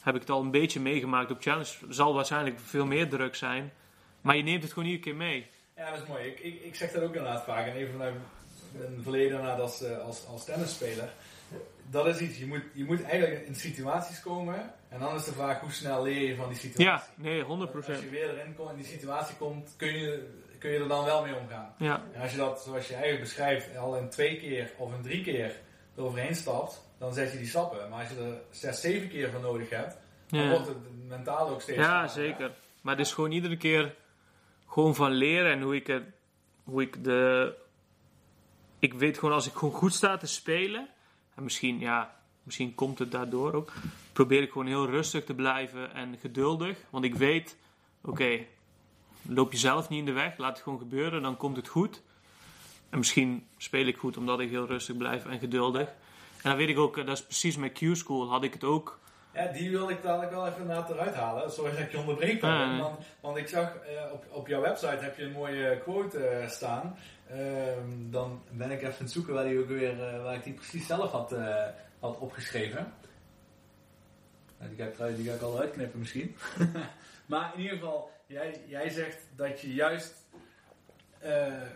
heb 0.07 0.15
ik 0.15 0.21
het 0.21 0.29
al 0.29 0.41
een 0.41 0.51
beetje 0.51 0.79
meegemaakt 0.79 1.31
op 1.31 1.41
Challenge. 1.41 1.73
Er 1.87 1.93
zal 1.93 2.13
waarschijnlijk 2.13 2.59
veel 2.59 2.85
meer 2.85 3.09
druk 3.09 3.35
zijn. 3.35 3.71
Maar 4.21 4.35
je 4.35 4.43
neemt 4.43 4.63
het 4.63 4.73
gewoon 4.73 4.89
iedere 4.89 5.03
keer 5.03 5.15
mee. 5.15 5.47
Ja, 5.75 5.89
dat 5.91 6.01
is 6.01 6.07
mooi. 6.07 6.25
Ik, 6.25 6.39
ik, 6.39 6.61
ik 6.61 6.75
zeg 6.75 6.91
dat 6.91 7.03
ook 7.03 7.15
inderdaad 7.15 7.43
vaak. 7.43 7.67
En 7.67 7.73
even 7.73 7.91
vanuit 7.91 8.15
mijn 8.71 9.01
verleden 9.01 9.29
inderdaad 9.29 9.59
als, 9.59 9.83
eh, 9.83 9.97
als, 9.99 10.25
als 10.25 10.45
tennisspeler. 10.45 11.09
Dat 11.89 12.07
is 12.07 12.19
iets, 12.19 12.37
je 12.37 12.45
moet, 12.45 12.63
je 12.73 12.85
moet 12.85 13.03
eigenlijk 13.03 13.47
in 13.47 13.55
situaties 13.55 14.21
komen. 14.21 14.73
En 14.89 14.99
dan 14.99 15.15
is 15.15 15.23
de 15.23 15.31
vraag, 15.31 15.59
hoe 15.59 15.71
snel 15.71 16.03
leer 16.03 16.27
je 16.27 16.35
van 16.35 16.49
die 16.49 16.57
situatie? 16.57 16.85
Ja, 16.85 17.03
nee, 17.15 17.43
100%. 17.43 17.47
Als 17.47 17.85
je 17.85 18.09
weer 18.09 18.29
erin 18.29 18.55
komt, 18.55 18.69
in 18.69 18.75
die 18.75 18.85
situatie 18.85 19.35
komt, 19.35 19.73
kun 19.77 19.93
je, 19.93 20.29
kun 20.59 20.71
je 20.71 20.79
er 20.79 20.87
dan 20.87 21.05
wel 21.05 21.23
mee 21.23 21.35
omgaan. 21.35 21.73
Ja, 21.77 22.03
En 22.13 22.21
als 22.21 22.31
je 22.31 22.37
dat, 22.37 22.61
zoals 22.61 22.87
je 22.87 22.93
eigenlijk 22.93 23.23
beschrijft, 23.23 23.77
al 23.77 23.97
in 23.97 24.09
twee 24.09 24.37
keer 24.39 24.71
of 24.77 24.93
in 24.93 25.01
drie 25.01 25.23
keer 25.23 25.55
eroverheen 25.95 26.35
stapt, 26.35 26.86
dan 26.97 27.13
zet 27.13 27.31
je 27.31 27.37
die 27.37 27.47
stappen. 27.47 27.89
Maar 27.89 27.99
als 27.99 28.09
je 28.09 28.15
er 28.15 28.41
zes, 28.51 28.81
zeven 28.81 29.09
keer 29.09 29.31
voor 29.31 29.41
nodig 29.41 29.69
hebt, 29.69 29.97
dan 30.27 30.39
ja. 30.39 30.49
wordt 30.49 30.67
het 30.67 31.07
mentaal 31.07 31.49
ook 31.49 31.61
steeds 31.61 31.77
ja 31.77 32.07
zeker. 32.07 32.51
Maar 32.81 32.97
het 32.97 33.05
is 33.05 33.13
gewoon 33.13 33.31
iedere 33.31 33.57
keer 33.57 33.95
gewoon 34.67 34.95
van 34.95 35.11
leren 35.11 35.51
en 35.51 35.61
hoe 35.61 35.75
ik 35.75 35.87
het, 35.87 36.03
hoe 36.63 36.81
ik 36.81 37.03
de, 37.03 37.53
ik 38.79 38.93
weet 38.93 39.17
gewoon 39.17 39.33
als 39.33 39.47
ik 39.47 39.53
gewoon 39.53 39.73
goed 39.73 39.93
sta 39.93 40.17
te 40.17 40.27
spelen, 40.27 40.87
en 41.35 41.43
misschien, 41.43 41.79
ja, 41.79 42.15
misschien 42.43 42.75
komt 42.75 42.99
het 42.99 43.11
daardoor 43.11 43.53
ook, 43.53 43.71
probeer 44.13 44.41
ik 44.41 44.51
gewoon 44.51 44.67
heel 44.67 44.89
rustig 44.89 45.23
te 45.23 45.33
blijven 45.33 45.93
en 45.93 46.17
geduldig. 46.19 46.77
Want 46.89 47.05
ik 47.05 47.15
weet, 47.15 47.57
oké, 48.01 48.45
loop 49.21 49.51
je 49.51 49.57
zelf 49.57 49.89
niet 49.89 49.99
in 49.99 50.05
de 50.05 50.11
weg, 50.11 50.37
laat 50.37 50.53
het 50.53 50.63
gewoon 50.63 50.79
gebeuren, 50.79 51.21
dan 51.21 51.37
komt 51.37 51.55
het 51.55 51.67
goed. 51.67 52.01
En 52.89 52.97
misschien 52.97 53.47
speel 53.57 53.85
ik 53.85 53.97
goed 53.97 54.17
omdat 54.17 54.39
ik 54.39 54.49
heel 54.49 54.65
rustig 54.65 54.97
blijf 54.97 55.25
en 55.25 55.39
geduldig. 55.39 55.89
Dan 56.47 56.57
weet 56.57 56.69
ik 56.69 56.77
ook, 56.77 56.97
eh, 56.97 57.05
dat 57.05 57.17
is 57.17 57.23
precies 57.23 57.57
met 57.57 57.71
Q-School, 57.71 58.29
had 58.29 58.43
ik 58.43 58.53
het 58.53 58.63
ook. 58.63 58.99
Ja, 59.33 59.47
die 59.47 59.69
wilde 59.71 59.91
ik 59.91 60.01
dadelijk 60.01 60.31
wel 60.31 60.47
even 60.47 60.61
inderdaad 60.61 60.89
eruit 60.89 61.15
halen. 61.15 61.51
Sorry 61.51 61.71
dat 61.71 61.79
ik 61.79 61.91
je 61.91 61.97
onderbreek. 61.97 62.41
Nee. 62.41 62.79
want, 62.81 62.99
want 63.21 63.37
ik 63.37 63.47
zag 63.47 63.75
eh, 63.75 64.11
op, 64.13 64.25
op 64.31 64.47
jouw 64.47 64.61
website 64.61 64.97
heb 64.97 65.17
je 65.17 65.23
een 65.23 65.31
mooie 65.31 65.79
quote 65.83 66.27
eh, 66.27 66.49
staan. 66.49 66.97
Ehm, 67.29 67.89
dan 68.09 68.41
ben 68.51 68.71
ik 68.71 68.77
even 68.77 68.93
aan 68.93 68.97
het 68.99 69.11
zoeken 69.11 69.33
waar, 69.33 69.43
die 69.43 69.59
ook 69.59 69.67
weer, 69.67 70.21
waar 70.23 70.35
ik 70.35 70.43
die 70.43 70.53
precies 70.53 70.85
zelf 70.85 71.11
had, 71.11 71.35
had 71.99 72.17
opgeschreven. 72.17 72.93
Nou, 74.57 74.69
die, 74.69 74.79
ga 74.79 74.85
ik, 74.85 74.93
trouw- 74.93 75.15
die 75.15 75.29
ga 75.29 75.33
ik 75.33 75.41
al 75.41 75.59
uitknippen 75.59 75.99
misschien. 75.99 76.35
maar 77.25 77.51
in 77.55 77.61
ieder 77.61 77.77
geval, 77.77 78.11
jij, 78.25 78.61
jij 78.67 78.89
zegt 78.89 79.17
dat 79.35 79.61
je 79.61 79.73
juist 79.73 80.13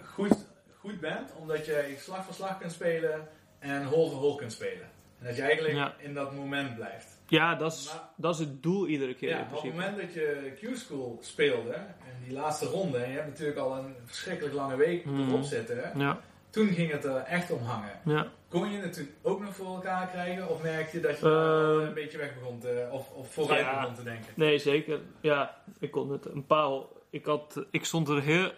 goed, 0.06 0.36
goed 0.80 1.00
bent 1.00 1.34
omdat 1.36 1.66
je 1.66 1.96
slag 2.00 2.26
voor 2.26 2.34
slag 2.34 2.58
kunt 2.58 2.72
spelen 2.72 3.28
en 3.62 3.84
voor 3.90 3.98
hol 4.10 4.36
kunt 4.36 4.52
spelen. 4.52 4.90
En 5.20 5.26
dat 5.28 5.36
je 5.36 5.42
eigenlijk 5.42 5.76
Ja. 5.76 5.94
in 5.98 6.14
dat 6.14 6.36
moment 6.36 6.76
blijft. 6.76 7.20
Ja, 7.28 7.56
dat 7.56 7.74
is, 7.74 7.88
Maar- 7.94 8.10
dat 8.16 8.34
is 8.34 8.40
het 8.40 8.64
doel 8.64 8.88
iedere 8.88 9.14
keer. 9.16 9.30
Ja, 9.30 9.38
in 9.38 9.56
op 9.56 9.64
het 9.64 9.72
moment 9.74 9.98
dat 9.98 10.14
je 10.14 10.52
Q-School 10.62 11.18
speelde, 11.22 11.74
en 11.74 12.16
die 12.24 12.34
laatste 12.34 12.66
ronde, 12.66 12.98
en 12.98 13.10
je 13.10 13.16
hebt 13.16 13.28
natuurlijk 13.28 13.58
al 13.58 13.78
een 13.78 13.96
verschrikkelijk 14.06 14.56
lange 14.56 14.76
week 14.76 15.06
Mhm. 15.06 15.30
erop 15.30 15.44
zitten, 15.44 15.92
Ja, 15.98 16.20
toen 16.50 16.68
ging 16.68 16.92
het 16.92 17.04
er 17.04 17.16
echt 17.18 17.52
om 17.52 17.64
hangen. 17.64 18.00
ja. 18.06 18.28
Kon 18.50 18.72
je 18.72 18.78
het 18.80 18.94
toen 18.94 19.10
ook 19.22 19.42
nog 19.42 19.56
voor 19.56 19.66
elkaar 19.76 20.08
krijgen, 20.08 20.50
of 20.50 20.62
merkte 20.62 20.96
je 20.98 21.04
dat 21.04 21.20
je 21.20 21.26
Ehm, 21.26 21.88
een 21.88 21.94
beetje 21.94 22.18
weg 22.18 22.34
begon 22.40 22.60
te, 22.60 22.88
of, 22.92 23.12
of 23.12 23.32
vooruit 23.34 23.60
ja. 23.66 23.80
begon 23.80 23.96
te 23.96 24.04
denken? 24.04 24.34
Nee, 24.36 24.58
zeker. 24.60 25.00
Ja, 25.22 25.58
ik 25.80 25.92
kon 25.92 26.12
het 26.12 26.26
een 26.26 26.46
paar. 26.46 26.80
Ik, 27.10 27.26
had, 27.26 27.64
ik 27.72 27.86
stond 27.86 28.10
er 28.10 28.22
heel, 28.22 28.52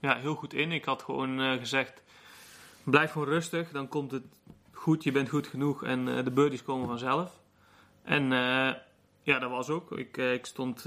ja, 0.00 0.16
heel 0.18 0.34
goed 0.34 0.54
in. 0.54 0.72
Ik 0.72 0.84
had 0.84 1.02
gewoon 1.02 1.40
eh, 1.40 1.52
gezegd: 1.52 2.02
blijf 2.90 3.12
gewoon 3.12 3.28
rustig, 3.28 3.70
dan 3.70 3.88
komt 3.88 4.10
het 4.10 4.24
goed. 4.72 5.04
Je 5.04 5.12
bent 5.12 5.28
goed 5.28 5.46
genoeg 5.46 5.84
en 5.84 6.16
eh, 6.16 6.24
de 6.24 6.30
birdies 6.30 6.62
komen 6.62 6.86
vanzelf. 6.86 7.40
En 8.02 8.22
eh, 8.22 8.74
ja, 9.22 9.38
dat 9.38 9.50
was 9.50 9.68
ook. 9.68 9.92
Ik, 9.92 10.16
eh, 10.16 10.32
ik 10.32 10.46
stond, 10.46 10.82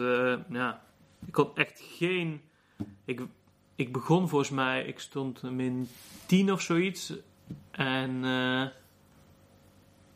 ja, 0.49 0.83
ik 1.25 1.33
kon 1.33 1.55
echt 1.55 1.81
geen. 1.81 2.41
Ik, 3.05 3.21
ik 3.75 3.91
begon 3.91 4.29
volgens 4.29 4.49
mij, 4.49 4.85
ik 4.85 4.99
stond 4.99 5.41
min 5.41 5.89
10 6.25 6.51
of 6.51 6.61
zoiets. 6.61 7.13
En. 7.71 8.23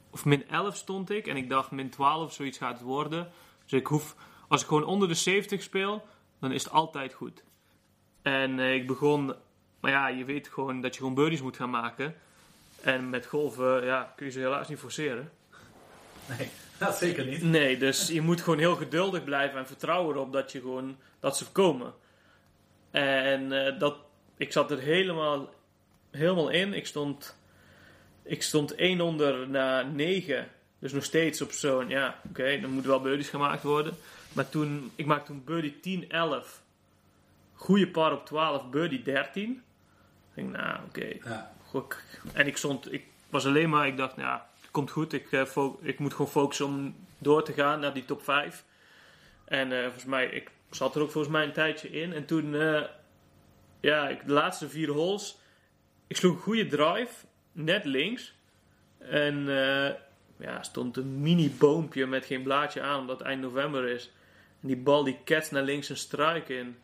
of 0.09 0.25
min 0.25 0.47
11 0.47 0.75
stond 0.75 1.09
ik. 1.09 1.27
En 1.27 1.37
ik 1.37 1.49
dacht 1.49 1.71
min 1.71 1.89
12 1.89 2.25
of 2.25 2.33
zoiets 2.33 2.57
gaat 2.57 2.73
het 2.73 2.87
worden. 2.87 3.31
Dus 3.63 3.79
ik 3.79 3.87
hoef, 3.87 4.15
als 4.47 4.61
ik 4.61 4.67
gewoon 4.67 4.85
onder 4.85 5.07
de 5.07 5.13
70 5.13 5.61
speel, 5.61 6.05
dan 6.39 6.51
is 6.51 6.63
het 6.63 6.73
altijd 6.73 7.13
goed. 7.13 7.43
En 8.21 8.59
ik 8.59 8.87
begon, 8.87 9.35
maar 9.85 9.93
ja, 9.93 10.07
je 10.07 10.25
weet 10.25 10.47
gewoon 10.47 10.81
dat 10.81 10.93
je 10.93 10.99
gewoon 10.99 11.15
birdies 11.15 11.41
moet 11.41 11.55
gaan 11.55 11.69
maken. 11.69 12.15
En 12.81 13.09
met 13.09 13.25
golven, 13.25 13.85
ja, 13.85 14.13
kun 14.15 14.25
je 14.25 14.31
ze 14.31 14.39
helaas 14.39 14.67
niet 14.67 14.79
forceren. 14.79 15.31
Nee, 16.37 16.49
dat 16.77 16.97
zeker 16.97 17.25
niet. 17.25 17.41
Nee, 17.43 17.77
dus 17.77 18.07
je 18.07 18.21
moet 18.21 18.41
gewoon 18.41 18.59
heel 18.59 18.75
geduldig 18.75 19.23
blijven 19.23 19.59
en 19.59 19.67
vertrouwen 19.67 20.15
erop 20.15 20.33
dat 20.33 20.51
je 20.51 20.59
gewoon, 20.59 20.97
dat 21.19 21.37
ze 21.37 21.51
komen. 21.51 21.93
En 22.91 23.65
eh, 23.65 23.79
dat, 23.79 23.97
ik 24.37 24.51
zat 24.51 24.71
er 24.71 24.79
helemaal, 24.79 25.53
helemaal 26.11 26.49
in. 26.49 26.73
Ik 26.73 26.85
stond, 26.85 27.37
ik 28.23 28.43
stond 28.43 28.75
1 28.75 29.01
onder 29.01 29.49
na 29.49 29.81
9. 29.81 30.47
Dus 30.79 30.93
nog 30.93 31.03
steeds 31.03 31.41
op 31.41 31.51
zo'n, 31.51 31.89
ja, 31.89 32.19
oké, 32.29 32.59
dan 32.59 32.71
moeten 32.71 32.91
wel 32.91 33.01
birdies 33.01 33.29
gemaakt 33.29 33.63
worden. 33.63 33.97
Maar 34.33 34.49
toen, 34.49 34.91
ik 34.95 35.05
maakte 35.05 35.25
toen 35.25 35.43
birdie 35.45 35.79
10, 35.79 36.09
11. 36.09 36.63
Goede 37.53 37.87
par 37.87 38.11
op 38.11 38.25
12, 38.25 38.69
birdie 38.69 39.01
13. 39.01 39.63
Ik 40.35 40.43
denk, 40.43 40.55
nou, 40.57 40.79
oké. 40.85 41.29
Ja. 41.29 41.53
En 42.33 42.47
ik 42.47 42.57
stond, 42.57 42.93
ik 42.93 43.05
was 43.29 43.45
alleen 43.45 43.69
maar, 43.69 43.87
ik 43.87 43.97
dacht, 43.97 44.15
nou, 44.15 44.27
ja, 44.27 44.49
het 44.61 44.71
komt 44.71 44.91
goed. 44.91 45.13
Ik, 45.13 45.31
eh, 45.31 45.67
ik 45.81 45.99
moet 45.99 46.11
gewoon 46.11 46.31
focussen 46.31 46.65
om 46.65 46.95
door 47.17 47.43
te 47.43 47.53
gaan 47.53 47.79
naar 47.79 47.93
die 47.93 48.05
top 48.05 48.23
5. 48.23 48.63
En 49.45 49.71
eh, 49.71 49.83
volgens 49.83 50.05
mij, 50.05 50.25
ik 50.25 50.51
zat 50.69 50.95
er 50.95 51.01
ook 51.01 51.11
volgens 51.11 51.33
mij 51.33 51.43
een 51.43 51.53
tijdje 51.53 51.89
in. 51.89 52.13
En 52.13 52.25
toen, 52.25 52.55
eh, 52.55 52.81
ja, 53.79 54.09
ik, 54.09 54.25
de 54.25 54.33
laatste 54.33 54.69
vier 54.69 54.89
holes, 54.89 55.37
ik 56.07 56.17
sloeg 56.17 56.35
een 56.35 56.41
goede 56.41 56.67
drive, 56.67 57.25
net 57.51 57.85
links. 57.85 58.33
En 58.97 59.45
ja, 60.37 60.63
stond 60.63 60.97
een 60.97 61.21
mini 61.21 61.55
boompje 61.57 62.05
met 62.05 62.25
geen 62.25 62.43
blaadje 62.43 62.81
aan, 62.81 62.99
omdat 62.99 63.17
het 63.17 63.27
eind 63.27 63.41
november 63.41 63.87
is. 63.87 64.11
En 64.61 64.67
die 64.67 64.77
bal 64.77 65.03
die 65.03 65.17
ketst 65.23 65.51
naar 65.51 65.63
links 65.63 65.89
een 65.89 65.97
struik 65.97 66.49
in. 66.49 66.77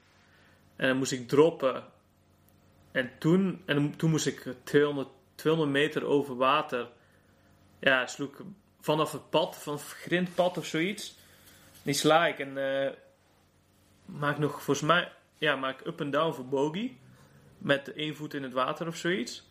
En 0.76 0.88
dan 0.88 0.98
moest 0.98 1.12
ik 1.12 1.28
droppen. 1.28 1.84
En 2.92 3.12
toen, 3.20 3.62
en 3.66 3.96
toen 3.96 4.10
moest 4.10 4.28
ik 4.28 4.48
200, 4.64 5.08
200 5.36 5.72
meter 5.72 6.06
over 6.06 6.36
water. 6.36 6.90
Ja, 7.80 8.08
sloeg 8.08 8.30
ik 8.30 8.46
vanaf 8.82 9.12
het 9.12 9.30
pad, 9.30 9.58
vanaf 9.58 9.90
het 9.90 9.98
grindpad 9.98 10.58
of 10.58 10.66
zoiets. 10.66 11.16
Die 11.84 11.94
sla 11.94 12.28
ik 12.28 12.40
en 12.40 12.84
eh, 12.84 12.92
maak 14.06 14.38
nog, 14.38 14.52
volgens 14.52 14.82
mij, 14.82 15.12
ja, 15.38 15.56
maak 15.56 15.86
up 15.86 16.00
en 16.00 16.12
down 16.12 16.34
voor 16.34 16.48
bogey. 16.48 16.98
Met 17.58 17.94
één 17.94 18.16
voet 18.16 18.34
in 18.34 18.44
het 18.44 18.54
water 18.54 18.88
of 18.88 18.96
zoiets. 18.96 19.50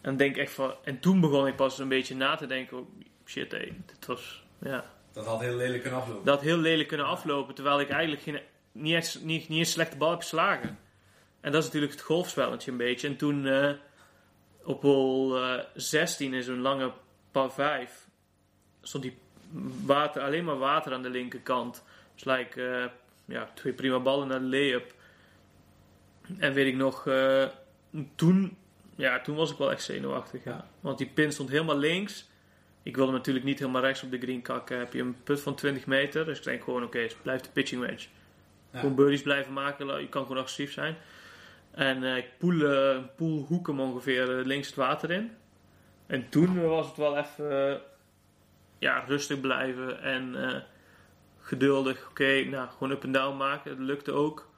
En 0.00 0.16
denk 0.16 0.36
echt 0.36 0.52
van, 0.52 0.74
en 0.84 1.00
toen 1.00 1.20
begon 1.20 1.46
ik 1.46 1.56
pas 1.56 1.78
een 1.78 1.88
beetje 1.88 2.14
na 2.14 2.36
te 2.36 2.46
denken. 2.46 2.78
oh, 2.78 2.86
Shit, 3.24 3.52
hé, 3.52 3.72
dit 3.86 4.06
was, 4.06 4.44
ja, 4.58 4.84
Dat 5.12 5.26
had 5.26 5.40
heel 5.40 5.56
lelijk 5.56 5.82
kunnen 5.82 6.00
aflopen. 6.00 6.24
dat 6.24 6.34
had 6.34 6.44
heel 6.44 6.56
lelijk 6.56 6.88
kunnen 6.88 7.06
aflopen. 7.06 7.54
Terwijl 7.54 7.80
ik 7.80 7.90
eigenlijk 7.90 8.22
geen, 8.22 8.40
niet, 8.72 8.94
eens, 8.94 9.14
niet, 9.20 9.48
niet 9.48 9.58
eens 9.58 9.70
slechte 9.70 9.96
bal 9.96 10.10
heb 10.10 10.20
geslagen. 10.20 10.78
En 11.42 11.52
dat 11.52 11.60
is 11.60 11.66
natuurlijk 11.66 11.92
het 11.92 12.02
golfspelletje 12.02 12.70
een 12.70 12.76
beetje. 12.76 13.08
En 13.08 13.16
toen 13.16 13.46
eh, 13.46 13.70
op 14.64 14.82
hol 14.82 15.38
eh, 15.42 15.64
16 15.74 16.34
in 16.34 16.42
zo'n 16.42 16.60
lange 16.60 16.92
par 17.30 17.52
5 17.52 18.06
stond 18.82 19.02
die 19.02 19.18
water, 19.84 20.22
alleen 20.22 20.44
maar 20.44 20.58
water 20.58 20.92
aan 20.92 21.02
de 21.02 21.10
linkerkant. 21.10 21.84
Dus 22.14 22.24
like, 22.24 22.66
eh, 22.66 22.84
ja, 23.24 23.50
twee 23.54 23.72
prima 23.72 24.00
ballen 24.00 24.28
naar 24.28 24.40
de 24.40 24.46
lay-up. 24.46 24.94
En 26.38 26.52
weet 26.52 26.66
ik 26.66 26.76
nog, 26.76 27.08
toen, 28.14 28.56
ja, 28.94 29.20
toen 29.20 29.36
was 29.36 29.50
ik 29.50 29.58
wel 29.58 29.70
echt 29.70 29.82
zenuwachtig. 29.82 30.44
Ja. 30.44 30.68
Want 30.80 30.98
die 30.98 31.06
pin 31.06 31.32
stond 31.32 31.48
helemaal 31.48 31.78
links. 31.78 32.30
Ik 32.82 32.96
wilde 32.96 33.12
natuurlijk 33.12 33.44
niet 33.44 33.58
helemaal 33.58 33.82
rechts 33.82 34.02
op 34.02 34.10
de 34.10 34.18
green 34.18 34.42
kakken. 34.42 34.78
Heb 34.78 34.92
je 34.92 35.00
een 35.00 35.22
put 35.22 35.40
van 35.40 35.54
20 35.54 35.86
meter. 35.86 36.24
Dus 36.24 36.38
ik 36.38 36.44
denk 36.44 36.64
gewoon, 36.64 36.84
oké, 36.84 36.98
het 36.98 37.16
blijft 37.22 37.44
de 37.44 37.50
pitching 37.50 37.80
wedge. 37.80 38.08
Ja. 38.72 38.78
Gewoon 38.78 38.94
birdies 38.94 39.22
blijven 39.22 39.52
maken. 39.52 40.00
Je 40.00 40.08
kan 40.08 40.22
gewoon 40.22 40.38
agressief 40.38 40.72
zijn. 40.72 40.96
En 41.72 42.04
eh, 42.04 42.16
ik 42.16 42.38
poel, 42.38 42.60
eh, 42.60 42.98
poel 43.16 43.44
hoek 43.44 43.66
hem 43.66 43.80
ongeveer 43.80 44.38
eh, 44.38 44.44
links 44.44 44.66
het 44.66 44.76
water 44.76 45.10
in. 45.10 45.32
En 46.06 46.28
toen 46.28 46.68
was 46.68 46.86
het 46.86 46.96
wel 46.96 47.16
even 47.16 47.80
ja, 48.78 49.04
rustig 49.06 49.40
blijven 49.40 50.02
en 50.02 50.34
geduldig. 51.40 52.08
Oké, 52.10 52.44
nou, 52.44 52.68
gewoon 52.68 52.90
up 52.90 53.02
en 53.02 53.12
down 53.12 53.36
maken. 53.36 53.76
Dat 53.76 53.86
lukte 53.86 54.12
ook. 54.12 54.50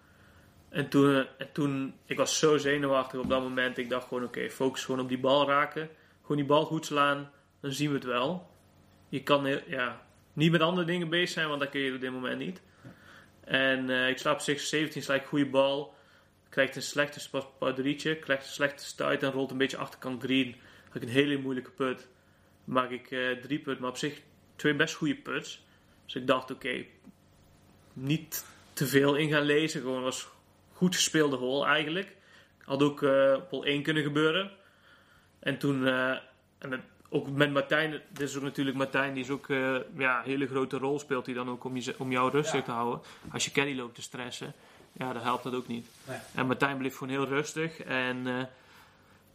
En 0.68 0.88
toen, 0.88 1.26
en 1.38 1.52
toen, 1.52 1.94
ik 2.06 2.16
was 2.16 2.38
zo 2.38 2.56
zenuwachtig 2.56 3.20
op 3.20 3.28
dat 3.28 3.42
moment. 3.42 3.78
Ik 3.78 3.88
dacht 3.88 4.08
gewoon, 4.08 4.24
oké, 4.24 4.50
focus 4.50 4.84
gewoon 4.84 5.00
op 5.00 5.08
die 5.08 5.18
bal 5.18 5.48
raken. 5.48 5.88
Gewoon 6.20 6.36
die 6.36 6.46
bal 6.46 6.64
goed 6.64 6.86
slaan, 6.86 7.30
dan 7.60 7.72
zien 7.72 7.88
we 7.88 7.94
het 7.94 8.04
wel. 8.04 8.50
Je 9.08 9.22
kan 9.22 9.62
ja, 9.66 10.02
niet 10.32 10.50
met 10.50 10.60
andere 10.60 10.86
dingen 10.86 11.08
bezig 11.08 11.28
zijn, 11.28 11.48
want 11.48 11.60
dat 11.60 11.70
kun 11.70 11.80
je 11.80 11.94
op 11.94 12.00
dit 12.00 12.12
moment 12.12 12.38
niet. 12.38 12.62
En 13.44 13.90
ik 13.90 14.18
sla 14.18 14.32
op 14.32 14.40
6 14.40 14.68
17, 14.68 15.02
sla 15.02 15.14
ik 15.14 15.24
goede 15.24 15.46
bal. 15.46 15.93
Krijgt 16.54 16.76
een 16.76 16.82
slechte 16.82 17.20
spadrietje, 17.20 18.16
krijgt 18.16 18.42
een 18.46 18.52
slechte 18.52 18.84
stuit 18.84 19.22
en 19.22 19.30
rolt 19.30 19.50
een 19.50 19.56
beetje 19.58 19.76
achterkant 19.76 20.22
green. 20.22 20.56
Had 20.86 20.94
ik 20.96 21.02
een 21.02 21.08
hele 21.08 21.38
moeilijke 21.38 21.70
put. 21.70 22.08
Maak 22.64 22.90
ik 22.90 23.10
eh, 23.10 23.30
drie 23.30 23.58
put, 23.58 23.78
maar 23.78 23.90
op 23.90 23.96
zich 23.96 24.20
twee 24.56 24.74
best 24.74 24.94
goede 24.94 25.14
puts. 25.16 25.64
Dus 26.04 26.14
ik 26.14 26.26
dacht, 26.26 26.50
oké, 26.50 26.84
niet 27.92 28.46
te 28.72 28.86
veel 28.86 29.14
in 29.14 29.28
gaan 29.30 29.42
lezen. 29.42 29.80
Gewoon 29.80 30.02
was 30.02 30.28
goed 30.72 30.94
gespeelde 30.94 31.36
hole 31.36 31.66
eigenlijk. 31.66 32.16
Had 32.64 32.82
ook 32.82 33.02
eh, 33.02 33.34
op 33.36 33.50
hole 33.50 33.66
1 33.66 33.82
kunnen 33.82 34.02
gebeuren. 34.02 34.50
En 35.38 35.58
toen, 35.58 35.86
eh, 35.86 36.10
en 36.58 36.70
het- 36.70 36.80
ook 37.08 37.30
met 37.30 37.52
Martijn, 37.52 37.90
dit 37.90 38.28
is 38.28 38.36
ook 38.36 38.42
natuurlijk 38.42 38.76
Martijn, 38.76 39.14
die 39.14 39.22
is 39.22 39.30
ook 39.30 39.46
ja, 39.48 40.18
een 40.18 40.24
hele 40.24 40.46
grote 40.46 40.78
rol 40.78 40.98
speelt 40.98 41.26
hij 41.26 41.34
dan 41.34 41.48
ook 41.50 41.64
om, 41.64 41.76
je, 41.76 41.94
om 41.98 42.10
jou 42.10 42.30
rustig 42.30 42.58
Ja. 42.58 42.62
te 42.64 42.70
houden. 42.70 43.00
Als 43.32 43.44
je 43.44 43.50
caddy 43.50 43.74
loopt 43.74 43.94
te 43.94 44.02
stressen, 44.02 44.54
ja, 44.96 45.12
dan 45.12 45.22
helpt 45.22 45.42
dat 45.42 45.54
ook 45.54 45.66
niet. 45.66 45.88
Nee. 46.08 46.18
En 46.34 46.46
Martijn 46.46 46.78
bleef 46.78 46.96
gewoon 46.96 47.12
heel 47.12 47.26
rustig. 47.26 47.78
En 47.78 48.26
eh, 48.26 48.44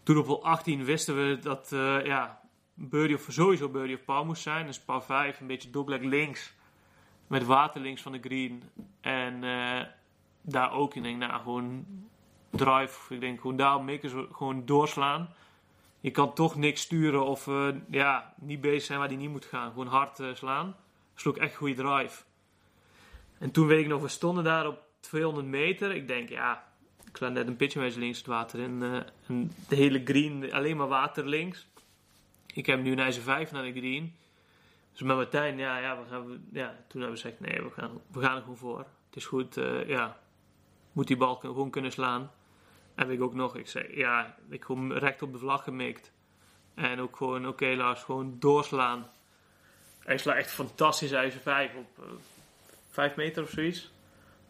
toen 0.04 0.18
op 0.18 0.26
hole 0.26 0.42
18 0.42 0.86
wisten 0.86 1.16
we 1.16 1.40
dat 1.40 1.72
eh 1.72 2.06
ja, 2.06 2.42
birdie 2.74 3.16
of, 3.16 3.26
sowieso 3.30 3.70
birdie 3.70 3.96
of 3.96 4.04
par 4.06 4.26
moest 4.26 4.42
zijn. 4.42 4.66
Dus 4.66 4.80
par 4.80 5.04
5, 5.04 5.40
een 5.40 5.48
beetje 5.48 5.70
dogleg 5.70 6.02
links. 6.02 6.54
Met 7.28 7.46
water 7.46 7.82
links 7.82 8.02
van 8.02 8.12
de 8.12 8.20
green. 8.20 8.64
En 9.02 9.44
eh, 9.44 9.86
daar 10.42 10.72
ook, 10.72 10.96
ik 10.96 11.04
denk, 11.04 11.18
nou, 11.18 11.42
gewoon 11.42 11.86
drive. 12.50 13.14
Ik 13.14 13.20
denk, 13.20 13.42
gewoon 13.42 13.58
daar 13.58 13.84
makers 13.84 14.14
gewoon 14.32 14.66
doorslaan. 14.66 15.30
Je 16.00 16.12
kan 16.12 16.34
toch 16.34 16.56
niks 16.56 16.82
sturen 16.82 17.26
of 17.26 17.50
ja, 17.90 18.34
niet 18.38 18.62
bezig 18.62 18.84
zijn 18.84 19.00
waar 19.00 19.08
die 19.08 19.18
niet 19.18 19.30
moet 19.30 19.46
gaan. 19.46 19.70
Gewoon 19.70 19.88
hard 19.88 20.22
slaan. 20.34 20.76
Sloeg 21.16 21.38
echt 21.38 21.56
goede 21.56 21.76
drive. 21.76 22.24
En 23.40 23.52
toen 23.52 23.68
weet 23.68 23.82
ik 23.82 23.88
nog, 23.88 24.02
we 24.02 24.08
stonden 24.08 24.44
daar 24.44 24.68
op 24.68 24.89
200 25.00 25.48
meter. 25.48 25.96
Ik 25.96 26.08
denk, 26.08 26.30
ja, 26.30 26.68
ik 27.06 27.18
sla 27.18 27.30
net 27.30 27.48
een 27.48 27.56
pitchwijze 27.56 28.00
links 28.00 28.18
het 28.18 28.28
water 28.28 28.60
in. 28.60 28.84
eh, 28.84 29.36
de 29.68 29.76
hele 29.76 30.02
green, 30.06 30.54
alleen 30.54 30.78
maar 30.78 30.88
water 30.88 31.28
links. 31.28 31.68
Ik 32.54 32.66
heb 32.66 32.82
nu 32.82 32.92
een 32.92 33.00
ijzer 33.00 33.24
5 33.24 33.52
naar 33.52 33.64
de 33.64 33.72
green. 33.80 34.16
Dus 34.92 35.02
met 35.02 35.16
Martijn, 35.16 35.58
ja, 35.58 35.78
ja, 35.78 36.02
we 36.02 36.10
gaan, 36.10 36.48
ja 36.52 36.68
toen 36.88 37.02
hebben 37.02 37.20
we 37.20 37.22
gezegd, 37.22 37.40
nee, 37.40 37.62
we 37.64 37.70
gaan, 37.72 38.02
we 38.12 38.22
gaan 38.22 38.36
er 38.36 38.42
gewoon 38.42 38.58
voor. 38.58 38.80
Het 38.80 39.16
is 39.16 39.26
goed, 39.26 39.58
eh, 39.58 39.88
ja, 39.88 40.20
moet 40.92 41.08
die 41.08 41.18
bal 41.18 41.36
gewoon 41.36 41.70
kunnen 41.70 41.92
slaan. 41.92 42.32
En 42.96 43.10
ik 43.10 43.22
ook 43.22 43.34
nog, 43.34 43.56
ik 43.56 43.68
zei, 43.68 43.98
ja, 43.98 44.38
ik 44.50 44.64
gewoon 44.64 44.94
recht 44.94 45.22
op 45.22 45.32
de 45.32 45.38
vlag 45.38 45.64
gemikt. 45.64 46.12
En 46.74 47.00
ook 47.00 47.16
gewoon, 47.16 47.48
oké 47.48 47.66
Lars, 47.66 48.04
gewoon 48.04 48.36
doorslaan. 48.40 49.10
Hij 50.00 50.18
slaat 50.18 50.36
echt 50.36 50.52
fantastisch 50.52 51.12
ijzer 51.12 51.42
5 51.42 51.76
op 51.76 52.04
eh 52.04 52.12
5 52.90 53.16
meter 53.16 53.44
of 53.44 53.50
zoiets. 53.50 53.92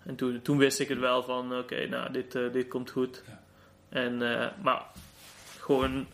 En 0.09 0.15
toen, 0.15 0.41
toen 0.41 0.57
wist 0.57 0.79
ik 0.79 0.87
het 0.87 0.99
wel 0.99 1.23
van, 1.23 1.57
oké, 1.57 1.87
nou, 1.87 2.11
dit, 2.11 2.35
eh, 2.35 2.51
dit 2.51 2.67
komt 2.67 2.89
goed. 2.89 3.23
Ja. 3.27 3.41
En, 3.89 4.41
eh, 4.41 4.47
maar 4.61 4.81
gewoon 5.59 6.07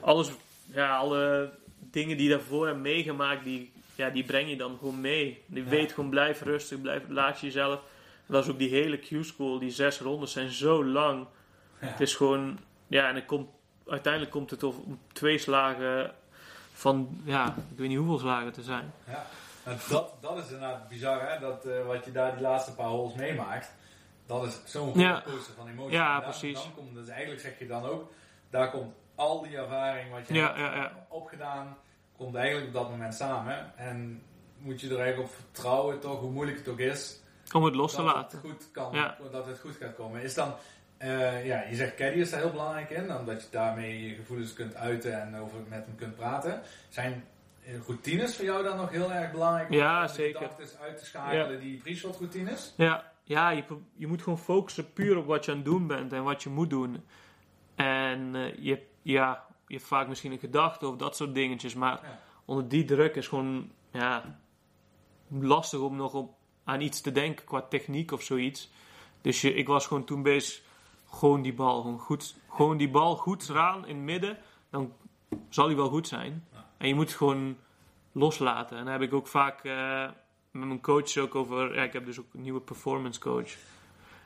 alles, 0.00 0.30
ja, 0.64 0.96
alle 0.96 1.50
dingen 1.78 2.16
die 2.16 2.28
daarvoor 2.28 2.66
hebt 2.66 2.78
meegemaakt, 2.78 3.44
die, 3.44 3.72
ja, 3.94 4.10
die 4.10 4.24
breng 4.24 4.48
je 4.48 4.56
dan 4.56 4.76
gewoon 4.78 5.00
mee. 5.00 5.42
Je 5.46 5.62
Ja. 5.64 5.68
weet 5.70 5.92
gewoon, 5.92 6.10
blijf 6.10 6.42
rustig, 6.42 6.80
blijf, 6.80 7.02
laat 7.08 7.40
jezelf. 7.40 7.80
En 8.26 8.34
dat 8.34 8.44
is 8.44 8.50
ook 8.50 8.58
die 8.58 8.68
hele 8.70 8.96
Q-school, 8.98 9.58
die 9.58 9.70
zes 9.70 10.00
rondes 10.00 10.32
zijn 10.32 10.50
zo 10.50 10.84
lang. 10.84 11.26
Ja. 11.80 11.86
Het 11.86 12.00
is 12.00 12.14
gewoon, 12.14 12.58
ja, 12.86 13.08
en 13.08 13.14
het 13.14 13.26
komt, 13.26 13.48
uiteindelijk 13.86 14.32
komt 14.32 14.50
het 14.50 14.62
op 14.62 14.76
twee 15.12 15.38
slagen 15.38 16.14
van, 16.72 17.20
ja, 17.24 17.46
ik 17.72 17.78
weet 17.78 17.88
niet 17.88 17.98
hoeveel 17.98 18.18
slagen 18.18 18.52
te 18.52 18.62
zijn. 18.62 18.92
Ja, 19.06 19.26
dat, 19.88 20.14
dat 20.20 20.38
is 20.38 20.44
inderdaad 20.44 20.88
bizar, 20.88 21.30
hè? 21.30 21.38
Dat, 21.38 21.64
eh, 21.66 21.86
wat 21.86 22.04
je 22.04 22.12
daar 22.12 22.32
die 22.32 22.40
laatste 22.42 22.74
paar 22.74 22.86
holes 22.86 23.14
meemaakt. 23.14 23.72
Dat 24.26 24.44
is 24.46 24.60
zo'n 24.64 24.98
Ja. 24.98 25.08
rollercoaster 25.08 25.54
van 25.54 25.68
emoties. 25.68 25.92
Ja, 25.92 26.12
daar- 26.12 26.22
precies. 26.22 26.62
Dan 26.62 26.74
komt, 26.74 26.94
dus 26.94 27.08
eigenlijk 27.08 27.40
zeg 27.40 27.58
je 27.58 27.66
dan 27.66 27.84
ook, 27.84 28.12
daar 28.50 28.70
komt 28.70 28.94
al 29.14 29.42
die 29.42 29.56
ervaring 29.56 30.10
wat 30.12 30.28
je 30.28 30.34
Ja, 30.34 30.46
hebt 30.46 30.58
ja, 30.58 30.92
opgedaan, 31.08 31.76
komt 32.16 32.34
eigenlijk 32.34 32.66
op 32.66 32.72
dat 32.72 32.90
moment 32.90 33.14
samen. 33.14 33.72
En 33.76 34.22
moet 34.58 34.80
je 34.80 34.90
er 34.90 35.00
eigenlijk 35.00 35.28
op 35.30 35.34
vertrouwen, 35.36 36.00
toch, 36.00 36.20
hoe 36.20 36.30
moeilijk 36.30 36.58
het 36.58 36.68
ook 36.68 36.78
is, 36.78 37.20
Om 37.52 37.64
het 37.64 37.74
los 37.74 37.90
te 37.90 37.96
dat 38.02 38.14
laten. 38.14 38.38
het 38.38 38.50
goed 38.50 38.70
kan, 38.72 38.96
dat 39.30 39.46
het 39.46 39.58
goed 39.60 39.76
gaat 39.76 39.94
komen. 39.94 40.22
Is 40.22 40.34
dan, 40.34 40.54
eh, 40.96 41.46
ja, 41.46 41.62
je 41.62 41.74
zegt 41.74 41.94
caddy 41.94 42.18
is 42.18 42.30
daar 42.30 42.40
heel 42.40 42.50
belangrijk 42.50 42.90
in, 42.90 43.16
omdat 43.16 43.42
je 43.42 43.48
daarmee 43.50 44.08
je 44.08 44.14
gevoelens 44.14 44.52
kunt 44.52 44.74
uiten 44.74 45.20
en 45.20 45.36
over 45.36 45.58
met 45.68 45.84
hem 45.86 45.94
kunt 45.96 46.16
praten. 46.16 46.62
Zijn 46.88 47.24
routines 47.86 48.36
voor 48.36 48.44
jou 48.44 48.62
dan 48.62 48.76
nog 48.76 48.90
heel 48.90 49.12
erg 49.12 49.30
belangrijk? 49.32 49.70
Ja, 49.72 50.02
om 50.02 50.08
zeker. 50.08 50.40
gedachten 50.40 50.78
uit 50.80 50.98
te 50.98 51.04
schakelen, 51.04 51.60
die 51.60 51.76
pre-shot 51.82 52.16
routines? 52.16 52.74
Ja, 52.76 53.12
ja 53.24 53.50
je, 53.50 53.64
je 53.94 54.06
moet 54.06 54.22
gewoon 54.22 54.38
focussen 54.38 54.92
puur 54.92 55.16
op 55.16 55.26
wat 55.26 55.44
je 55.44 55.50
aan 55.50 55.56
het 55.56 55.66
doen 55.66 55.86
bent 55.86 56.12
en 56.12 56.22
wat 56.22 56.42
je 56.42 56.48
moet 56.50 56.70
doen. 56.70 57.04
En 57.74 58.34
eh, 58.34 58.54
je, 58.58 58.70
hebt- 58.70 58.90
ja, 59.02 59.46
je 59.66 59.74
hebt 59.74 59.86
vaak 59.86 60.08
misschien 60.08 60.32
een 60.32 60.38
gedachte 60.38 60.86
of 60.86 60.96
dat 60.96 61.16
soort 61.16 61.34
dingetjes, 61.34 61.74
maar 61.74 62.00
Ja. 62.02 62.18
onder 62.44 62.68
die 62.68 62.84
druk 62.84 63.16
is 63.16 63.28
gewoon 63.28 63.70
ja, 63.92 64.38
lastig 65.28 65.80
om 65.80 65.96
nog 65.96 66.14
op, 66.14 66.34
aan 66.64 66.80
iets 66.80 67.00
te 67.00 67.12
denken 67.12 67.44
qua 67.44 67.60
techniek 67.62 68.12
of 68.12 68.22
zoiets. 68.22 68.70
Dus 69.20 69.40
je, 69.40 69.54
ik 69.54 69.66
was 69.66 69.86
gewoon 69.86 70.04
toen 70.04 70.22
bezig, 70.22 70.62
gewoon 71.10 71.42
die 71.42 71.54
bal, 71.54 71.80
gewoon, 71.82 71.98
goed, 71.98 72.34
gewoon 72.50 72.76
die 72.76 72.90
bal 72.90 73.16
goed 73.16 73.42
slaan 73.42 73.86
in 73.86 73.96
het 73.96 74.04
midden, 74.04 74.38
dan 74.70 74.92
zal 75.48 75.66
hij 75.66 75.76
wel 75.76 75.88
goed 75.88 76.08
zijn. 76.08 76.46
En 76.82 76.88
je 76.88 76.94
moet 76.94 77.08
het 77.08 77.16
gewoon 77.16 77.56
loslaten. 78.12 78.76
En 78.78 78.84
daar 78.84 78.92
heb 78.92 79.02
ik 79.02 79.12
ook 79.14 79.26
vaak 79.26 79.64
eh, 79.64 80.04
met 80.50 80.66
mijn 80.66 80.80
coach 80.80 81.16
ook 81.16 81.34
over. 81.34 81.74
Ja, 81.74 81.82
ik 81.82 81.92
heb 81.92 82.04
dus 82.04 82.18
ook 82.20 82.34
een 82.34 82.42
nieuwe 82.42 82.60
performance 82.60 83.20
coach. 83.20 83.50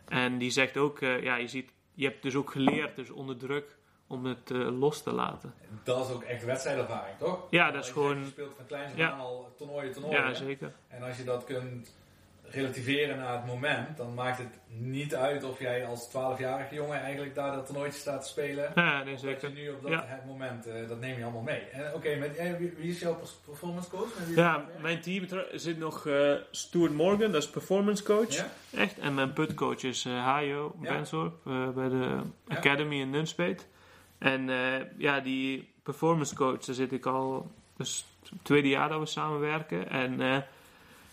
En 0.08 0.38
die 0.38 0.50
zegt 0.50 0.76
ook, 0.76 1.00
eh, 1.00 1.22
ja, 1.22 1.36
je 1.36 1.48
ziet, 1.48 1.72
je 1.94 2.04
hebt 2.06 2.22
dus 2.22 2.34
ook 2.34 2.50
geleerd, 2.50 2.96
dus 2.96 3.10
onder 3.10 3.36
druk, 3.36 3.76
om 4.06 4.24
het 4.24 4.50
eh, 4.50 4.78
los 4.78 5.02
te 5.02 5.12
laten. 5.12 5.54
Dat 5.84 6.06
is 6.08 6.14
ook 6.14 6.22
echt 6.22 6.44
wedstrijdervaring, 6.44 7.18
toch? 7.18 7.46
Ja, 7.50 7.70
dat 7.70 7.84
is 7.84 7.90
gewoon- 7.90 8.18
Je 8.18 8.26
speelt 8.26 8.54
van 8.56 8.66
kleins 8.66 8.92
af 8.92 8.98
Ja. 8.98 9.08
al 9.10 9.54
toernooien, 9.56 9.92
toernooien. 9.92 10.20
Ja, 10.20 10.34
zeker. 10.34 10.72
En 10.88 11.02
als 11.02 11.16
je 11.16 11.24
dat 11.24 11.44
kunt 11.44 11.96
relativeren 12.50 13.16
naar 13.16 13.32
het 13.36 13.46
moment, 13.46 13.96
dan 13.96 14.14
maakt 14.14 14.38
het 14.38 14.58
niet 14.68 15.14
uit 15.14 15.44
of 15.44 15.58
jij 15.60 15.86
als 15.86 16.08
12-jarige 16.08 16.74
jongen 16.74 17.00
eigenlijk 17.00 17.34
daar 17.34 17.52
dat 17.52 17.66
toernooitje 17.66 17.98
staat 18.00 18.22
te 18.22 18.28
spelen. 18.28 18.72
Ja, 18.74 19.02
nee, 19.02 19.14
Of 19.14 19.20
dat 19.20 19.40
je 19.40 19.46
zeker. 19.48 19.62
nu 19.62 19.68
op 19.70 19.82
dat 19.82 19.90
Ja. 19.90 20.20
moment, 20.26 20.66
eh, 20.66 20.88
dat 20.88 21.00
neem 21.00 21.16
je 21.18 21.22
allemaal 21.22 21.42
mee. 21.42 21.58
En 21.60 21.94
Oké, 21.94 22.14
met 22.16 22.36
eh, 22.36 22.56
wie, 22.56 22.72
wie 22.78 22.90
is 22.90 23.00
jouw 23.00 23.18
performance 23.44 23.90
coach? 23.90 24.18
Met 24.18 24.26
wie 24.26 24.36
Ja, 24.36 24.64
mijn 24.80 25.00
team 25.00 25.26
zit 25.52 25.78
nog 25.78 26.06
eh 26.06 26.32
Stuart 26.50 26.92
Morgan, 26.92 27.32
dat 27.32 27.42
is 27.42 27.50
performance 27.50 28.02
coach. 28.02 28.34
Ja? 28.34 28.46
Echt. 28.74 28.98
En 28.98 29.14
mijn 29.14 29.32
putcoach 29.32 29.82
is 29.82 30.04
eh 30.04 30.12
Hajo 30.24 30.74
Ja. 30.82 30.92
Bensorp 30.92 31.46
eh, 31.46 31.68
bij 31.68 31.88
de. 31.88 32.18
Academy 32.48 33.00
in 33.00 33.10
Nunspeet. 33.10 33.66
En 34.18 34.48
eh, 34.50 34.80
ja, 34.96 35.20
die 35.20 35.68
performance 35.82 36.34
coach, 36.34 36.64
daar 36.64 36.74
zit 36.74 36.92
ik 36.92 37.06
al, 37.06 37.50
dus 37.76 38.06
het 38.30 38.44
tweede 38.44 38.68
jaar 38.68 38.88
dat 38.88 39.00
we 39.00 39.06
samenwerken. 39.06 39.90
En 39.90 40.20
eh, 40.20 40.36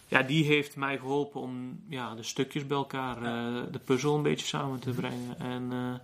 ja, 0.08 0.22
die 0.22 0.46
heeft 0.46 0.76
mij 0.76 0.98
geholpen 0.98 1.42
om 1.42 1.84
ja, 1.90 2.16
de 2.16 2.24
stukjes 2.24 2.68
bij 2.68 2.78
elkaar, 2.78 3.18
eh, 3.18 3.64
de 3.72 3.80
puzzel 3.80 4.16
een 4.16 4.22
beetje 4.22 4.46
samen 4.46 4.80
te 4.80 4.92
brengen. 4.92 5.40
En 5.40 5.72
eh, 5.72 6.00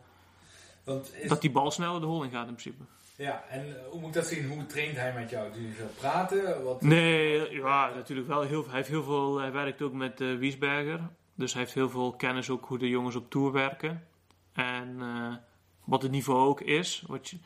Want 0.84 1.14
is, 1.16 1.30
dat 1.30 1.42
die 1.42 1.52
bal 1.52 1.72
sneller 1.72 2.00
de 2.00 2.06
hol 2.06 2.24
in 2.24 2.30
gaat 2.30 2.48
in 2.48 2.56
principe. 2.56 2.84
ja, 3.16 3.44
en 3.50 3.66
eh, 3.66 3.88
hoe 3.90 4.00
moet 4.00 4.08
ik 4.08 4.14
dat 4.14 4.28
zien? 4.28 4.48
Hoe 4.48 4.66
traint 4.66 4.96
hij 4.96 5.14
met 5.14 5.30
jou? 5.30 5.54
Doe 5.54 5.62
je 5.62 5.72
veel 5.72 5.92
praten? 5.98 6.64
Wat, 6.64 6.82
Nee, 6.82 7.52
ja, 7.52 7.92
natuurlijk 7.96 8.28
wel. 8.28 8.42
Heel, 8.42 8.66
hij, 8.66 8.76
heeft 8.76 8.90
heel 8.90 9.04
veel, 9.04 9.40
hij 9.40 9.52
werkt 9.52 9.82
ook 9.82 9.94
met 9.94 10.20
Wiesberger. 10.20 11.10
Dus 11.36 11.54
hij 11.54 11.62
heeft 11.62 11.74
heel 11.74 11.90
veel 11.90 12.14
kennis 12.14 12.50
ook 12.50 12.66
hoe 12.66 12.78
de 12.78 12.90
jongens 12.90 13.16
op 13.16 13.30
tour 13.30 13.52
werken. 13.52 14.04
En 14.54 15.00
wat 15.84 16.02
het 16.02 16.12
niveau 16.12 16.48
ook 16.48 16.62
is. 16.62 17.04
Wat 17.08 17.30
je, 17.30 17.38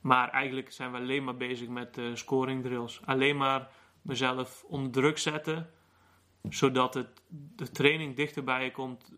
maar 0.00 0.30
eigenlijk 0.30 0.72
zijn 0.72 0.92
we 0.92 0.98
alleen 0.98 1.24
maar 1.24 1.36
bezig 1.36 1.68
met 1.68 1.98
eh 1.98 2.04
scoring 2.14 2.62
drills. 2.62 3.00
Alleen 3.04 3.36
maar 3.36 3.68
mezelf 4.02 4.64
onder 4.68 4.92
druk 4.92 5.18
zetten. 5.18 5.70
Zodat 6.50 6.94
het, 6.94 7.06
de 7.56 7.70
training 7.70 8.16
dichterbij 8.16 8.64
je 8.64 8.70
komt 8.70 9.12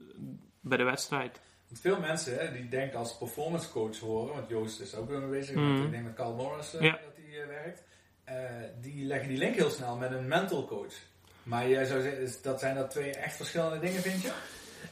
bij 0.60 0.76
de 0.78 0.84
wedstrijd. 0.84 1.40
Want 1.68 1.80
veel 1.80 2.00
mensen 2.00 2.38
hè, 2.38 2.52
die 2.52 2.68
denken 2.68 2.98
als 2.98 3.18
performance 3.18 3.70
coach 3.70 3.98
horen, 3.98 4.34
want 4.34 4.48
Joost 4.48 4.80
is 4.80 4.94
ook 4.94 5.08
weer 5.08 5.18
mee 5.20 5.28
bezig, 5.40 5.54
Mhm. 5.56 5.82
ik 5.84 5.90
denk 5.90 6.04
met 6.04 6.14
Carl 6.14 6.34
Morris 6.34 6.74
eh, 6.74 6.80
Ja. 6.82 6.90
dat 6.92 7.16
hij 7.16 7.40
eh, 7.42 7.46
werkt. 7.46 7.82
eh, 8.24 8.34
die 8.80 9.04
leggen 9.04 9.28
die 9.28 9.38
link 9.38 9.54
heel 9.54 9.70
snel 9.70 9.96
met 9.96 10.10
een 10.12 10.28
mental 10.28 10.66
coach. 10.66 10.94
Maar 11.42 11.68
jij 11.68 11.84
zou 11.84 12.02
zeggen, 12.02 12.22
is- 12.22 12.42
dat 12.42 12.60
zijn 12.60 12.74
dat 12.74 12.90
twee 12.90 13.10
echt 13.10 13.36
verschillende 13.36 13.78
dingen, 13.78 14.00
vind 14.02 14.22
je? 14.22 14.32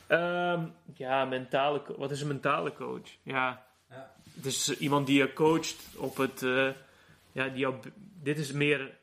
Ehm, 0.06 0.66
ja, 0.94 1.24
mentale, 1.24 1.82
wat 1.96 2.10
is 2.10 2.20
een 2.20 2.26
mentale 2.28 2.72
coach? 2.72 3.08
Ja, 3.22 3.66
Ja. 3.90 4.12
het 4.34 4.46
is 4.46 4.78
iemand 4.78 5.06
die 5.06 5.18
je 5.18 5.32
coacht 5.32 5.76
op 5.96 6.16
het. 6.16 6.42
eh, 6.42 6.68
ja, 7.32 7.48
die 7.48 7.58
jou, 7.58 7.74
dit 8.22 8.38
is 8.38 8.52
meer 8.52 8.98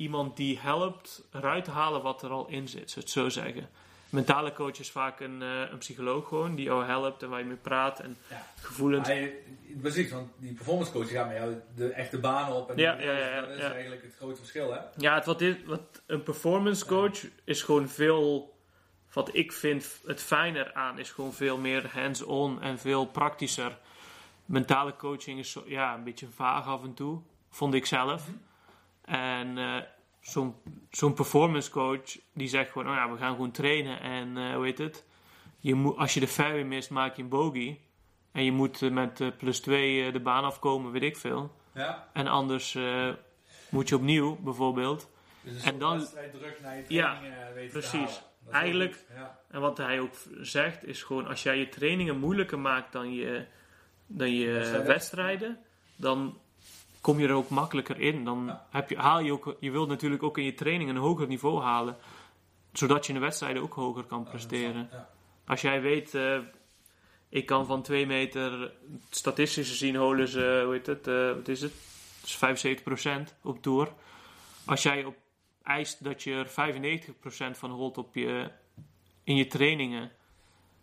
iemand 0.00 0.36
die 0.36 0.58
helpt 0.58 1.22
eruit 1.32 1.64
te 1.64 1.70
halen 1.70 2.02
wat 2.02 2.22
er 2.22 2.30
al 2.30 2.46
in 2.48 2.68
zit, 2.68 2.90
zou 2.90 3.00
ik 3.06 3.06
het 3.06 3.10
zo 3.10 3.28
zeggen. 3.28 3.68
mentale 4.10 4.52
coach 4.52 4.78
is 4.78 4.90
vaak 4.90 5.20
een, 5.20 5.42
eh, 5.42 5.70
een 5.70 5.78
psycholoog 5.78 6.28
gewoon, 6.28 6.54
die 6.54 6.64
jou 6.64 6.84
helpt 6.84 7.22
en 7.22 7.28
waar 7.28 7.38
je 7.38 7.44
mee 7.44 7.56
praat 7.56 8.00
en 8.00 8.16
Ja. 8.28 8.46
gevoelens. 8.60 9.10
Precies, 9.80 10.10
want 10.10 10.30
die 10.36 10.52
performance 10.54 10.92
coach 10.92 11.10
gaat 11.10 11.26
met 11.26 11.36
jou 11.36 11.54
de 11.76 11.88
echte 11.92 12.18
baan 12.18 12.52
op. 12.52 12.70
En 12.70 12.76
Ja, 12.76 13.00
ja, 13.00 13.12
ja, 13.18 13.40
dat 13.40 13.50
is 13.50 13.62
eigenlijk 13.62 14.02
het 14.02 14.14
grote 14.16 14.36
verschil, 14.36 14.72
hè? 14.72 14.78
Ja, 14.96 15.14
het, 15.14 15.24
wat, 15.24 15.40
is, 15.40 15.54
wat 15.64 16.02
een 16.06 16.22
performance 16.22 16.86
coach 16.86 17.24
is 17.44 17.62
gewoon 17.62 17.88
veel. 17.88 18.54
Wat 19.12 19.34
ik 19.34 19.52
vind 19.52 20.00
het 20.06 20.22
fijner 20.22 20.72
aan 20.74 20.98
is 20.98 21.10
gewoon 21.10 21.32
veel 21.32 21.58
meer 21.58 21.90
hands-on 21.92 22.62
en 22.62 22.78
veel 22.78 23.06
praktischer. 23.06 23.78
Mentale 24.44 24.96
coaching 24.96 25.38
is 25.38 25.50
zo, 25.50 25.62
ja, 25.66 25.94
een 25.94 26.04
beetje 26.04 26.26
vaag 26.34 26.66
af 26.66 26.82
en 26.82 26.94
toe, 26.94 27.20
vond 27.50 27.74
ik 27.74 27.86
zelf. 27.86 28.22
En 29.10 29.58
eh, 29.58 29.76
zo'n 30.90 31.14
performance 31.14 31.70
coach 31.70 32.16
die 32.34 32.48
zegt 32.48 32.70
gewoon: 32.70 32.88
oh 32.88 32.94
ja, 32.94 33.10
we 33.10 33.16
gaan 33.18 33.30
gewoon 33.34 33.50
trainen 33.50 34.00
en 34.00 34.36
eh, 34.36 34.54
hoe 34.54 34.64
heet 34.64 34.78
het? 34.78 35.04
Je 35.58 35.74
moet, 35.74 35.96
als 35.96 36.14
je 36.14 36.20
de 36.20 36.28
fairway 36.28 36.62
mist, 36.64 36.90
maak 36.90 37.16
je 37.16 37.22
een 37.22 37.28
bogey. 37.28 37.80
En 38.32 38.44
je 38.44 38.52
moet 38.52 38.82
eh, 38.82 38.90
met 38.90 39.36
plus 39.38 39.60
2 39.60 40.12
de 40.12 40.20
baan 40.20 40.44
afkomen, 40.44 40.92
weet 40.92 41.02
ik 41.02 41.16
veel. 41.16 41.54
Ja. 41.74 42.08
En 42.12 42.26
anders 42.26 42.78
moet 43.70 43.88
je 43.88 43.94
opnieuw, 43.94 44.36
bijvoorbeeld. 44.40 45.08
Dus 45.42 45.62
En 45.62 45.78
dan- 45.78 46.06
druk 46.32 46.58
naar 46.62 46.76
je 46.76 46.84
Ja, 46.88 47.20
weten 47.54 47.72
precies. 47.80 48.22
Eigenlijk- 48.50 49.04
Ja. 49.14 49.38
En 49.50 49.60
wat 49.60 49.76
hij 49.78 50.00
ook 50.00 50.14
zegt 50.40 50.86
is 50.86 51.02
gewoon: 51.02 51.26
als 51.26 51.42
jij 51.42 51.58
je 51.58 51.68
trainingen 51.68 52.18
moeilijker 52.18 52.58
maakt 52.58 52.92
dan 52.92 53.12
je, 53.14 53.44
dan 54.06 54.30
je 54.34 54.82
wedstrijden, 54.86 55.58
dan 55.96 56.38
kom 57.00 57.18
je 57.20 57.28
er 57.28 57.34
ook 57.34 57.48
makkelijker 57.48 58.00
in. 58.00 58.24
Dan 58.24 58.44
Ja. 58.46 58.66
heb 58.70 58.90
je, 58.90 58.96
haal 58.98 59.20
je 59.20 59.32
ook, 59.32 59.56
je 59.60 59.70
wilt 59.70 59.88
natuurlijk 59.88 60.22
ook 60.22 60.38
in 60.38 60.44
je 60.44 60.54
training 60.54 60.90
een 60.90 60.96
hoger 60.96 61.26
niveau 61.26 61.62
halen, 61.62 61.96
zodat 62.72 63.06
je 63.06 63.12
in 63.12 63.18
de 63.18 63.24
wedstrijden 63.24 63.62
ook 63.62 63.74
hoger 63.74 64.04
kan 64.04 64.24
presteren. 64.24 64.88
Ja. 64.92 65.08
Als 65.46 65.60
jij 65.60 65.80
weet, 65.80 66.14
eh, 66.14 66.38
ik 67.28 67.46
kan 67.46 67.66
van 67.66 67.82
2 67.82 68.06
meter, 68.06 68.72
statistisch 69.10 69.68
gezien 69.68 69.96
holen 69.96 70.28
ze, 70.28 70.60
hoe 70.64 70.72
heet 70.74 70.86
het, 70.86 71.06
eh, 71.06 71.32
wat 71.34 71.48
is 71.48 71.60
het? 71.60 71.72
Dus 72.20 72.36
75% 72.36 73.34
op 73.42 73.62
tour. 73.62 73.92
Als 74.64 74.82
jij 74.82 75.04
op 75.04 75.16
eist 75.62 76.04
dat 76.04 76.22
je 76.22 76.32
er 76.34 76.48
95% 76.48 77.58
van 77.58 77.70
holt 77.70 77.98
op 77.98 78.14
je, 78.14 78.50
in 79.24 79.36
je 79.36 79.46
trainingen, 79.46 80.10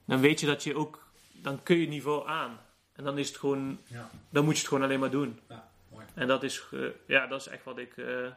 dan 0.06 0.20
weet 0.20 0.40
je 0.40 0.46
dat 0.46 0.64
je 0.64 0.76
ook, 0.76 1.08
dan 1.32 1.64
kun 1.64 1.76
je 1.76 1.82
het 1.82 1.90
niveau 1.90 2.28
aan. 2.28 2.60
En 2.94 3.04
dan 3.04 3.18
is 3.18 3.28
het 3.28 3.38
gewoon, 3.38 3.80
Ja. 3.88 4.10
dan 4.30 4.44
moet 4.44 4.54
je 4.54 4.60
het 4.60 4.68
gewoon 4.68 4.84
alleen 4.84 5.00
maar 5.00 5.10
doen. 5.12 5.40
Ja. 5.50 5.67
En 6.18 6.28
dat 6.28 6.44
is, 6.44 6.64
ja, 7.06 7.28
dat 7.28 7.40
is 7.40 7.48
echt 7.48 7.64
wat 7.64 7.78
ik, 7.78 7.98
eh, 7.98 8.32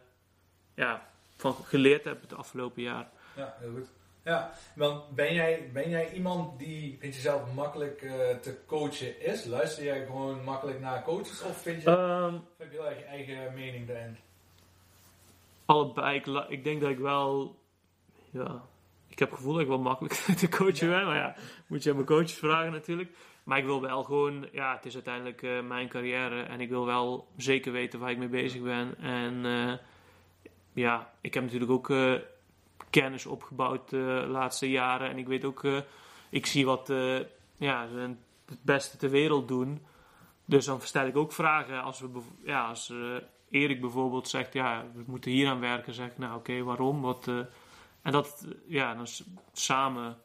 ja, 0.75 1.09
van 1.37 1.55
geleerd 1.55 2.05
heb 2.05 2.21
het 2.21 2.35
afgelopen 2.35 2.83
jaar. 2.83 3.09
Ja, 3.37 3.55
heel 3.59 3.73
goed. 3.73 3.89
Ja, 4.25 4.53
want 4.75 5.11
ben 5.15 5.35
jij, 5.35 5.71
ben 5.73 5.91
jij 5.91 6.13
iemand 6.13 6.59
die 6.59 6.97
vind 7.01 7.15
je 7.15 7.21
zelf 7.21 7.53
makkelijk 7.55 8.03
eh, 8.03 8.37
te 8.37 8.57
coachen 8.67 9.21
is? 9.21 9.45
Luister 9.45 9.85
jij 9.85 10.07
gewoon 10.07 10.45
makkelijk 10.45 10.81
naar 10.81 11.03
coaches 11.03 11.43
of 11.43 11.63
vind 11.63 11.83
je, 11.83 11.91
Ehm, 11.91 12.35
of 12.35 12.41
heb 12.57 12.73
je 12.73 12.79
erg 12.79 12.99
je 12.99 13.05
eigen 13.05 13.55
mening 13.55 13.87
daarin? 13.87 14.19
allebei. 15.65 16.17
Ik, 16.17 16.27
ik 16.49 16.65
denk 16.65 16.81
dat 16.81 16.91
ik 16.91 16.99
wel. 16.99 17.59
Ja. 18.31 18.63
Ik 19.09 19.19
heb 19.19 19.29
het 19.29 19.39
gevoel 19.39 19.53
dat 19.53 19.63
ik 19.63 19.69
wel 19.69 19.79
makkelijk 19.79 20.15
te 20.41 20.49
coachen 20.49 20.89
ben. 20.89 21.07
Maar 21.07 21.17
ja, 21.17 21.35
moet 21.67 21.83
je 21.83 21.91
aan 21.91 21.97
mijn 21.97 22.09
coaches 22.09 22.35
vragen 22.35 22.73
natuurlijk. 22.73 23.11
Maar 23.45 23.59
ik 23.59 23.65
wil 23.65 23.81
wel 23.81 24.03
gewoon. 24.03 24.49
Ja, 24.53 24.75
het 24.75 24.87
is 24.87 24.95
uiteindelijk 24.95 25.43
eh, 25.43 25.61
mijn 25.61 25.89
carrière. 25.89 26.43
En 26.43 26.61
ik 26.61 26.69
wil 26.69 26.87
wel 26.87 27.29
zeker 27.37 27.73
weten 27.73 27.99
waar 27.99 28.11
ik 28.11 28.19
mee 28.19 28.29
bezig 28.29 28.63
ben. 28.63 28.99
En 28.99 29.45
eh, 29.45 29.77
ja, 30.73 31.13
ik 31.21 31.35
heb 31.35 31.43
natuurlijk 31.43 31.71
ook 31.71 31.91
eh, 31.91 32.15
kennis 32.91 33.27
opgebouwd 33.27 33.91
de 33.91 34.27
laatste 34.29 34.71
jaren. 34.71 35.11
En 35.11 35.19
ik 35.19 35.27
weet 35.27 35.45
ook. 35.45 35.65
ik 36.31 36.47
zie 36.47 36.67
wat. 36.67 36.93
ja, 37.57 37.89
het 38.47 38.63
beste 38.63 38.97
ter 38.97 39.11
wereld 39.11 39.49
doen. 39.49 39.87
Dus 40.45 40.65
dan 40.65 40.81
stel 40.81 41.07
ik 41.07 41.17
ook 41.17 41.33
vragen 41.33 41.83
als 41.83 42.01
we. 42.01 42.09
Ja, 42.45 42.69
als. 42.69 42.93
Erik 43.51 43.81
bijvoorbeeld 43.81 44.29
zegt, 44.29 44.53
ja, 44.53 44.85
we 44.95 45.03
moeten 45.07 45.31
hier 45.31 45.49
aan 45.49 45.61
werken. 45.61 45.95
Zeg 45.95 46.07
ik, 46.07 46.19
nou 46.19 46.37
oké, 46.37 46.63
waarom? 46.63 47.01
Wat, 47.01 47.27
en 48.03 48.13
dat, 48.13 48.47
ja, 48.67 48.95
dan 48.95 49.07
samen 49.53 50.19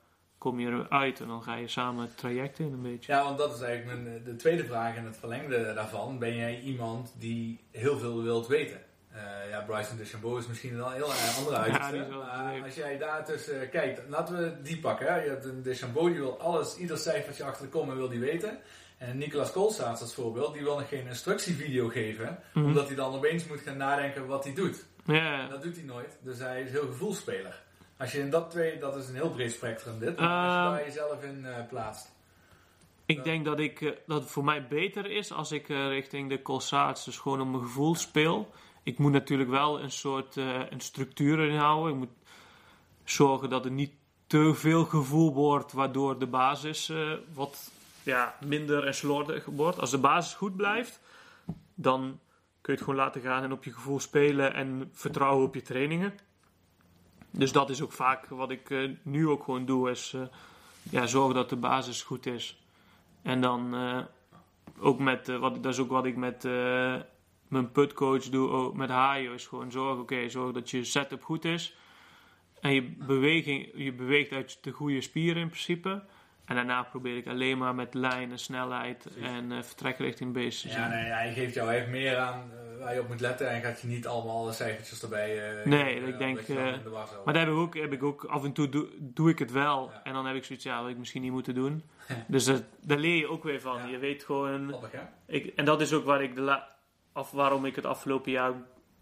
kom 0.45 0.59
je 0.59 0.67
eruit 0.67 1.19
en 1.19 1.27
dan 1.27 1.43
ga 1.43 1.55
je 1.55 1.67
samen 1.67 2.05
het 2.05 2.17
traject 2.17 2.59
in 2.59 2.73
een 2.73 2.81
beetje. 2.81 3.11
Ja, 3.11 3.23
want 3.23 3.37
dat 3.37 3.55
is 3.55 3.61
eigenlijk 3.61 4.01
mijn, 4.01 4.17
eh, 4.17 4.25
de 4.25 4.35
tweede 4.35 4.65
vraag 4.65 4.95
en 4.95 5.05
het 5.05 5.17
verlengde 5.17 5.73
daarvan. 5.73 6.19
Ben 6.19 6.35
jij 6.35 6.59
iemand 6.59 7.13
die 7.17 7.59
heel 7.71 7.97
veel 7.97 8.23
wilt 8.23 8.47
weten? 8.47 8.81
Eh, 9.11 9.49
ja, 9.49 9.61
Bryson 9.61 9.97
DeChambeau 9.97 10.39
is 10.39 10.47
misschien 10.47 10.75
wel 10.75 10.85
een 10.85 10.93
heel 10.93 11.11
eh, 11.11 11.37
andere 11.37 11.55
uiterste. 11.65 12.07
maar 12.09 12.53
leuk. 12.53 12.63
als 12.63 12.75
jij 12.75 12.97
daar 12.97 13.25
tussen 13.25 13.69
kijkt, 13.69 14.01
laten 14.09 14.37
we 14.37 14.61
die 14.61 14.79
pakken. 14.79 15.07
Hè? 15.07 15.23
Je 15.23 15.29
hebt 15.29 15.45
een 15.45 15.61
DeChambeau 15.61 16.09
die 16.09 16.19
wil 16.19 16.39
alles, 16.39 16.77
ieder 16.77 16.97
cijfertje 16.97 17.43
achter 17.43 17.71
de 17.71 17.95
wil 17.95 18.09
die 18.09 18.19
weten. 18.19 18.57
En 18.97 19.17
Nicolas 19.17 19.51
Koolstaats 19.51 20.01
als 20.01 20.13
voorbeeld, 20.13 20.53
die 20.53 20.63
wil 20.63 20.77
nog 20.77 20.89
geen 20.89 21.07
instructievideo 21.07 21.87
geven. 21.87 22.39
Mhm. 22.53 22.65
Omdat 22.65 22.87
hij 22.87 22.95
dan 22.95 23.13
opeens 23.13 23.47
moet 23.47 23.59
gaan 23.59 23.77
nadenken 23.77 24.27
wat 24.27 24.43
hij 24.43 24.53
doet. 24.53 24.85
Ja, 25.05 25.43
En 25.43 25.49
dat 25.49 25.61
doet 25.61 25.75
hij 25.75 25.85
nooit, 25.85 26.17
dus 26.21 26.39
hij 26.39 26.61
is 26.61 26.71
heel 26.71 26.87
gevoelspeler. 26.87 27.63
Als 27.97 28.11
je 28.11 28.19
in 28.19 28.29
dat 28.29 28.51
twee, 28.51 28.79
dat 28.79 28.95
is 28.95 29.07
een 29.07 29.15
heel 29.15 29.29
breed 29.29 29.51
spectrum 29.51 29.99
dit. 29.99 30.17
Als 30.17 30.17
je 30.17 30.23
Ehm, 30.23 30.71
daar 30.71 30.85
jezelf 30.85 31.23
in 31.23 31.45
eh, 31.45 31.67
plaatst. 31.67 32.13
ik 33.05 33.23
denk 33.23 33.45
dat, 33.45 33.59
ik, 33.59 33.81
eh, 33.81 33.91
dat 34.05 34.21
het 34.21 34.31
voor 34.31 34.43
mij 34.43 34.67
beter 34.67 35.11
is 35.11 35.31
als 35.31 35.51
ik 35.51 35.69
eh, 35.69 35.87
richting 35.87 36.29
de 36.29 36.41
Colsaats, 36.41 37.05
dus 37.05 37.17
gewoon 37.17 37.41
op 37.41 37.47
mijn 37.47 37.63
gevoel 37.63 37.95
speel. 37.95 38.51
Ik 38.83 38.97
moet 38.97 39.11
natuurlijk 39.11 39.49
wel 39.49 39.81
een 39.81 39.91
soort 39.91 40.35
een 40.35 40.81
structuur 40.81 41.39
erin 41.39 41.57
houden. 41.57 41.93
Ik 41.93 41.99
moet 41.99 42.29
zorgen 43.03 43.49
dat 43.49 43.65
er 43.65 43.71
niet 43.71 43.93
te 44.27 44.53
veel 44.53 44.85
gevoel 44.85 45.33
wordt, 45.33 45.71
waardoor 45.71 46.19
de 46.19 46.27
basis 46.27 46.91
wat 47.33 47.71
ja, 48.03 48.35
minder 48.45 48.85
en 48.85 48.93
slordig 48.93 49.45
wordt. 49.45 49.79
Als 49.79 49.91
de 49.91 49.97
basis 49.97 50.33
goed 50.33 50.55
blijft, 50.55 50.99
dan 51.75 52.19
kun 52.61 52.73
je 52.73 52.79
het 52.79 52.81
gewoon 52.81 52.95
laten 52.95 53.21
gaan 53.21 53.43
en 53.43 53.51
op 53.51 53.63
je 53.63 53.73
gevoel 53.73 53.99
spelen 53.99 54.53
en 54.53 54.89
vertrouwen 54.93 55.45
op 55.45 55.55
je 55.55 55.61
trainingen. 55.61 56.13
Dus 57.37 57.51
dat 57.51 57.69
is 57.69 57.81
ook 57.81 57.91
vaak 57.91 58.27
wat 58.27 58.51
ik 58.51 58.69
eh, 58.69 58.89
nu 59.01 59.27
ook 59.27 59.43
gewoon 59.43 59.65
doe, 59.65 59.89
is 59.89 60.13
eh, 60.13 60.21
ja, 60.91 61.05
zorgen 61.05 61.35
dat 61.35 61.49
de 61.49 61.55
basis 61.55 62.03
goed 62.03 62.25
is. 62.25 62.63
En 63.21 63.41
dan 63.41 63.75
eh, 63.75 63.99
ook 64.79 64.99
met, 64.99 65.27
wat, 65.27 65.63
dat 65.63 65.73
is 65.73 65.79
ook 65.79 65.89
wat 65.89 66.05
ik 66.05 66.15
met 66.15 66.43
mijn 67.47 67.71
putcoach 67.71 68.23
doe, 68.29 68.49
ook 68.49 68.75
met 68.75 68.89
Hajo, 68.89 69.33
is 69.33 69.47
gewoon 69.47 69.71
zorgen, 69.71 70.01
oké, 70.01 70.29
zorg 70.29 70.53
dat 70.53 70.69
je 70.69 70.83
setup 70.83 71.23
goed 71.23 71.45
is. 71.45 71.77
En 72.61 72.73
je, 72.73 72.81
beweging, 72.83 73.71
je 73.75 73.93
beweegt 73.93 74.31
uit 74.31 74.57
de 74.61 74.71
goede 74.71 75.01
spieren 75.01 75.41
in 75.41 75.49
principe. 75.49 76.03
En 76.45 76.55
daarna 76.55 76.83
probeer 76.83 77.17
ik 77.17 77.27
alleen 77.27 77.57
maar 77.57 77.75
met 77.75 77.93
lijn 77.93 78.31
en 78.31 78.39
snelheid 78.39 79.07
en 79.21 79.51
eh, 79.51 79.61
vertrekrichting 79.61 80.33
bezig 80.33 80.61
te 80.61 80.67
Ja, 80.67 80.73
zijn. 80.89 80.89
nee, 81.03 81.11
hij 81.11 81.33
geeft 81.33 81.53
jou 81.53 81.73
echt 81.73 81.87
meer 81.87 82.17
aan 82.17 82.51
eh, 82.51 82.83
waar 82.83 82.93
je 82.93 82.99
op 82.99 83.07
moet 83.07 83.19
letten 83.21 83.49
en 83.49 83.61
gaat 83.61 83.81
je 83.81 83.87
niet 83.87 84.07
allemaal 84.07 84.51
cijfertjes 84.53 85.01
erbij. 85.03 85.59
eh, 85.59 85.65
Nee, 85.65 85.95
ik 86.07 86.17
denk, 86.17 86.37
eh, 86.39 86.73
in 86.73 86.83
de 86.83 86.89
war 86.89 87.07
zou 87.07 87.21
Maar 87.25 87.33
daar 87.33 87.43
heb 87.45 87.51
ik 87.53 87.59
ook, 87.59 87.75
heb 87.75 87.93
ik 87.93 88.03
ook 88.03 88.23
af 88.25 88.43
en 88.43 88.51
toe 88.53 88.69
doe, 88.69 88.87
doe 88.99 89.29
ik 89.29 89.39
het 89.39 89.51
wel. 89.51 89.89
Ja. 89.93 90.01
En 90.03 90.13
dan 90.13 90.25
heb 90.25 90.35
ik 90.35 90.43
zoiets, 90.43 90.65
ja, 90.65 90.73
dat 90.73 90.81
had 90.81 90.91
ik 90.91 90.97
misschien 90.97 91.21
niet 91.21 91.31
moeten 91.31 91.53
doen. 91.55 91.83
dus 92.27 92.45
dat, 92.45 92.63
daar 92.81 92.97
leer 92.97 93.15
je 93.17 93.27
ook 93.29 93.43
weer 93.43 93.61
van. 93.61 93.77
Ja. 93.77 93.85
Je 93.87 93.97
weet 93.97 94.23
gewoon. 94.23 94.75
Ik, 95.27 95.45
en 95.55 95.65
dat 95.65 95.81
is 95.81 95.93
ook 95.93 96.05
waar 96.05 96.23
ik 96.23 96.35
de 96.35 96.41
la, 96.41 96.67
of 97.13 97.31
waarom 97.31 97.65
ik 97.65 97.75
het 97.75 97.85
afgelopen 97.85 98.31
jaar 98.31 98.51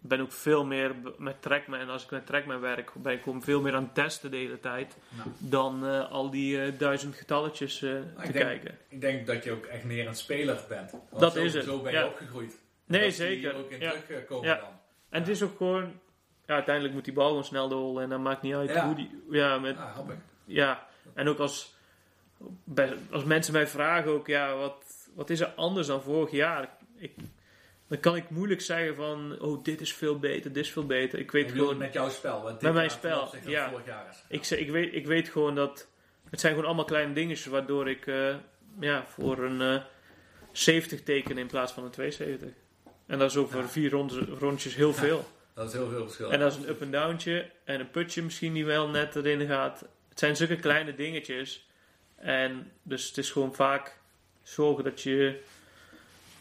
ben 0.06 0.20
ook 0.20 0.32
veel 0.32 0.64
meer 0.64 0.94
met 1.18 1.42
Trackman. 1.42 1.78
En 1.80 1.88
als 1.88 2.04
ik 2.04 2.10
met 2.10 2.26
Trackman 2.26 2.60
werk, 2.60 2.90
ben 2.94 3.12
ik 3.12 3.22
gewoon 3.22 3.42
veel 3.42 3.60
meer 3.60 3.74
aan 3.74 3.82
het 3.82 3.94
testen 3.94 4.30
de 4.30 4.36
hele 4.36 4.60
tijd. 4.60 4.96
Nou. 5.16 5.28
Dan 5.38 5.86
eh, 5.86 6.10
al 6.10 6.30
die 6.30 6.62
eh, 6.62 6.78
duizend 6.78 7.14
getalletjes 7.16 7.82
eh, 7.82 7.90
te 7.90 8.32
denk- 8.32 8.32
kijken. 8.44 8.78
Ik 8.88 9.00
denk 9.00 9.26
dat 9.26 9.44
je 9.44 9.52
ook 9.52 9.64
echt 9.64 9.84
meer 9.84 10.06
een 10.06 10.14
speler 10.14 10.60
bent. 10.68 10.90
Want 10.90 11.20
Dat 11.20 11.32
zo, 11.32 11.42
is 11.42 11.54
het, 11.54 11.64
Zo 11.64 11.80
ben 11.82 11.92
je 11.92 11.98
ja. 11.98 12.06
opgegroeid. 12.06 12.60
Nee, 12.86 13.02
Dat 13.04 13.12
zeker. 13.14 13.54
ook 13.56 13.70
in 13.70 13.80
Ja. 13.80 13.92
terugkomen 14.06 14.48
Ja. 14.48 14.56
dan. 14.56 14.68
En 15.08 15.20
het 15.20 15.28
is 15.28 15.42
ook 15.42 15.56
gewoon. 15.56 16.00
Ja, 16.46 16.54
uiteindelijk 16.54 16.94
moet 16.94 17.04
die 17.04 17.12
bal 17.14 17.28
gewoon 17.28 17.44
snel 17.44 17.68
doorrollen. 17.68 18.02
En 18.02 18.08
dan 18.08 18.22
maakt 18.22 18.42
niet 18.42 18.54
uit 18.54 18.76
hoe 18.80 18.94
die. 18.94 19.22
Ja, 19.30 19.58
met, 19.58 19.76
Ah. 19.76 19.98
Ja, 20.44 20.86
en 21.14 21.28
ook 21.28 21.38
als, 21.38 21.74
als 23.10 23.24
mensen 23.24 23.52
mij 23.52 23.66
vragen 23.66 24.10
ook, 24.10 24.26
ja, 24.26 24.54
wat, 24.56 25.08
wat 25.14 25.30
is 25.30 25.40
er 25.40 25.46
anders 25.56 25.86
dan 25.86 26.02
vorig 26.02 26.30
jaar? 26.30 26.68
Ik, 26.96 27.12
dan 27.88 28.00
kan 28.00 28.16
ik 28.16 28.30
moeilijk 28.30 28.60
zeggen 28.60 28.94
van, 28.94 29.40
oh, 29.40 29.64
dit 29.64 29.80
is 29.80 29.94
veel 29.94 30.18
beter, 30.18 30.52
dit 30.52 30.64
is 30.64 30.72
veel 30.72 30.86
beter. 30.86 31.18
Ik 31.18 31.30
weet 31.30 31.52
gewoon, 31.52 31.76
met 31.76 31.92
jouw 31.92 32.08
spel. 32.08 32.42
Wat 32.42 32.52
dit 32.52 32.62
Met 32.62 32.72
mijn 32.72 32.90
spel, 32.90 33.34
ja. 33.46 33.70
vorig 33.70 33.86
jaar 33.86 34.16
is. 34.28 34.50
ik, 34.52 34.70
weet, 34.70 34.94
ik 34.94 35.06
weet 35.06 35.28
gewoon 35.28 35.54
dat, 35.54 35.86
het 36.30 36.40
zijn 36.40 36.52
gewoon 36.52 36.68
allemaal 36.68 36.84
kleine 36.86 37.12
dingetjes 37.12 37.46
waardoor 37.46 37.88
ik, 37.88 38.06
eh, 38.06 38.34
ja, 38.80 39.04
voor 39.06 39.38
een 39.38 39.60
eh 39.60 39.82
70 40.52 41.02
teken 41.02 41.38
in 41.38 41.46
plaats 41.46 41.72
van 41.72 41.84
een 41.84 41.90
72. 41.90 42.48
En 43.06 43.18
dat 43.18 43.30
is 43.30 43.36
over 43.36 43.58
Ja. 43.58 43.68
vier 43.68 43.90
rond, 43.90 44.12
rondjes 44.38 44.74
heel 44.74 44.92
veel. 44.94 45.24
Dat 45.54 45.68
is 45.68 45.72
heel 45.72 45.88
veel 45.88 46.04
verschil. 46.04 46.30
En 46.32 46.38
dat 46.40 46.52
is 46.52 46.58
een 46.58 46.68
up 46.68 46.80
en 46.80 46.90
downtje 46.90 47.50
en 47.64 47.80
een 47.80 47.90
putje 47.90 48.22
misschien 48.22 48.52
die 48.52 48.64
wel 48.64 48.88
net 48.88 49.16
erin 49.16 49.46
gaat. 49.46 49.84
Het 50.08 50.18
zijn 50.18 50.36
zulke 50.36 50.56
kleine 50.56 50.94
dingetjes. 50.94 51.68
En 52.16 52.70
dus 52.82 53.08
het 53.08 53.18
is 53.18 53.30
gewoon 53.30 53.54
vaak 53.54 53.98
zorgen 54.42 54.84
dat 54.84 55.02
je 55.02 55.40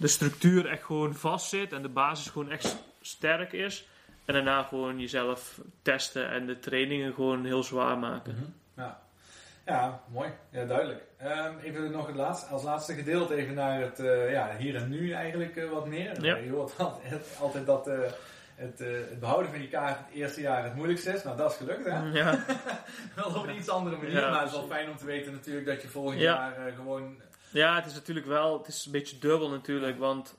de 0.03 0.09
structuur 0.09 0.65
echt 0.69 0.83
gewoon 0.83 1.15
vast 1.15 1.49
zit 1.49 1.73
en 1.73 1.81
de 1.81 1.89
basis 1.89 2.31
gewoon 2.31 2.51
echt 2.51 2.75
sterk 3.01 3.51
is. 3.53 3.87
En 4.25 4.33
daarna 4.33 4.63
gewoon 4.63 4.99
jezelf 4.99 5.59
testen 5.81 6.29
en 6.29 6.45
de 6.45 6.59
trainingen 6.59 7.13
gewoon 7.13 7.45
heel 7.45 7.63
zwaar 7.63 7.97
maken. 7.97 8.33
Mhm. 8.35 8.81
Ja. 8.81 9.01
Ja, 9.65 10.01
mooi. 10.11 10.29
Ja, 10.49 10.65
duidelijk. 10.65 11.01
Ehm, 11.17 11.53
even 11.63 11.91
nog 11.91 12.07
het 12.07 12.15
laatste, 12.15 12.45
als 12.49 12.63
laatste 12.63 12.93
gedeelte 12.93 13.35
even 13.35 13.53
naar 13.53 13.81
het 13.81 13.99
eh, 13.99 14.31
ja, 14.31 14.55
hier 14.57 14.75
en 14.75 14.89
nu 14.89 15.11
eigenlijk 15.11 15.55
eh, 15.55 15.69
wat 15.69 15.87
meer. 15.87 16.23
Ja. 16.25 16.35
Je 16.35 16.49
hoort 16.51 16.77
altijd, 16.77 17.37
altijd 17.39 17.65
dat 17.65 17.87
eh, 17.87 17.99
het, 18.55 18.81
eh, 18.81 18.87
het 18.91 19.19
behouden 19.19 19.51
van 19.51 19.61
je 19.61 19.67
kaart 19.67 19.97
het 19.97 20.15
eerste 20.15 20.41
jaar 20.41 20.63
het 20.63 20.75
moeilijkste 20.75 21.11
is. 21.13 21.23
Nou, 21.23 21.37
dat 21.37 21.51
is 21.51 21.57
gelukt 21.57 21.85
hè. 21.85 22.03
Ja, 22.11 22.45
Wel 23.15 23.25
op 23.25 23.47
een 23.47 23.55
iets 23.55 23.69
andere 23.69 23.97
manier, 23.97 24.19
Ja, 24.19 24.29
maar 24.29 24.39
het 24.39 24.51
is 24.51 24.57
wel 24.57 24.67
fijn 24.67 24.89
om 24.89 24.97
te 24.97 25.05
weten 25.05 25.31
natuurlijk 25.31 25.65
dat 25.65 25.81
je 25.81 25.87
volgend 25.87 26.19
Ja. 26.19 26.33
jaar 26.33 26.67
eh, 26.67 26.75
gewoon... 26.75 27.21
ja, 27.53 27.75
het 27.75 27.85
is 27.85 27.93
natuurlijk 27.93 28.25
wel, 28.25 28.57
het 28.57 28.67
is 28.67 28.85
een 28.85 28.91
beetje 28.91 29.19
dubbel 29.19 29.49
natuurlijk, 29.49 29.99
want 29.99 30.35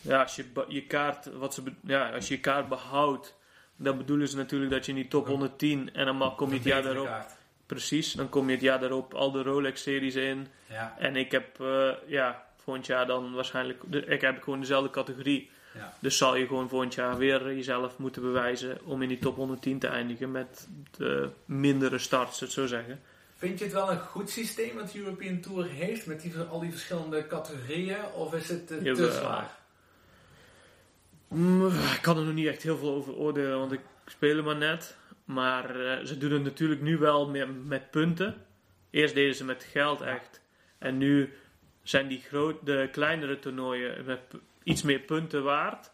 ja, 0.00 0.22
als 0.22 0.36
je 0.36 0.44
je 0.68 0.82
kaart, 0.86 1.32
wat 1.32 1.54
ze, 1.54 1.62
ja, 1.80 2.10
als 2.10 2.28
je 2.28 2.34
je 2.34 2.40
kaart 2.40 2.68
behoudt, 2.68 3.34
dan 3.76 3.96
bedoelen 3.96 4.28
ze 4.28 4.36
natuurlijk 4.36 4.70
dat 4.70 4.84
je 4.84 4.92
in 4.92 4.98
die 4.98 5.08
top 5.08 5.26
110 5.26 5.94
en 5.94 6.04
dan 6.04 6.36
kom 6.36 6.48
je 6.48 6.54
het 6.54 6.64
jaar 6.64 6.82
daarop, 6.82 7.06
kaart. 7.06 7.36
precies, 7.66 8.12
dan 8.12 8.28
kom 8.28 8.46
je 8.46 8.52
het 8.52 8.62
jaar 8.62 8.80
daarop 8.80 9.14
al 9.14 9.30
de 9.30 9.42
Rolex-series 9.42 10.14
in. 10.14 10.46
Ja, 10.66 10.96
En 10.98 11.16
ik 11.16 11.30
heb, 11.30 11.60
eh, 11.60 11.90
ja, 12.06 12.46
volgend 12.56 12.86
jaar 12.86 13.06
dan 13.06 13.32
waarschijnlijk, 13.32 13.82
ik 14.06 14.20
heb 14.20 14.42
gewoon 14.42 14.60
dezelfde 14.60 14.90
categorie. 14.90 15.50
ja. 15.74 15.92
Dus 15.98 16.16
zal 16.16 16.36
je 16.36 16.46
gewoon 16.46 16.68
volgend 16.68 16.94
jaar 16.94 17.16
weer 17.16 17.54
jezelf 17.54 17.98
moeten 17.98 18.22
bewijzen 18.22 18.78
om 18.84 19.02
in 19.02 19.08
die 19.08 19.18
top 19.18 19.36
110 19.36 19.78
te 19.78 19.86
eindigen 19.86 20.30
met 20.30 20.68
de 20.96 21.30
mindere 21.44 21.98
starts, 21.98 22.40
het 22.40 22.52
zo 22.52 22.66
zeggen. 22.66 23.00
Vind 23.42 23.58
je 23.58 23.64
het 23.64 23.74
wel 23.74 23.90
een 23.90 24.00
goed 24.00 24.30
systeem 24.30 24.74
wat 24.74 24.92
de 24.92 24.98
European 24.98 25.40
Tour 25.40 25.66
heeft 25.66 26.06
met 26.06 26.20
die, 26.20 26.32
al 26.38 26.60
die 26.60 26.70
verschillende 26.70 27.26
categorieën? 27.26 28.04
Of 28.14 28.34
is 28.34 28.48
het 28.48 28.70
eh, 28.70 28.94
te 28.94 29.12
zwaar? 29.12 29.58
Mm, 31.28 31.66
ik 31.66 31.98
kan 32.02 32.18
er 32.18 32.24
nog 32.24 32.34
niet 32.34 32.46
echt 32.46 32.62
heel 32.62 32.76
veel 32.76 32.94
over 32.94 33.14
oordelen, 33.14 33.58
want 33.58 33.72
ik 33.72 33.80
speel 34.06 34.36
er 34.36 34.44
maar 34.44 34.56
net. 34.56 34.96
Maar 35.24 35.80
eh, 35.80 36.04
ze 36.04 36.18
doen 36.18 36.30
het 36.30 36.42
natuurlijk 36.42 36.80
nu 36.80 36.98
wel 36.98 37.28
meer 37.28 37.48
met 37.48 37.90
punten. 37.90 38.34
Eerst 38.90 39.14
deden 39.14 39.34
ze 39.34 39.44
met 39.44 39.66
geld 39.70 40.00
echt. 40.00 40.40
En 40.78 40.98
nu 40.98 41.32
zijn 41.82 42.08
die 42.08 42.20
groot, 42.20 42.66
de 42.66 42.88
kleinere 42.92 43.38
toernooien 43.38 44.04
met 44.04 44.20
iets 44.62 44.82
meer 44.82 45.00
punten 45.00 45.42
waard. 45.42 45.90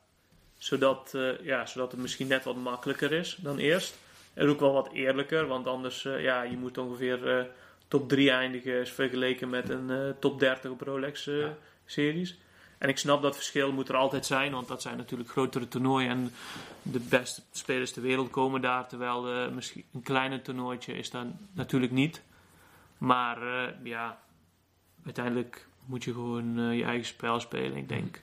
Zodat, 0.57 1.14
eh, 1.14 1.40
ja, 1.40 1.66
zodat 1.66 1.90
het 1.90 2.01
misschien 2.01 2.28
net 2.28 2.44
wat 2.44 2.57
makkelijker 2.57 3.12
is 3.12 3.38
dan 3.40 3.59
eerst. 3.59 3.99
En 4.39 4.49
ook 4.49 4.61
wel 4.61 4.72
wat 4.72 4.93
eerlijker, 4.93 5.47
want 5.47 5.66
anders, 5.66 6.05
eh, 6.05 6.22
ja, 6.22 6.43
je 6.43 6.57
moet 6.57 6.78
ongeveer 6.78 7.39
eh, 7.39 7.45
top 7.89 8.09
3 8.09 8.30
eindigen 8.30 8.80
is 8.80 8.91
vergeleken 8.93 9.51
met 9.51 9.68
een 9.68 9.91
eh, 9.91 10.11
top 10.20 10.41
30 10.41 10.70
op 10.70 10.80
Rolex 10.80 11.26
eh, 11.26 11.39
Ja. 11.39 11.57
series. 11.84 12.39
En 12.78 12.89
ik 12.89 12.99
snap 12.99 13.22
dat 13.22 13.34
verschil 13.34 13.72
moet 13.72 13.89
er 13.89 13.97
altijd 13.97 14.26
zijn, 14.26 14.53
want 14.53 14.68
dat 14.68 14.82
zijn 14.82 14.97
natuurlijk 14.97 15.30
grotere 15.30 15.68
toernooien 15.68 16.11
en 16.11 16.32
de 16.82 17.01
beste 17.01 17.43
spelers 17.51 17.93
ter 17.93 18.03
wereld 18.03 18.30
komen 18.30 18.61
daar, 18.61 18.89
terwijl 18.89 19.51
misschien 19.51 19.84
een 19.93 20.03
kleiner 20.03 20.43
toernooitje 20.43 20.93
is 20.99 21.11
dat 21.11 21.24
natuurlijk 21.53 21.93
niet. 21.93 22.22
Maar 22.99 23.39
ja, 23.82 24.18
uiteindelijk 25.05 25.66
moet 25.84 26.05
je 26.05 26.12
gewoon 26.12 26.76
je 26.76 26.84
eigen 26.84 27.07
spel 27.07 27.41
spelen. 27.41 27.76
Ik 27.76 27.89
denk, 27.89 28.20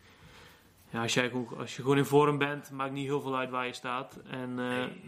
ja, 0.89 1.01
als, 1.01 1.13
jij 1.13 1.31
als 1.57 1.75
je 1.75 1.81
gewoon 1.81 1.97
in 1.97 2.05
vorm 2.05 2.37
bent, 2.37 2.71
maakt 2.71 2.93
niet 2.93 3.07
heel 3.07 3.21
veel 3.21 3.37
uit 3.37 3.49
waar 3.49 3.65
je 3.67 3.73
staat. 3.73 4.19
En 4.29 4.59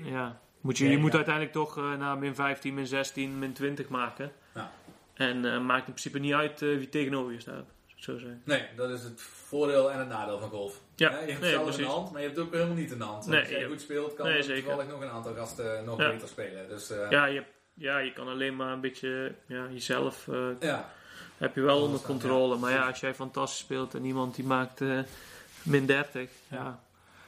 ja, 0.03 0.39
moet 0.62 0.78
je, 0.78 0.89
je 0.89 0.97
moet 0.97 1.12
ja. 1.12 1.16
uiteindelijk 1.18 1.53
toch 1.53 1.78
eh 1.78 1.93
na 1.97 2.16
min 2.16 2.36
15, 2.36 2.74
min 2.74 2.88
16, 2.88 3.39
min 3.39 3.53
20 3.53 3.89
maken. 3.89 4.32
Ja. 4.53 4.72
En 5.14 5.45
eh, 5.45 5.60
maakt 5.62 5.88
in 5.88 5.93
principe 5.93 6.20
niet 6.20 6.34
uit 6.34 6.62
eh, 6.62 6.78
wie 6.78 6.89
tegenover 6.89 7.34
je 7.34 7.39
staat. 7.39 7.66
Zo 7.95 8.18
zeggen. 8.18 8.41
Nee, 8.45 8.64
dat 8.76 8.89
is 8.89 9.03
het 9.03 9.22
voordeel 9.22 9.91
en 9.91 9.99
het 9.99 10.08
nadeel 10.10 10.39
van 10.39 10.49
golf. 10.49 10.82
Ja, 10.95 11.10
je 11.10 11.16
hebt 11.32 11.41
nee, 11.41 11.51
zelf 11.51 11.64
precies. 11.64 11.86
hand, 11.86 12.12
maar 12.12 12.22
je 12.22 12.28
hebt 12.28 12.39
ook 12.39 12.51
helemaal 12.53 12.76
niet 12.76 12.91
in 12.91 12.97
de 12.97 13.03
hand. 13.03 13.26
Nee, 13.28 13.39
als 13.39 13.49
je- 13.49 13.66
goed 13.68 13.82
speelt, 13.82 14.14
kan 14.14 14.26
nee, 14.28 14.43
toevallig 14.62 14.88
nog 14.88 15.01
een 15.01 15.10
aantal 15.10 15.34
gasten 15.36 15.86
nog 15.86 15.97
beter 15.97 16.28
spelen. 16.28 16.70
Dus 16.70 16.91
Ja, 17.10 17.26
je, 17.26 17.43
ja, 17.74 17.97
je 17.97 18.14
kan 18.14 18.28
alleen 18.28 18.55
maar 18.55 18.72
een 18.74 18.82
beetje 18.82 19.36
ja, 19.47 19.68
jezelf 19.72 20.28
ja. 20.60 20.89
heb 21.38 21.55
je 21.55 21.62
wel 21.62 21.82
onder 21.82 22.01
controle. 22.01 22.58
Maar 22.58 22.72
ja, 22.72 22.88
als 22.88 22.99
jij 22.99 23.14
fantastisch 23.16 23.60
speelt 23.60 23.93
en 23.93 24.05
iemand 24.05 24.36
die 24.36 24.45
maakt 24.45 24.82
min 25.64 25.86
30. 25.86 26.30
Ja. 26.47 26.80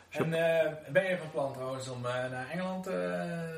En 0.10 0.34
eh, 0.34 0.74
ben 0.92 1.10
je 1.10 1.18
van 1.18 1.32
plan 1.32 1.54
trouwens 1.54 1.90
om 1.90 2.06
eh, 2.06 2.32
naar 2.32 2.50
Engeland 2.50 2.88
eh, 2.88 2.94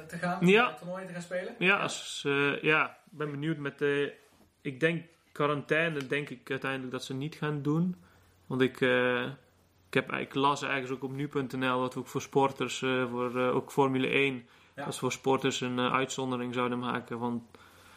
te 0.07 0.17
gaan? 0.17 0.47
Ja. 0.47 0.63
Om 0.65 0.71
een 0.71 0.77
toernooi 0.77 1.05
te 1.05 1.13
gaan 1.13 1.21
spelen? 1.21 1.55
Ja, 1.59 1.77
als, 1.77 2.23
eh, 2.25 2.61
ja, 2.61 2.85
ik 2.89 3.17
ben 3.17 3.31
benieuwd 3.31 3.57
met 3.57 3.79
de. 3.79 4.13
Ik 4.61 4.79
denk 4.79 5.05
quarantaine, 5.31 6.07
denk 6.07 6.29
ik 6.29 6.49
uiteindelijk 6.49 6.91
dat 6.91 7.03
ze 7.03 7.13
niet 7.13 7.35
gaan 7.35 7.61
doen. 7.61 7.95
Want 8.47 8.61
ik, 8.61 8.81
ik, 9.87 9.93
heb, 9.93 10.11
ik 10.11 10.33
las 10.33 10.63
ergens 10.63 10.91
ook 10.91 11.03
op 11.03 11.11
nu.nl 11.11 11.81
dat 11.81 11.93
we 11.93 11.99
ook 11.99 12.07
voor 12.07 12.21
sporters, 12.21 12.79
voor 13.09 13.39
ook 13.39 13.71
Formule 13.71 14.07
1, 14.07 14.45
Ja. 14.75 14.85
dat 14.85 14.93
ze 14.93 14.99
voor 14.99 15.11
sporters 15.11 15.61
een 15.61 15.79
uitzondering 15.79 16.53
zouden 16.53 16.79
maken. 16.79 17.19
Want 17.19 17.43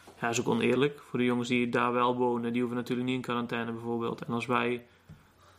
ja, 0.05 0.21
dat 0.21 0.31
is 0.31 0.39
ook 0.39 0.47
oneerlijk. 0.47 0.99
Voor 1.09 1.19
de 1.19 1.25
jongens 1.25 1.47
die 1.47 1.69
daar 1.69 1.93
wel 1.93 2.15
wonen, 2.15 2.51
die 2.51 2.61
hoeven 2.61 2.79
natuurlijk 2.79 3.07
niet 3.07 3.15
in 3.15 3.21
quarantaine 3.21 3.71
bijvoorbeeld. 3.71 4.21
En 4.25 4.33
als 4.33 4.45
wij 4.45 4.85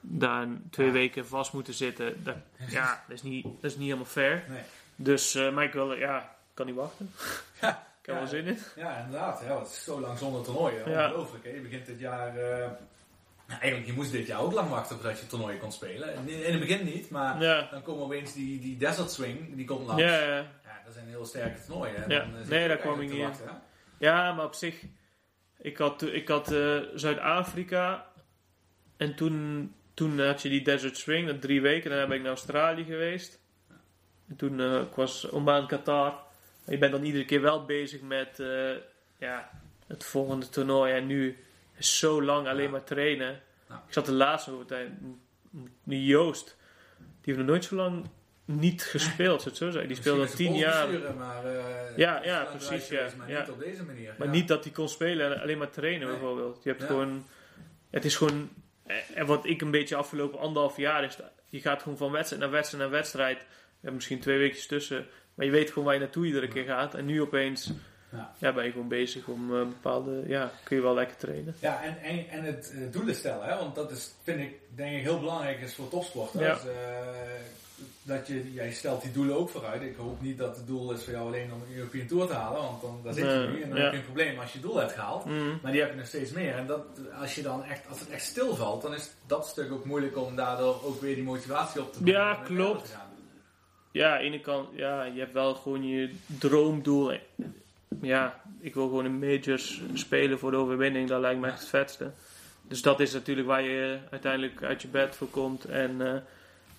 daar 0.09 0.42
een- 0.42 0.66
twee 0.70 0.90
weken 0.90 1.26
vast 1.26 1.52
moeten 1.52 1.74
zitten, 1.74 2.24
dat, 2.24 2.36
ja, 2.68 3.04
dat, 3.09 3.16
is 3.16 3.22
niet, 3.22 3.42
dat 3.44 3.70
is 3.70 3.74
niet 3.76 3.84
helemaal 3.84 4.04
fair. 4.04 4.44
Nee. 4.48 4.62
Dus, 4.96 5.34
maar 5.34 5.64
ik 5.64 5.72
wil, 5.72 5.94
ja, 5.94 6.36
kan 6.54 6.66
niet 6.66 6.74
wachten. 6.74 7.11
Ja. 7.61 7.86
Ik 8.00 8.07
heb 8.12 8.20
wel 8.20 8.26
zin 8.30 8.46
in. 8.46 8.59
Ja, 8.76 8.96
inderdaad. 8.98 9.42
Ja, 9.46 9.59
het 9.59 9.68
is 9.68 9.84
zo 9.84 10.00
lang 10.00 10.18
zonder 10.18 10.42
toernooi. 10.42 10.74
Ongelooflijk. 10.86 11.44
Hè? 11.44 11.50
Je 11.50 11.61
begint 11.61 11.86
dit 11.86 11.98
jaar... 12.00 12.34
nou, 12.34 13.61
eigenlijk, 13.61 13.86
je 13.86 13.92
moest 13.92 14.12
dit 14.12 14.26
jaar 14.26 14.40
ook 14.40 14.52
lang 14.52 14.68
wachten 14.70 14.96
voordat 14.96 15.20
je 15.20 15.26
toernooien 15.26 15.59
kon 15.59 15.72
spelen. 15.72 16.14
In, 16.14 16.28
in 16.28 16.50
het 16.50 16.61
begin 16.61 16.84
niet, 16.84 17.11
maar 17.11 17.42
Ja. 17.42 17.68
dan 17.70 17.82
komen 17.82 18.04
opeens 18.04 18.32
die, 18.34 18.61
die 18.61 18.76
Desert 18.76 19.11
Swing, 19.11 19.57
die 19.57 19.64
komt 19.66 19.86
langs. 19.86 20.02
Ja, 20.02 20.18
ja. 20.20 20.36
Ja, 20.36 20.80
dat 20.84 20.94
zijn 20.94 21.07
heel 21.09 21.24
sterke 21.24 21.64
toernooien. 21.66 22.00
Ja. 22.09 22.18
dan, 22.18 22.36
eh, 22.36 22.48
Nee, 22.48 22.68
daar 22.68 22.76
kwam 22.76 23.00
ik 23.00 23.11
niet 23.11 23.22
wachten, 23.22 23.62
ja, 23.98 24.32
maar 24.32 24.44
op 24.44 24.54
zich. 24.54 24.82
Ik 25.59 25.76
had, 25.78 26.02
ik 26.02 26.28
had 26.28 26.46
Zuid-Afrika. 26.94 28.07
En 28.96 29.14
toen, 29.16 29.74
toen 29.97 30.20
had 30.20 30.42
je 30.42 30.49
die 30.49 30.62
Desert 30.62 30.97
Swing, 30.97 31.26
dat 31.26 31.40
drie 31.40 31.61
weken. 31.61 31.90
Daarna 31.90 32.07
ben 32.07 32.16
ik 32.16 32.22
naar 32.22 32.30
Australië 32.32 32.84
geweest. 32.84 33.38
En 34.28 34.36
toen 34.36 34.61
eh, 34.61 34.80
ik 34.80 34.94
was 34.94 35.30
Oman, 35.30 35.66
Qatar. 35.66 36.11
Maar 36.64 36.74
je 36.74 36.78
bent 36.78 36.92
dan 36.92 37.05
iedere 37.05 37.24
keer 37.24 37.40
wel 37.40 37.64
bezig 37.64 38.01
met 38.01 38.40
eh, 38.40 38.70
ja, 39.18 39.51
het 39.86 40.05
volgende 40.05 40.49
toernooi. 40.49 40.92
En 40.92 41.07
nu 41.07 41.36
is 41.76 41.99
zo 41.99 42.22
lang 42.22 42.49
alleen 42.49 42.64
Ja. 42.64 42.70
maar 42.70 42.84
trainen. 42.84 43.40
Ja. 43.68 43.84
Ik 43.86 43.92
zat 43.92 44.07
de 44.07 44.12
laatste 44.12 44.53
tijd. 44.66 44.90
Joost. 45.84 46.57
Die 46.97 47.34
heeft 47.34 47.38
nog 47.38 47.47
nooit 47.47 47.64
zo 47.64 47.76
lang 47.76 48.05
niet 48.44 48.82
gespeeld, 48.82 49.40
zou 49.42 49.51
ik 49.55 49.61
zo 49.61 49.70
zeggen. 49.70 49.88
Die 49.88 49.97
speelde 49.97 50.20
al 50.20 50.26
tien 50.34 50.51
het 50.51 50.59
jaar. 50.61 50.88
Maar, 51.16 51.44
eh, 51.44 51.97
Ja, 51.97 52.14
het 52.14 52.24
ja, 52.24 52.44
precies, 52.44 52.88
ja. 52.88 52.97
geweest, 52.97 53.16
Maar 53.16 53.30
Ja. 53.30 53.40
niet 53.40 53.51
op 53.51 53.59
deze 53.59 53.84
manier. 53.84 54.14
Maar 54.18 54.28
niet 54.28 54.49
dat 54.49 54.64
hij 54.64 54.72
kon 54.72 54.88
spelen 54.88 55.34
en 55.34 55.40
alleen 55.40 55.59
maar 55.59 55.70
trainen 55.70 56.09
Nee. 56.09 56.16
bijvoorbeeld. 56.18 56.62
Je 56.62 56.68
hebt 56.70 56.82
gewoon... 56.82 57.26
Het 57.90 58.05
is 58.05 58.16
gewoon... 58.16 58.51
eh, 58.87 58.97
En 59.14 59.26
wat 59.26 59.47
ik 59.47 59.61
een 59.61 59.70
beetje 59.70 59.97
afgelopen 59.97 60.39
anderhalf 60.39 60.76
jaar 60.76 61.05
is... 61.05 61.18
Je 61.49 61.61
gaat 61.61 61.82
gewoon 61.82 61.99
van 61.99 62.11
wedstrijd 62.11 62.43
naar 62.43 62.51
wedstrijd 62.51 62.82
naar 62.82 62.93
wedstrijd. 62.93 63.39
Misschien 63.80 64.20
twee 64.20 64.39
weekjes 64.39 64.66
tussen. 64.66 65.07
Maar 65.34 65.47
je 65.47 65.53
weet 65.53 65.68
gewoon 65.68 65.84
waar 65.84 65.95
je 65.95 66.01
naartoe 66.01 66.26
iedere 66.26 66.49
keer 66.49 66.64
gaat. 66.64 66.95
En 66.95 67.05
nu 67.05 67.20
opeens... 67.20 67.72
Ja. 68.12 68.34
Ja, 68.39 68.53
ben 68.53 68.64
je 68.64 68.70
gewoon 68.70 68.89
bezig 68.89 69.26
om 69.26 69.55
eh, 69.55 69.66
bepaalde... 69.66 70.22
Ja, 70.26 70.51
kun 70.62 70.76
je 70.76 70.82
wel 70.82 70.95
lekker 70.95 71.16
trainen. 71.16 71.57
Ja, 71.61 71.82
en, 71.82 72.03
en, 72.03 72.28
en 72.28 72.45
het 72.45 72.72
eh, 72.74 72.93
doelen 72.93 73.14
stellen, 73.14 73.47
hè? 73.47 73.57
want 73.57 73.74
dat 73.74 73.91
is, 73.91 74.14
vind 74.22 74.41
ik, 74.41 74.59
denk 74.74 74.97
ik 74.97 75.03
heel 75.03 75.20
belangrijk 75.20 75.61
is 75.61 75.74
voor. 75.74 75.89
Ja. 76.32 76.55
Dus, 76.55 76.64
eh, 76.64 76.74
dat 78.02 78.26
je, 78.26 78.52
jij 78.52 78.72
stelt 78.72 79.02
die 79.02 79.12
doelen 79.12 79.36
ook 79.36 79.48
vooruit. 79.48 79.82
Ik 79.82 79.96
hoop 79.96 80.20
niet 80.20 80.38
dat 80.38 80.56
het 80.56 80.66
doel 80.66 80.92
is 80.92 81.04
voor 81.04 81.12
jou 81.12 81.26
alleen 81.26 81.52
om 81.52 81.62
een 81.62 81.76
European 81.76 82.06
Tour 82.06 82.26
te 82.26 82.32
halen, 82.32 82.62
want 82.62 82.80
dan 82.80 83.00
daar 83.04 83.14
zit 83.14 83.24
je 83.24 83.30
Nee, 83.30 83.48
nu 83.48 83.62
en 83.62 83.68
dan 83.68 83.78
ja. 83.78 83.84
heb 83.84 83.92
je 83.92 83.98
een 83.98 84.04
probleem 84.04 84.38
als 84.38 84.52
je 84.52 84.60
doel 84.60 84.76
hebt 84.76 84.92
gehaald. 84.92 85.24
Mm. 85.24 85.58
Maar 85.62 85.72
die 85.72 85.80
heb 85.80 85.90
je 85.90 85.96
nog 85.96 86.06
steeds 86.06 86.32
meer. 86.32 86.54
En 86.54 86.66
dat, 86.66 86.84
als, 87.20 87.34
je 87.34 87.42
dan 87.42 87.64
echt, 87.64 87.88
als 87.88 88.00
het 88.00 88.10
echt 88.10 88.24
stilvalt, 88.24 88.82
dan 88.82 88.94
is 88.94 89.10
dat 89.26 89.46
stuk 89.46 89.72
ook 89.72 89.84
moeilijk 89.84 90.16
om 90.16 90.36
daardoor 90.36 90.84
ook 90.84 91.00
weer 91.00 91.14
die 91.14 91.24
motivatie 91.24 91.80
op 91.80 91.92
te. 91.92 91.98
Ja, 92.04 92.34
klopt. 92.34 92.96
Ja, 93.90 94.12
aan 94.12 94.18
de 94.18 94.24
ene 94.24 94.40
kant... 94.40 94.68
Ja, 94.72 95.04
je 95.04 95.20
hebt 95.20 95.32
wel 95.32 95.54
gewoon 95.54 95.86
je 95.86 96.10
droomdoel. 96.26 97.12
Ja, 98.00 98.40
ik 98.60 98.74
wil 98.74 98.88
gewoon 98.88 99.04
in 99.04 99.18
majors 99.18 99.80
spelen 99.92 100.38
voor 100.38 100.50
de 100.50 100.56
overwinning. 100.56 101.08
Dat 101.08 101.20
lijkt 101.20 101.40
me 101.40 101.46
echt 101.46 101.60
het 101.60 101.68
vetste. 101.68 102.12
Dus 102.62 102.82
dat 102.82 103.00
is 103.00 103.12
natuurlijk 103.12 103.46
waar 103.46 103.62
je 103.62 103.98
uiteindelijk 104.10 104.62
uit 104.62 104.82
je 104.82 104.88
bed 104.88 105.16
voor 105.16 105.28
komt. 105.28 105.64
En, 105.64 106.06
eh, 106.06 106.20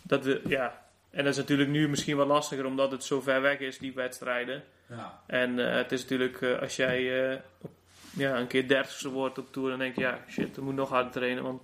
dat 0.01 0.23
we, 0.23 0.41
ja. 0.47 0.85
En 1.09 1.23
dat 1.23 1.33
is 1.33 1.37
natuurlijk 1.39 1.69
nu 1.69 1.89
misschien 1.89 2.17
wat 2.17 2.27
lastiger 2.27 2.65
omdat 2.65 2.91
het 2.91 3.03
zo 3.03 3.21
ver 3.21 3.41
weg 3.41 3.59
is, 3.59 3.77
die 3.77 3.93
wedstrijden. 3.93 4.63
Ja. 4.89 5.21
En 5.27 5.59
eh, 5.69 5.75
het 5.75 5.91
is 5.91 6.01
natuurlijk, 6.01 6.41
eh, 6.41 6.59
als 6.59 6.75
jij 6.75 7.29
eh, 7.31 7.37
op, 7.61 7.71
ja, 8.15 8.37
een 8.39 8.47
keer 8.47 8.67
dertigste 8.67 9.09
wordt 9.09 9.37
op 9.37 9.51
tour, 9.51 9.69
dan 9.69 9.79
denk 9.79 9.95
je, 9.95 10.01
ja, 10.01 10.19
shit, 10.29 10.55
we 10.55 10.61
moeten 10.61 10.75
nog 10.81 10.89
harder 10.89 11.11
trainen, 11.11 11.43
want 11.43 11.61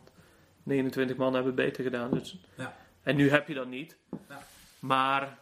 29 0.63 1.15
man 1.17 1.33
hebben 1.33 1.55
het 1.55 1.65
beter 1.65 1.83
gedaan. 1.83 2.11
Dus. 2.11 2.37
Ja. 2.55 2.75
En 3.03 3.15
nu 3.15 3.29
heb 3.29 3.47
je 3.47 3.53
dat 3.53 3.67
niet. 3.67 3.97
Ja. 4.29 4.39
Maar, 4.79 5.37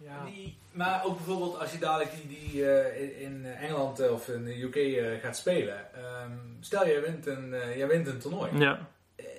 ja, 0.00 0.24
Die- 0.24 0.56
maar 0.70 1.04
ook 1.04 1.16
bijvoorbeeld 1.16 1.58
als 1.58 1.72
je 1.72 1.78
dadelijk 1.78 2.10
die, 2.28 2.38
die 2.50 2.70
eh, 2.70 3.20
in- 3.22 3.44
Engeland 3.44 4.10
of 4.10 4.28
in 4.28 4.44
de 4.44 4.62
UK 4.62 4.76
eh, 4.76 5.20
gaat 5.22 5.36
spelen. 5.36 5.94
Ehm, 5.94 6.32
stel 6.60 6.86
jij 6.86 7.00
wint 7.02 7.26
een, 7.26 7.54
eh, 7.54 7.76
jij 7.76 7.86
wint 7.88 8.06
een 8.06 8.18
toernooi. 8.18 8.58
ja. 8.58 8.88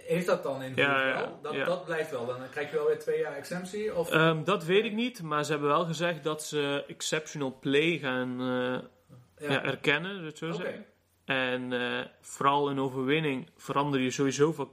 Heeft 0.09 0.25
dat 0.25 0.43
dan 0.43 0.61
invloed 0.61 0.77
Ja, 0.77 1.07
ja, 1.07 1.13
wel? 1.15 1.39
Dat, 1.41 1.53
ja. 1.53 1.65
dat 1.65 1.85
blijft 1.85 2.11
wel. 2.11 2.25
Dan 2.25 2.37
krijg 2.51 2.69
je 2.71 2.75
wel 2.75 2.85
weer 2.87 2.99
twee 2.99 3.19
jaar 3.19 3.35
exemptie? 3.35 3.95
Of? 3.95 4.09
Ehm, 4.11 4.43
dat 4.43 4.63
weet 4.63 4.83
ik 4.85 4.93
niet, 4.93 5.21
maar 5.21 5.43
ze 5.45 5.51
hebben 5.51 5.69
wel 5.69 5.85
gezegd 5.85 6.23
dat 6.23 6.43
ze 6.43 6.83
exceptional 6.87 7.57
play 7.59 7.97
gaan, 7.97 8.41
eh, 8.41 9.49
ja. 9.49 9.63
erkennen, 9.63 10.37
zo 10.37 10.51
zeggen. 10.51 10.85
En 11.25 11.73
eh, 11.73 12.05
vooral 12.21 12.69
in 12.69 12.79
overwinning 12.79 13.49
verander 13.57 13.99
je 13.99 14.11
sowieso 14.11 14.53
van 14.53 14.69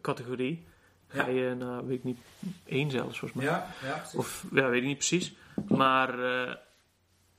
categorie. 0.00 0.66
Ga 1.08 1.26
Ja. 1.26 1.32
je 1.32 1.54
naar, 1.54 1.86
weet 1.86 1.96
ik 1.98 2.04
niet, 2.04 2.18
één 2.66 2.90
zelfs 2.90 3.18
volgens 3.18 3.42
mij. 3.42 3.50
Ja, 3.52 3.66
ja, 3.82 3.96
precies. 3.96 4.18
Of, 4.18 4.44
ja, 4.52 4.68
weet 4.68 4.80
ik 4.80 4.86
niet 4.88 4.96
precies. 4.96 5.32
Maar 5.68 6.18
eh, 6.24 6.54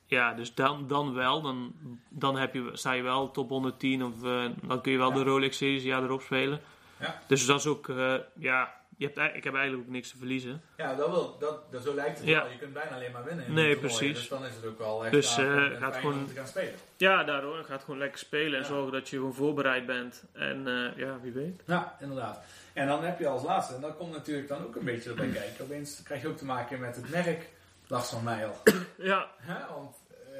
ja, 0.05 0.33
dus 0.33 0.53
dan, 0.55 0.87
dan 0.87 1.13
wel. 1.13 1.41
Dan, 1.41 1.73
dan 2.09 2.37
heb 2.37 2.53
je, 2.53 2.69
sta 2.73 2.91
je 2.91 3.01
wel 3.03 3.31
top 3.31 3.49
110. 3.49 4.03
Of 4.03 4.19
dan 4.61 4.81
kun 4.81 4.91
je 4.91 4.97
wel 4.97 5.09
Ja. 5.09 5.15
de 5.15 5.23
Rolex 5.23 5.57
Series 5.57 5.83
jaar 5.83 6.03
erop 6.03 6.21
spelen. 6.21 6.59
Ja. 7.01 7.21
Dus 7.27 7.45
dat 7.45 7.59
is 7.59 7.65
ook, 7.65 7.89
eh, 7.89 8.15
ja, 8.33 8.73
je 8.97 9.05
hebt, 9.13 9.35
ik 9.35 9.43
heb 9.43 9.53
eigenlijk 9.55 9.87
ook 9.87 9.93
niks 9.93 10.09
te 10.11 10.17
verliezen. 10.17 10.61
Ja, 10.77 10.95
dat 10.95 11.09
wil, 11.09 11.37
dat, 11.39 11.71
dat, 11.71 11.83
zo 11.83 11.93
lijkt 11.95 12.17
het 12.17 12.27
Ja. 12.27 12.41
wel. 12.43 12.51
Je 12.51 12.57
kunt 12.57 12.73
bijna 12.73 12.95
alleen 12.95 13.11
maar 13.11 13.23
winnen 13.23 13.45
in 13.45 13.53
Nee, 13.53 13.77
precies. 13.77 14.17
Dus 14.17 14.27
dan 14.27 14.45
is 14.45 14.55
het 14.55 14.65
ook 14.65 14.77
wel 14.77 15.03
echt 15.03 15.11
Dus, 15.13 15.37
eh, 15.37 15.65
gaat 15.79 15.95
gewoon- 15.95 16.13
om 16.13 16.27
te 16.27 16.33
gaan 16.33 16.47
spelen. 16.47 16.73
Ja, 16.97 17.23
daardoor. 17.23 17.63
Gaat 17.63 17.83
gewoon 17.83 17.99
lekker 17.99 18.19
spelen 18.19 18.59
en 18.59 18.65
zorgen 18.65 18.91
dat 18.91 19.09
je 19.09 19.15
gewoon 19.15 19.33
voorbereid 19.33 19.85
bent. 19.85 20.23
En 20.33 20.67
eh, 20.67 20.97
ja, 20.97 21.19
wie 21.21 21.31
weet. 21.31 21.61
Ja, 21.65 21.97
inderdaad. 21.99 22.39
En 22.73 22.87
dan 22.87 23.03
heb 23.03 23.19
je 23.19 23.27
als 23.27 23.43
laatste, 23.43 23.75
en 23.75 23.81
dat 23.81 23.97
komt 23.97 24.11
natuurlijk 24.11 24.47
dan 24.47 24.63
ook 24.65 24.75
een 24.75 24.85
beetje 24.85 25.09
erbij 25.09 25.27
kijken. 25.41 25.65
Opeens 25.65 26.03
krijg 26.03 26.21
je 26.21 26.27
ook 26.27 26.37
te 26.37 26.45
maken 26.45 26.79
met 26.79 26.95
het 26.95 27.09
merk 27.09 27.49
Lars 27.87 28.09
van 28.09 28.23
Meijel. 28.23 28.55
Ja, 28.97 29.27
Hè, 29.37 29.73
Want 29.73 29.95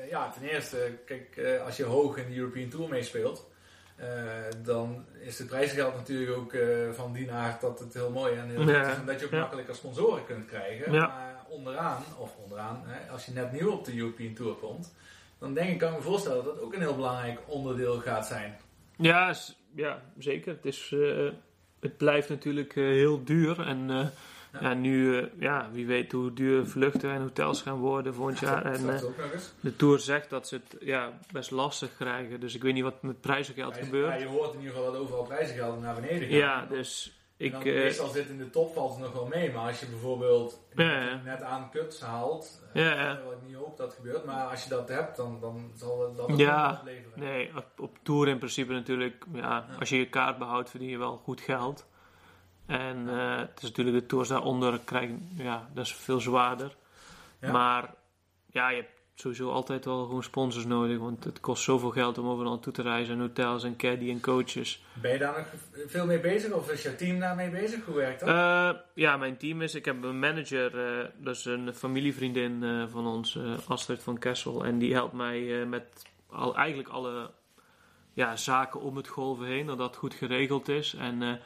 ja, 0.09 0.29
ten 0.31 0.41
eerste, 0.43 0.91
kijk, 1.05 1.59
als 1.65 1.77
je 1.77 1.83
hoog 1.83 2.17
in 2.17 2.29
de 2.29 2.35
European 2.37 2.69
Tour 2.69 2.89
meespeelt, 2.89 3.49
eh, 4.01 4.07
dan 4.63 5.05
is 5.19 5.37
het 5.39 5.47
prijzengeld 5.47 5.95
natuurlijk 5.95 6.37
ook 6.37 6.53
eh, 6.53 6.91
van 6.91 7.13
die 7.13 7.31
aard 7.31 7.61
dat 7.61 7.79
het 7.79 7.93
heel 7.93 8.09
mooi 8.11 8.33
en 8.37 8.49
heel 8.49 8.69
Ja. 8.69 8.89
is. 8.91 8.95
En 8.97 9.05
dat 9.05 9.19
je 9.19 9.25
ook 9.25 9.31
Ja. 9.31 9.39
makkelijker 9.39 9.75
sponsoren 9.75 10.25
kunt 10.25 10.45
krijgen. 10.45 10.93
Ja. 10.93 11.07
Maar 11.07 11.35
onderaan, 11.49 12.03
of 12.17 12.35
onderaan, 12.43 12.81
hè, 12.85 13.11
als 13.11 13.25
je 13.25 13.31
net 13.31 13.51
nieuw 13.51 13.71
op 13.71 13.85
de 13.85 13.97
European 13.97 14.33
Tour 14.33 14.53
komt, 14.53 14.93
dan 15.39 15.53
denk 15.53 15.69
ik, 15.69 15.77
kan 15.79 15.89
ik 15.91 15.97
me 15.97 16.01
voorstellen 16.03 16.43
dat 16.43 16.53
dat 16.55 16.63
ook 16.63 16.73
een 16.73 16.79
heel 16.79 16.95
belangrijk 16.95 17.39
onderdeel 17.47 17.99
gaat 17.99 18.27
zijn. 18.27 18.57
ja, 18.97 19.35
ja 19.75 20.01
zeker. 20.17 20.53
Het, 20.53 20.65
is, 20.65 20.91
eh, 20.93 21.29
het 21.79 21.97
blijft 21.97 22.29
natuurlijk 22.29 22.73
heel 22.75 23.23
duur. 23.23 23.59
En 23.67 24.11
Ja. 24.53 24.59
ja. 24.61 24.73
nu, 24.73 25.17
eh, 25.17 25.25
ja, 25.39 25.69
wie 25.71 25.85
weet 25.87 26.11
hoe 26.11 26.33
duur 26.33 26.65
vluchten 26.65 27.11
en 27.11 27.21
hotels 27.21 27.61
gaan 27.61 27.77
worden 27.79 28.13
volgend 28.13 28.39
jaar. 28.39 28.65
En 28.65 28.89
eh, 28.95 29.03
ook 29.03 29.13
de 29.59 29.75
Tour 29.75 29.99
zegt 29.99 30.29
dat 30.29 30.47
ze 30.47 30.55
het 30.55 30.75
ja, 30.81 31.19
best 31.31 31.51
lastig 31.51 31.95
krijgen. 31.97 32.39
Dus 32.39 32.55
ik 32.55 32.61
weet 32.61 32.73
niet 32.73 32.83
wat 32.83 33.01
met 33.01 33.21
prijzengeld 33.21 33.75
Ja, 33.75 33.83
gebeurt. 33.83 34.19
je 34.21 34.27
hoort 34.27 34.53
in 34.53 34.59
ieder 34.59 34.75
geval 34.75 34.91
dat 34.91 35.01
overal 35.01 35.23
prijzengeld 35.23 35.81
naar 35.81 35.95
beneden 35.95 36.19
gaan. 36.27 36.37
Ja, 36.37 36.65
dus 36.65 37.19
ik... 37.37 37.51
dan 37.51 37.61
eh, 37.61 37.73
meestal 37.73 38.07
zit 38.09 38.29
in 38.29 38.37
de 38.37 38.49
top 38.49 38.73
valt 38.73 38.91
het 38.91 38.99
nog 38.99 39.13
wel 39.13 39.25
mee, 39.27 39.51
maar 39.51 39.67
als 39.67 39.79
je 39.79 39.85
bijvoorbeeld 39.85 40.61
Ja, 40.75 41.01
ja. 41.01 41.21
net 41.23 41.41
aan 41.41 41.69
kuts 41.71 42.01
haalt, 42.01 42.61
Ja, 42.73 42.93
ja. 42.93 43.19
wat 43.25 43.33
ik 43.33 43.47
niet 43.47 43.55
hoop 43.55 43.77
dat 43.77 43.93
gebeurt, 43.93 44.25
maar 44.25 44.45
als 44.47 44.63
je 44.63 44.69
dat 44.69 44.89
hebt, 44.89 45.15
dan, 45.17 45.37
dan 45.41 45.71
zal 45.75 46.13
dat 46.15 46.27
het 46.27 46.37
Ja. 46.39 46.77
opleveren. 46.79 47.19
Nee, 47.19 47.49
op, 47.57 47.65
op 47.79 47.97
tour 48.03 48.27
in 48.27 48.37
principe 48.37 48.73
natuurlijk. 48.73 49.25
Ja, 49.33 49.39
Ja. 49.41 49.65
Als 49.79 49.89
je 49.89 49.97
je 49.97 50.09
kaart 50.09 50.37
behoudt, 50.37 50.69
verdien 50.69 50.89
je 50.89 50.97
wel 50.97 51.17
goed 51.23 51.41
geld. 51.41 51.85
En 52.71 53.09
eh, 53.09 53.37
het 53.37 53.57
is 53.57 53.63
natuurlijk 53.63 53.99
de 53.99 54.05
tours 54.05 54.27
daaronder 54.27 54.79
krijgen, 54.79 55.29
ja, 55.37 55.69
dat 55.73 55.85
is 55.85 55.95
veel 55.95 56.19
zwaarder. 56.19 56.75
Ja. 57.41 57.51
Maar 57.51 57.93
ja, 58.45 58.69
je 58.69 58.75
hebt 58.75 58.91
sowieso 59.15 59.51
altijd 59.51 59.85
wel 59.85 60.05
gewoon 60.05 60.23
sponsors 60.23 60.65
nodig. 60.65 60.97
Want 60.97 61.23
het 61.23 61.39
kost 61.39 61.63
zoveel 61.63 61.89
geld 61.89 62.17
om 62.17 62.27
overal 62.27 62.51
naartoe 62.51 62.73
te 62.73 62.81
reizen. 62.81 63.13
En 63.13 63.19
hotels 63.19 63.63
en 63.63 63.75
caddy 63.75 64.09
en 64.09 64.21
coaches. 64.21 64.83
Ben 65.01 65.11
je 65.11 65.17
daar 65.17 65.37
nog 65.37 65.47
veel 65.87 66.05
mee 66.05 66.19
bezig 66.19 66.51
of 66.51 66.71
is 66.71 66.81
je 66.81 66.95
team 66.95 67.19
daarmee 67.19 67.49
bezig? 67.49 67.85
Hoe 67.85 67.95
werkt 67.95 68.19
dat? 68.19 68.29
Eh, 68.29 68.79
ja, 68.93 69.17
mijn 69.17 69.37
team 69.37 69.61
is... 69.61 69.75
Ik 69.75 69.85
heb 69.85 70.03
een 70.03 70.19
manager, 70.19 70.99
eh, 70.99 71.07
dat 71.17 71.35
is 71.35 71.45
een 71.45 71.73
familievriendin 71.73 72.87
van 72.89 73.07
ons, 73.07 73.39
Astrid 73.67 74.03
van 74.03 74.17
Kessel. 74.17 74.65
En 74.65 74.77
die 74.77 74.93
helpt 74.93 75.13
mij 75.13 75.65
met 75.65 75.83
al, 76.29 76.55
eigenlijk 76.55 76.89
alle 76.89 77.31
ja, 78.13 78.35
zaken 78.35 78.81
om 78.81 78.95
het 78.95 79.07
golven 79.07 79.45
heen. 79.45 79.65
Dat 79.65 79.77
dat 79.77 79.95
goed 79.95 80.13
geregeld 80.13 80.67
is. 80.67 80.93
En 80.93 81.39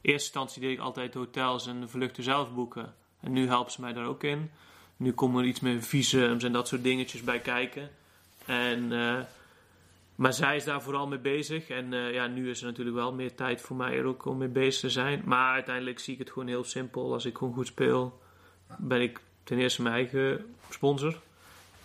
eerste 0.00 0.28
instantie 0.28 0.60
deed 0.60 0.72
ik 0.72 0.78
altijd 0.78 1.14
hotels 1.14 1.66
en 1.66 1.88
vluchten 1.88 2.22
zelf 2.22 2.54
boeken. 2.54 2.94
En 3.20 3.32
nu 3.32 3.46
helpt 3.46 3.72
ze 3.72 3.80
mij 3.80 3.92
daar 3.92 4.06
ook 4.06 4.22
in. 4.22 4.50
Nu 4.96 5.12
komen 5.12 5.42
er 5.42 5.48
iets 5.48 5.60
meer 5.60 5.82
visums 5.82 6.44
en 6.44 6.52
dat 6.52 6.68
soort 6.68 6.82
dingetjes 6.82 7.22
bij 7.22 7.40
kijken. 7.40 7.90
En... 8.46 8.92
eh, 8.92 9.20
maar 10.20 10.32
zij 10.32 10.56
is 10.56 10.64
daar 10.64 10.82
vooral 10.82 11.06
mee 11.06 11.18
bezig. 11.18 11.68
En 11.68 11.92
eh, 11.92 12.12
ja, 12.12 12.26
nu 12.26 12.50
is 12.50 12.60
er 12.60 12.66
natuurlijk 12.66 12.96
wel 12.96 13.12
meer 13.12 13.34
tijd 13.34 13.60
voor 13.60 13.76
mij 13.76 13.98
er 13.98 14.04
ook 14.04 14.24
om 14.24 14.36
mee 14.36 14.48
bezig 14.48 14.80
te 14.80 14.90
zijn. 14.90 15.22
Maar 15.24 15.52
uiteindelijk 15.52 15.98
zie 15.98 16.12
ik 16.12 16.18
het 16.18 16.30
gewoon 16.30 16.48
heel 16.48 16.64
simpel. 16.64 17.12
Als 17.12 17.24
ik 17.24 17.36
gewoon 17.36 17.54
goed 17.54 17.66
speel, 17.66 18.20
ben 18.78 19.00
ik 19.00 19.20
ten 19.44 19.58
eerste 19.58 19.82
mijn 19.82 19.94
eigen 19.94 20.54
sponsor. 20.70 21.20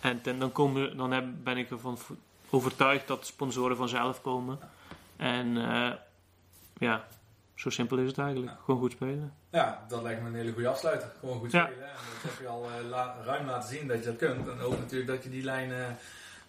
En 0.00 0.22
ten, 0.22 0.38
dan, 0.38 0.52
komen, 0.52 0.96
dan 0.96 1.12
heb, 1.12 1.24
ben 1.42 1.56
ik 1.56 1.70
ervan 1.70 1.98
overtuigd 2.50 3.06
dat 3.06 3.26
sponsoren 3.26 3.76
vanzelf 3.76 4.22
komen. 4.22 4.58
En 5.16 5.56
eh, 5.56 5.92
ja, 6.78 7.08
zo 7.56 7.70
simpel 7.70 7.98
is 7.98 8.06
het 8.08 8.18
eigenlijk. 8.18 8.52
Gewoon 8.64 8.80
goed 8.80 8.92
spelen. 8.92 9.32
Ja, 9.50 9.84
dat 9.88 10.02
lijkt 10.02 10.22
me 10.22 10.28
een 10.28 10.34
hele 10.34 10.52
goede 10.52 10.68
afsluiter. 10.68 11.08
Gewoon 11.20 11.38
goed 11.38 11.52
Ja. 11.52 11.66
spelen. 11.66 11.84
En 11.88 11.94
dat 12.22 12.30
heb 12.30 12.40
je 12.40 12.48
al 12.48 12.64
eh, 12.64 12.88
la- 12.88 13.16
ruim 13.24 13.46
laten 13.46 13.68
zien 13.68 13.88
dat 13.88 13.98
je 13.98 14.04
dat 14.04 14.16
kunt. 14.16 14.48
En 14.48 14.60
ook 14.60 14.78
natuurlijk 14.78 15.10
dat 15.10 15.22
je 15.24 15.30
die 15.30 15.42
lijn 15.44 15.72
eh, 15.72 15.86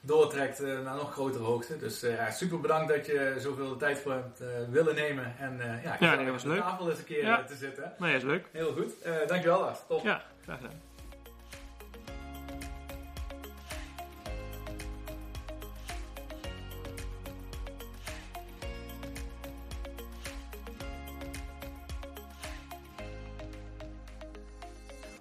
doortrekt 0.01 0.59
eh, 0.61 0.79
naar 0.83 0.95
nog 0.95 1.11
grotere 1.11 1.43
hoogte. 1.43 1.77
Dus 1.77 1.99
ja, 2.01 2.31
super 2.31 2.59
bedankt 2.59 2.87
dat 2.93 3.05
je 3.05 3.35
zoveel 3.39 3.77
tijd 3.77 3.99
voor 3.99 4.11
hebt 4.13 4.41
willen 4.69 4.95
nemen. 4.95 5.35
En 5.39 5.57
ja, 5.57 5.71
nee, 5.73 5.97
gezellig 5.97 6.23
dat 6.23 6.33
was 6.33 6.43
leuk. 6.43 6.59
tafel 6.59 6.89
eens 6.89 6.99
een 6.99 7.05
keer 7.05 7.23
Ja. 7.25 7.43
te 7.43 7.55
zitten. 7.55 7.93
Nee, 7.97 8.15
is 8.15 8.23
leuk. 8.23 8.45
Heel 8.51 8.73
goed. 8.73 8.93
Dankjewel 9.27 9.59
Lars. 9.59 9.79
Top. 9.87 10.03
Ja, 10.03 10.23
graag 10.43 10.57
gedaan. 10.57 10.81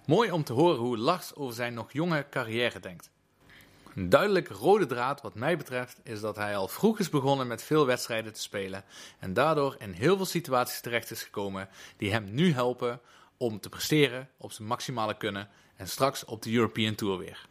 Mooi 0.06 0.30
om 0.30 0.44
te 0.44 0.52
horen 0.52 0.78
hoe 0.78 0.98
Lars 0.98 1.34
over 1.34 1.54
zijn 1.54 1.74
nog 1.74 1.92
jonge 1.92 2.26
carrière 2.30 2.80
denkt. 2.80 3.10
Een 3.94 4.08
duidelijk 4.08 4.48
rode 4.48 4.86
draad 4.86 5.20
wat 5.20 5.34
mij 5.34 5.56
betreft 5.56 6.00
is 6.02 6.20
dat 6.20 6.36
hij 6.36 6.56
al 6.56 6.68
vroeg 6.68 6.98
is 6.98 7.08
begonnen 7.08 7.46
met 7.46 7.62
veel 7.62 7.86
wedstrijden 7.86 8.32
te 8.32 8.40
spelen 8.40 8.84
en 9.18 9.32
daardoor 9.32 9.76
in 9.78 9.92
heel 9.92 10.16
veel 10.16 10.26
situaties 10.26 10.80
terecht 10.80 11.10
is 11.10 11.22
gekomen 11.22 11.68
die 11.96 12.12
hem 12.12 12.34
nu 12.34 12.52
helpen 12.52 13.00
om 13.36 13.60
te 13.60 13.68
presteren 13.68 14.28
op 14.36 14.52
zijn 14.52 14.68
maximale 14.68 15.16
kunnen 15.16 15.48
en 15.76 15.88
straks 15.88 16.24
op 16.24 16.42
de 16.42 16.52
European 16.52 16.94
Tour 16.94 17.18
weer. 17.18 17.46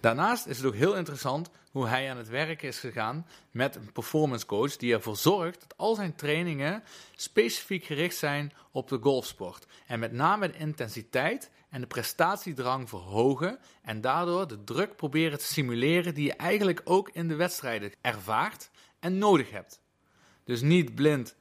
Daarnaast 0.00 0.46
is 0.46 0.56
het 0.56 0.66
ook 0.66 0.74
heel 0.74 0.96
interessant 0.96 1.50
hoe 1.70 1.86
hij 1.86 2.10
aan 2.10 2.16
het 2.16 2.28
werk 2.28 2.62
is 2.62 2.78
gegaan 2.78 3.26
met 3.50 3.76
een 3.76 3.92
performance 3.92 4.46
coach 4.46 4.76
die 4.76 4.94
ervoor 4.94 5.16
zorgt 5.16 5.60
dat 5.60 5.76
al 5.76 5.94
zijn 5.94 6.14
trainingen 6.14 6.82
specifiek 7.16 7.84
gericht 7.84 8.16
zijn 8.16 8.52
op 8.70 8.88
de 8.88 8.98
golfsport. 9.00 9.66
En 9.86 9.98
met 9.98 10.12
name 10.12 10.50
de 10.50 10.58
intensiteit 10.58 11.50
en 11.74 11.80
de 11.80 11.86
prestatiedrang 11.86 12.88
verhogen 12.88 13.58
en 13.82 14.00
daardoor 14.00 14.48
de 14.48 14.64
druk 14.64 14.96
proberen 14.96 15.38
te 15.38 15.44
simuleren 15.44 16.14
die 16.14 16.24
je 16.24 16.32
eigenlijk 16.32 16.80
ook 16.84 17.10
in 17.12 17.28
de 17.28 17.34
wedstrijden 17.34 17.92
ervaart 18.00 18.70
en 19.00 19.18
nodig 19.18 19.50
hebt. 19.50 19.80
Dus 20.44 20.60
niet 20.60 20.94
blind 20.94 21.36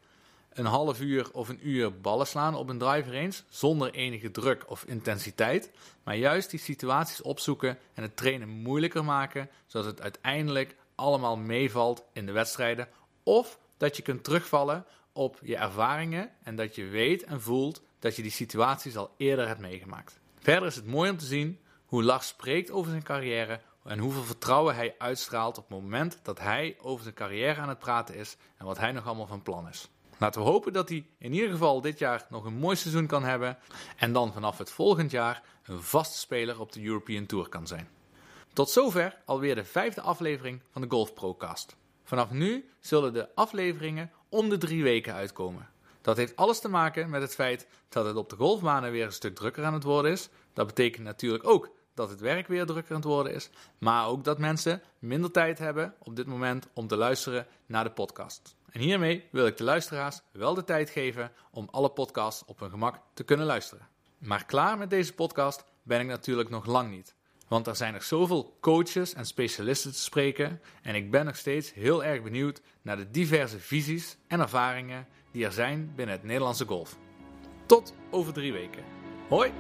een 0.54 0.66
half 0.66 1.02
uur 1.02 1.32
of 1.32 1.50
een 1.50 1.68
uur 1.68 2.00
ballen 2.00 2.28
slaan 2.28 2.56
op 2.56 2.70
een 2.70 2.78
driver 2.78 3.14
range 3.14 3.34
zonder 3.50 3.94
enige 3.94 4.32
druk 4.32 4.64
of 4.68 4.84
intensiteit, 4.84 5.72
maar 6.04 6.16
juist 6.16 6.50
die 6.50 6.60
situaties 6.60 7.22
opzoeken 7.22 7.78
en 7.94 8.04
het 8.04 8.18
trainen 8.18 8.50
moeilijker 8.50 9.04
maken, 9.04 9.50
zodat 9.68 9.88
het 9.88 10.02
uiteindelijk 10.02 10.76
allemaal 10.96 11.38
meevalt 11.38 12.04
in 12.14 12.26
de 12.26 12.32
wedstrijden, 12.32 12.88
of 13.24 13.60
dat 13.78 13.96
je 13.98 14.04
kunt 14.04 14.24
terugvallen 14.24 14.86
op 15.12 15.40
je 15.44 15.56
ervaringen 15.56 16.32
en 16.44 16.56
dat 16.56 16.76
je 16.76 16.86
weet 16.86 17.24
en 17.24 17.42
voelt 17.42 17.82
dat 18.00 18.16
je 18.16 18.22
die 18.22 18.32
situaties 18.32 18.98
al 18.98 19.14
eerder 19.18 19.48
hebt 19.48 19.60
meegemaakt. 19.60 20.22
Verder 20.44 20.68
is 20.68 20.76
het 20.76 20.86
mooi 20.86 21.10
om 21.10 21.18
te 21.18 21.26
zien 21.26 21.60
hoe 21.86 22.04
Lars 22.04 22.28
spreekt 22.28 22.72
over 22.72 22.92
zijn 22.92 23.04
carrière 23.04 23.60
en 23.84 24.00
hoeveel 24.00 24.24
vertrouwen 24.24 24.76
hij 24.76 24.96
uitstraalt 24.98 25.58
op 25.58 25.70
het 25.70 25.80
moment 25.82 26.20
dat 26.24 26.40
hij 26.40 26.78
over 26.82 27.04
zijn 27.04 27.16
carrière 27.16 27.62
aan 27.62 27.70
het 27.70 27.80
praten 27.80 28.16
is 28.16 28.38
en 28.58 28.66
wat 28.66 28.78
hij 28.78 28.92
nog 28.92 29.06
allemaal 29.06 29.28
van 29.28 29.42
plan 29.42 29.68
is. 29.68 29.90
Laten 30.18 30.42
we 30.42 30.48
hopen 30.48 30.74
dat 30.74 30.90
hij 30.90 31.06
in 31.18 31.34
ieder 31.34 31.50
geval 31.50 31.82
dit 31.82 32.00
jaar 32.00 32.26
nog 32.30 32.46
een 32.46 32.54
mooi 32.54 32.76
seizoen 32.76 33.08
kan 33.08 33.24
hebben 33.24 33.58
en 33.98 34.14
dan 34.14 34.34
vanaf 34.34 34.58
het 34.58 34.72
volgend 34.72 35.12
jaar 35.12 35.44
een 35.64 35.82
vaste 35.82 36.18
speler 36.18 36.60
op 36.60 36.72
de 36.72 36.84
European 36.84 37.26
Tour 37.26 37.50
kan 37.50 37.68
zijn. 37.68 37.88
Tot 38.54 38.70
zover 38.70 39.18
alweer 39.26 39.56
de 39.56 39.66
vijfde 39.66 40.02
aflevering 40.02 40.62
van 40.72 40.82
de 40.82 40.90
Golf 40.90 41.14
Procast. 41.14 41.76
Vanaf 42.04 42.32
nu 42.32 42.70
zullen 42.80 43.14
de 43.14 43.36
afleveringen 43.36 44.12
om 44.30 44.50
de 44.50 44.58
drie 44.58 44.84
weken 44.84 45.14
uitkomen. 45.14 45.73
Dat 46.04 46.18
heeft 46.18 46.36
alles 46.36 46.60
te 46.60 46.70
maken 46.70 47.10
met 47.10 47.22
het 47.22 47.36
feit 47.36 47.68
dat 47.90 48.06
het 48.06 48.16
op 48.16 48.30
de 48.30 48.36
golfbanen 48.36 48.92
weer 48.92 49.06
een 49.06 49.12
stuk 49.12 49.36
drukker 49.36 49.66
aan 49.66 49.74
het 49.74 49.84
worden 49.84 50.12
is. 50.12 50.30
Dat 50.54 50.68
betekent 50.68 51.04
natuurlijk 51.04 51.48
ook 51.48 51.70
dat 51.94 52.10
het 52.10 52.20
werk 52.20 52.48
weer 52.48 52.66
drukker 52.66 52.96
aan 52.96 53.02
het 53.02 53.10
worden 53.10 53.34
is, 53.34 53.50
maar 53.78 54.08
ook 54.08 54.24
dat 54.24 54.38
mensen 54.38 54.82
minder 55.00 55.32
tijd 55.32 55.60
hebben 55.60 55.94
op 56.00 56.16
dit 56.16 56.26
moment 56.26 56.68
om 56.74 56.88
te 56.88 56.98
luisteren 56.98 57.48
naar 57.66 57.84
de 57.84 57.92
podcast. 57.92 58.56
En 58.70 58.80
hiermee 58.80 59.28
wil 59.32 59.46
ik 59.46 59.58
de 59.58 59.64
luisteraars 59.64 60.22
wel 60.32 60.54
de 60.54 60.64
tijd 60.64 60.90
geven 60.90 61.32
om 61.52 61.68
alle 61.72 61.90
podcasts 61.90 62.46
op 62.46 62.60
hun 62.60 62.70
gemak 62.70 63.00
te 63.14 63.24
kunnen 63.24 63.46
luisteren. 63.46 63.88
Maar 64.18 64.46
klaar 64.46 64.78
met 64.78 64.90
deze 64.90 65.14
podcast 65.14 65.64
ben 65.84 66.00
ik 66.00 66.08
natuurlijk 66.08 66.50
nog 66.50 66.66
lang 66.66 66.90
niet. 66.90 67.16
Want 67.48 67.68
er 67.68 67.76
zijn 67.76 67.94
nog 67.94 68.04
zoveel 68.04 68.58
coaches 68.62 69.14
en 69.14 69.26
specialisten 69.26 69.92
te 69.92 70.00
spreken 70.00 70.62
en 70.82 70.96
ik 70.96 71.12
ben 71.12 71.26
nog 71.26 71.36
steeds 71.36 71.74
heel 71.74 72.04
erg 72.04 72.24
benieuwd 72.24 72.62
naar 72.82 72.98
de 72.98 73.12
diverse 73.12 73.60
visies 73.60 74.18
en 74.28 74.40
ervaringen 74.40 75.08
die 75.34 75.46
er 75.46 75.52
zijn 75.52 75.92
binnen 75.96 76.16
het 76.16 76.24
Nederlandse 76.24 76.66
golf. 76.66 76.98
Tot 77.66 77.94
over 78.10 78.34
drie 78.34 78.54
weken. 78.54 78.84
Hoi! 79.30 79.52